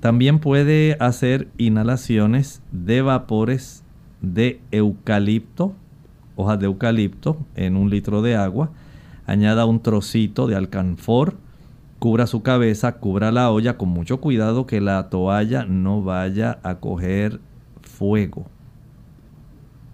También 0.00 0.38
puede 0.38 0.96
hacer 1.00 1.48
inhalaciones 1.58 2.62
de 2.72 3.02
vapores 3.02 3.82
de 4.22 4.60
eucalipto, 4.70 5.74
hojas 6.36 6.58
de 6.58 6.66
eucalipto 6.66 7.36
en 7.54 7.76
un 7.76 7.90
litro 7.90 8.22
de 8.22 8.36
agua, 8.36 8.70
añada 9.26 9.66
un 9.66 9.80
trocito 9.80 10.46
de 10.46 10.56
alcanfor, 10.56 11.36
cubra 12.00 12.26
su 12.26 12.42
cabeza, 12.42 12.92
cubra 12.92 13.30
la 13.30 13.50
olla 13.50 13.76
con 13.76 13.90
mucho 13.90 14.22
cuidado 14.22 14.66
que 14.66 14.80
la 14.80 15.10
toalla 15.10 15.66
no 15.66 16.02
vaya 16.02 16.58
a 16.62 16.76
coger 16.76 17.40
fuego. 17.82 18.46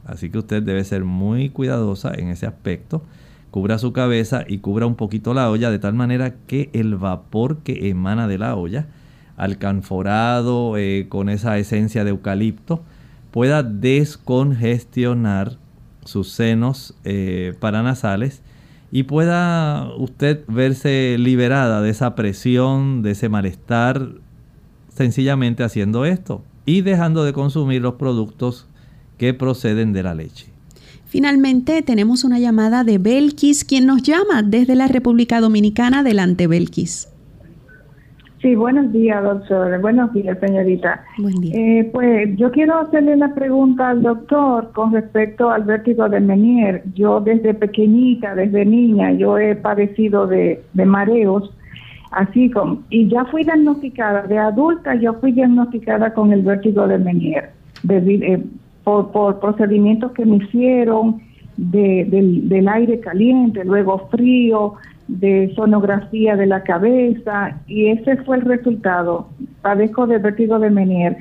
Así 0.06 0.30
que 0.30 0.38
usted 0.38 0.62
debe 0.62 0.84
ser 0.84 1.04
muy 1.04 1.50
cuidadosa 1.50 2.14
en 2.14 2.28
ese 2.28 2.46
aspecto. 2.46 3.02
Cubra 3.50 3.78
su 3.78 3.92
cabeza 3.92 4.44
y 4.46 4.58
cubra 4.58 4.86
un 4.86 4.94
poquito 4.94 5.34
la 5.34 5.50
olla 5.50 5.68
de 5.68 5.80
tal 5.80 5.94
manera 5.94 6.36
que 6.46 6.70
el 6.72 6.94
vapor 6.94 7.58
que 7.58 7.88
emana 7.88 8.28
de 8.28 8.38
la 8.38 8.54
olla, 8.54 8.86
alcanforado 9.36 10.76
eh, 10.76 11.06
con 11.08 11.28
esa 11.28 11.58
esencia 11.58 12.04
de 12.04 12.10
eucalipto, 12.10 12.84
pueda 13.32 13.64
descongestionar 13.64 15.58
sus 16.04 16.30
senos 16.30 16.94
eh, 17.02 17.54
paranasales 17.58 18.42
y 18.96 19.02
pueda 19.02 19.94
usted 19.98 20.40
verse 20.48 21.16
liberada 21.18 21.82
de 21.82 21.90
esa 21.90 22.14
presión, 22.14 23.02
de 23.02 23.10
ese 23.10 23.28
malestar, 23.28 24.08
sencillamente 24.88 25.62
haciendo 25.62 26.06
esto 26.06 26.42
y 26.64 26.80
dejando 26.80 27.22
de 27.22 27.34
consumir 27.34 27.82
los 27.82 27.96
productos 27.96 28.66
que 29.18 29.34
proceden 29.34 29.92
de 29.92 30.02
la 30.02 30.14
leche. 30.14 30.46
Finalmente 31.04 31.82
tenemos 31.82 32.24
una 32.24 32.38
llamada 32.38 32.84
de 32.84 32.96
Belkis, 32.96 33.64
quien 33.64 33.84
nos 33.84 34.02
llama 34.02 34.42
desde 34.42 34.74
la 34.74 34.88
República 34.88 35.42
Dominicana. 35.42 35.98
Adelante, 35.98 36.46
Belkis. 36.46 37.08
Sí, 38.42 38.54
buenos 38.54 38.92
días, 38.92 39.22
doctor. 39.22 39.80
Buenos 39.80 40.12
días, 40.12 40.38
señorita. 40.40 41.02
Buen 41.18 41.34
día. 41.36 41.54
Eh, 41.54 41.90
pues 41.90 42.36
yo 42.36 42.50
quiero 42.50 42.78
hacerle 42.78 43.14
una 43.14 43.34
pregunta 43.34 43.88
al 43.88 44.02
doctor 44.02 44.72
con 44.72 44.92
respecto 44.92 45.50
al 45.50 45.64
vértigo 45.64 46.06
de 46.08 46.20
Menier. 46.20 46.82
Yo 46.94 47.20
desde 47.20 47.54
pequeñita, 47.54 48.34
desde 48.34 48.66
niña, 48.66 49.12
yo 49.12 49.38
he 49.38 49.54
padecido 49.54 50.26
de, 50.26 50.62
mareos, 50.74 51.50
así 52.10 52.50
como, 52.50 52.82
y 52.90 53.08
ya 53.08 53.24
fui 53.24 53.42
diagnosticada, 53.42 54.22
de 54.22 54.38
adulta 54.38 54.94
yo 54.96 55.14
fui 55.14 55.32
diagnosticada 55.32 56.12
con 56.12 56.30
el 56.32 56.42
vértigo 56.42 56.86
de 56.86 56.98
Menier, 56.98 57.50
eh, 57.88 58.44
por, 58.84 59.12
por 59.12 59.40
procedimientos 59.40 60.12
que 60.12 60.26
me 60.26 60.36
hicieron 60.36 61.22
del, 61.56 62.50
del 62.50 62.68
aire 62.68 63.00
caliente, 63.00 63.64
luego 63.64 64.08
frío, 64.10 64.74
de 65.08 65.52
sonografía 65.54 66.36
de 66.36 66.46
la 66.46 66.62
cabeza 66.62 67.56
y 67.66 67.88
ese 67.88 68.16
fue 68.18 68.38
el 68.38 68.42
resultado. 68.42 69.28
Padezco 69.62 70.06
de 70.06 70.18
vértigo 70.18 70.58
de 70.58 70.70
Menier. 70.70 71.16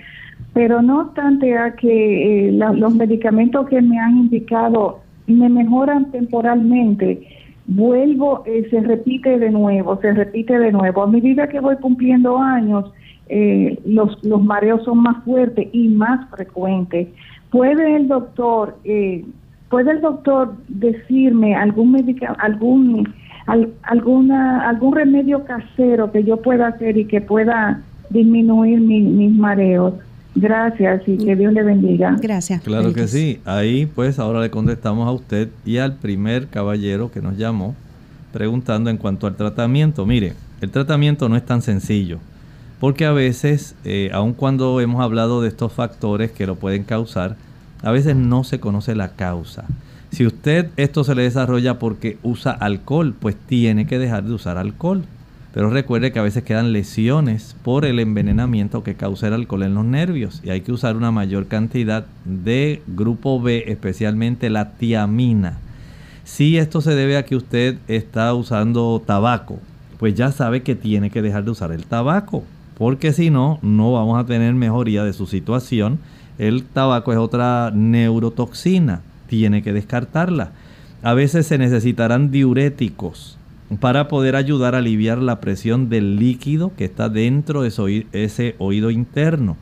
Pero 0.53 0.81
no 0.81 1.01
obstante 1.01 1.57
a 1.57 1.75
que 1.75 2.47
eh, 2.47 2.51
los 2.51 2.95
medicamentos 2.95 3.67
que 3.67 3.81
me 3.81 3.99
han 3.99 4.17
indicado 4.17 4.99
me 5.27 5.49
mejoran 5.49 6.11
temporalmente, 6.11 7.27
vuelvo, 7.67 8.43
eh, 8.45 8.67
se 8.69 8.79
repite 8.81 9.37
de 9.37 9.49
nuevo, 9.49 9.99
se 10.01 10.13
repite 10.13 10.57
de 10.57 10.71
nuevo. 10.71 11.03
A 11.03 11.07
medida 11.07 11.49
que 11.49 11.59
voy 11.59 11.75
cumpliendo 11.77 12.37
años, 12.37 12.91
eh, 13.27 13.79
los, 13.85 14.23
los 14.23 14.43
mareos 14.43 14.83
son 14.83 14.99
más 14.99 15.23
fuertes 15.25 15.67
y 15.73 15.89
más 15.89 16.29
frecuentes. 16.29 17.07
¿Puede 17.49 17.95
el 17.95 18.07
doctor, 18.07 18.77
puede 19.69 19.91
el 19.91 20.01
doctor 20.01 20.55
decirme 20.67 21.55
algún 21.55 21.91
medicamento, 21.93 22.43
algún 22.43 23.07
alguna, 23.45 24.67
algún 24.67 24.95
remedio 24.95 25.43
casero 25.45 26.11
que 26.11 26.23
yo 26.23 26.37
pueda 26.37 26.67
hacer 26.67 26.97
y 26.97 27.05
que 27.05 27.21
pueda 27.21 27.81
disminuir 28.09 28.79
mis 28.79 29.31
mareos. 29.35 29.93
Gracias 30.35 31.03
y 31.07 31.17
que 31.17 31.35
Dios 31.35 31.53
le 31.53 31.63
bendiga. 31.63 32.17
Gracias. 32.21 32.61
Claro 32.61 32.93
que 32.93 33.07
sí. 33.07 33.39
Ahí 33.45 33.85
pues 33.85 34.19
ahora 34.19 34.41
le 34.41 34.49
contestamos 34.49 35.07
a 35.07 35.11
usted 35.11 35.49
y 35.65 35.77
al 35.77 35.95
primer 35.95 36.47
caballero 36.47 37.09
que 37.09 37.21
nos 37.21 37.37
llamó 37.37 37.73
preguntando 38.33 38.89
en 38.89 38.97
cuanto 38.97 39.27
al 39.27 39.35
tratamiento. 39.35 40.05
Mire, 40.05 40.33
el 40.59 40.71
tratamiento 40.71 41.29
no 41.29 41.37
es 41.37 41.45
tan 41.45 41.61
sencillo 41.61 42.19
porque 42.79 43.05
a 43.05 43.13
veces, 43.13 43.75
eh, 43.85 44.09
aun 44.13 44.33
cuando 44.33 44.81
hemos 44.81 45.01
hablado 45.01 45.41
de 45.41 45.47
estos 45.47 45.71
factores 45.71 46.31
que 46.31 46.45
lo 46.45 46.55
pueden 46.55 46.83
causar, 46.83 47.37
a 47.81 47.91
veces 47.91 48.15
no 48.15 48.43
se 48.43 48.59
conoce 48.59 48.95
la 48.95 49.09
causa. 49.09 49.65
Si 50.15 50.25
usted 50.25 50.69
esto 50.77 51.03
se 51.03 51.13
le 51.13 51.23
desarrolla 51.23 51.77
porque 51.77 52.17
usa 52.23 52.51
alcohol, 52.51 53.13
pues 53.19 53.35
tiene 53.35 53.85
que 53.85 53.99
dejar 53.99 54.23
de 54.23 54.31
usar 54.31 54.57
alcohol. 54.57 55.03
Pero 55.53 55.69
recuerde 55.69 56.13
que 56.13 56.19
a 56.19 56.23
veces 56.23 56.45
quedan 56.45 56.71
lesiones 56.71 57.57
por 57.63 57.83
el 57.83 57.99
envenenamiento 57.99 58.81
que 58.81 58.95
causa 58.95 59.27
el 59.27 59.33
alcohol 59.33 59.63
en 59.63 59.75
los 59.75 59.83
nervios 59.83 60.39
y 60.41 60.51
hay 60.51 60.61
que 60.61 60.71
usar 60.71 60.95
una 60.95 61.11
mayor 61.11 61.47
cantidad 61.47 62.05
de 62.23 62.81
grupo 62.87 63.41
B, 63.41 63.65
especialmente 63.67 64.49
la 64.49 64.71
tiamina. 64.77 65.57
Si 66.23 66.57
esto 66.57 66.79
se 66.79 66.95
debe 66.95 67.17
a 67.17 67.25
que 67.25 67.35
usted 67.35 67.75
está 67.89 68.33
usando 68.35 69.03
tabaco, 69.05 69.59
pues 69.99 70.15
ya 70.15 70.31
sabe 70.31 70.63
que 70.63 70.75
tiene 70.75 71.09
que 71.09 71.23
dejar 71.23 71.43
de 71.43 71.51
usar 71.51 71.73
el 71.73 71.83
tabaco, 71.83 72.45
porque 72.77 73.11
si 73.11 73.31
no, 73.31 73.59
no 73.61 73.91
vamos 73.91 74.17
a 74.17 74.25
tener 74.25 74.53
mejoría 74.53 75.03
de 75.03 75.11
su 75.11 75.25
situación. 75.25 75.99
El 76.37 76.63
tabaco 76.63 77.11
es 77.11 77.17
otra 77.17 77.69
neurotoxina 77.75 79.01
tiene 79.27 79.61
que 79.61 79.73
descartarla. 79.73 80.51
A 81.01 81.13
veces 81.13 81.47
se 81.47 81.57
necesitarán 81.57 82.31
diuréticos 82.31 83.37
para 83.79 84.07
poder 84.07 84.35
ayudar 84.35 84.75
a 84.75 84.79
aliviar 84.79 85.17
la 85.17 85.39
presión 85.39 85.89
del 85.89 86.17
líquido 86.17 86.71
que 86.75 86.85
está 86.85 87.09
dentro 87.09 87.63
de 87.63 88.05
ese 88.11 88.55
oído 88.59 88.91
interno. 88.91 89.57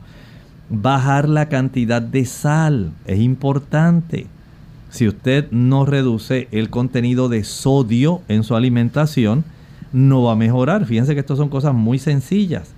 Bajar 0.68 1.28
la 1.28 1.48
cantidad 1.48 2.02
de 2.02 2.24
sal 2.24 2.92
es 3.06 3.20
importante. 3.20 4.26
Si 4.90 5.08
usted 5.08 5.50
no 5.50 5.86
reduce 5.86 6.48
el 6.52 6.70
contenido 6.70 7.28
de 7.28 7.44
sodio 7.44 8.22
en 8.28 8.44
su 8.44 8.54
alimentación, 8.56 9.44
no 9.92 10.22
va 10.22 10.32
a 10.32 10.36
mejorar. 10.36 10.86
Fíjense 10.86 11.14
que 11.14 11.20
estas 11.20 11.38
son 11.38 11.48
cosas 11.48 11.74
muy 11.74 11.98
sencillas. 11.98 12.73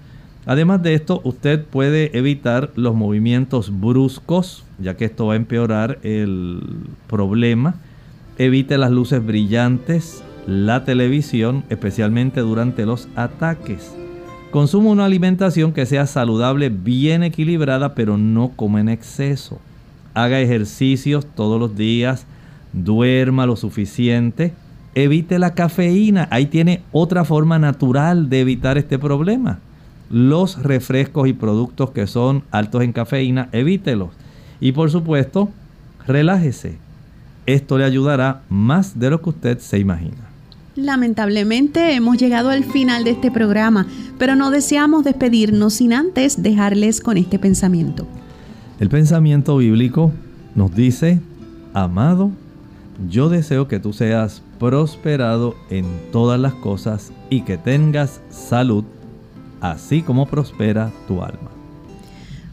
Además 0.47 0.81
de 0.81 0.95
esto, 0.95 1.21
usted 1.25 1.65
puede 1.65 2.17
evitar 2.17 2.71
los 2.77 2.95
movimientos 2.95 3.81
bruscos, 3.81 4.65
ya 4.79 4.97
que 4.97 5.07
esto 5.07 5.27
va 5.27 5.33
a 5.33 5.37
empeorar 5.37 5.99
el 6.05 6.63
problema. 7.09 7.75
Evite 8.39 8.79
las 8.79 8.93
luces 8.93 9.27
brillantes, 9.27 10.23
la 10.47 10.85
televisión, 10.85 11.65
especialmente 11.69 12.41
durante 12.43 12.87
los 12.87 13.09
ataques. 13.17 13.93
Consuma 14.53 14.91
una 14.91 15.05
alimentación 15.05 15.73
que 15.73 15.85
sea 15.85 16.07
saludable, 16.07 16.69
bien 16.69 17.25
equilibrada, 17.25 17.97
pero 17.97 18.17
no 18.17 18.53
coma 18.55 18.81
en 18.81 18.89
exceso. 18.89 19.59
Haga 20.15 20.41
ejercicios 20.41 21.27
todos 21.27 21.59
los 21.59 21.77
días, 21.77 22.25
duerma 22.73 23.47
lo 23.47 23.57
suficiente. 23.57 24.55
Evite 24.95 25.41
la 25.41 25.55
cafeína. 25.55 26.29
Ahí 26.31 26.47
tiene 26.47 26.83
otra 26.93 27.25
forma 27.25 27.59
natural 27.59 28.31
de 28.31 28.41
evitar 28.43 28.79
este 28.79 28.97
problema 28.97 29.59
los 30.11 30.63
refrescos 30.63 31.29
y 31.29 31.33
productos 31.33 31.91
que 31.91 32.07
son 32.07 32.43
altos 32.51 32.83
en 32.83 32.93
cafeína, 32.93 33.49
evítelos. 33.53 34.11
Y 34.61 34.73
por 34.73 34.91
supuesto, 34.91 35.51
relájese. 36.07 36.79
Esto 37.47 37.79
le 37.79 37.85
ayudará 37.85 38.43
más 38.49 38.99
de 38.99 39.11
lo 39.11 39.23
que 39.23 39.31
usted 39.31 39.59
se 39.59 39.79
imagina. 39.79 40.27
Lamentablemente 40.75 41.95
hemos 41.95 42.19
llegado 42.19 42.51
al 42.51 42.65
final 42.65 43.05
de 43.05 43.11
este 43.11 43.31
programa, 43.31 43.87
pero 44.19 44.37
no 44.37 44.51
deseamos 44.51 45.05
despedirnos 45.05 45.75
sin 45.75 45.93
antes 45.93 46.43
dejarles 46.43 47.01
con 47.01 47.17
este 47.17 47.39
pensamiento. 47.39 48.07
El 48.79 48.91
pensamiento 48.91 49.57
bíblico 49.57 50.13
nos 50.55 50.75
dice, 50.75 51.21
amado, 51.73 52.31
yo 53.09 53.29
deseo 53.29 53.69
que 53.69 53.79
tú 53.79 53.93
seas 53.93 54.43
prosperado 54.59 55.55
en 55.71 55.87
todas 56.13 56.39
las 56.39 56.55
cosas 56.55 57.13
y 57.31 57.43
que 57.43 57.57
tengas 57.57 58.21
salud 58.31 58.85
así 59.61 60.03
como 60.03 60.27
prospera 60.27 60.93
tu 61.07 61.23
alma. 61.23 61.51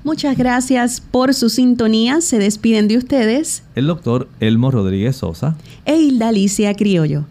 Muchas 0.03 0.37
gracias 0.37 0.99
por 0.99 1.33
su 1.33 1.49
sintonía. 1.49 2.19
Se 2.19 2.37
despiden 2.37 2.89
de 2.89 2.97
ustedes 2.97 3.63
el 3.75 3.87
doctor 3.87 4.27
Elmo 4.41 4.69
Rodríguez 4.69 5.15
Sosa 5.15 5.55
e 5.85 5.95
Hilda 5.95 6.27
Alicia 6.27 6.73
Criollo. 6.75 7.25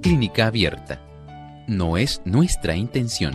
Clínica 0.00 0.46
abierta. 0.46 1.02
No 1.68 1.98
es 1.98 2.22
nuestra 2.24 2.76
intención 2.76 3.34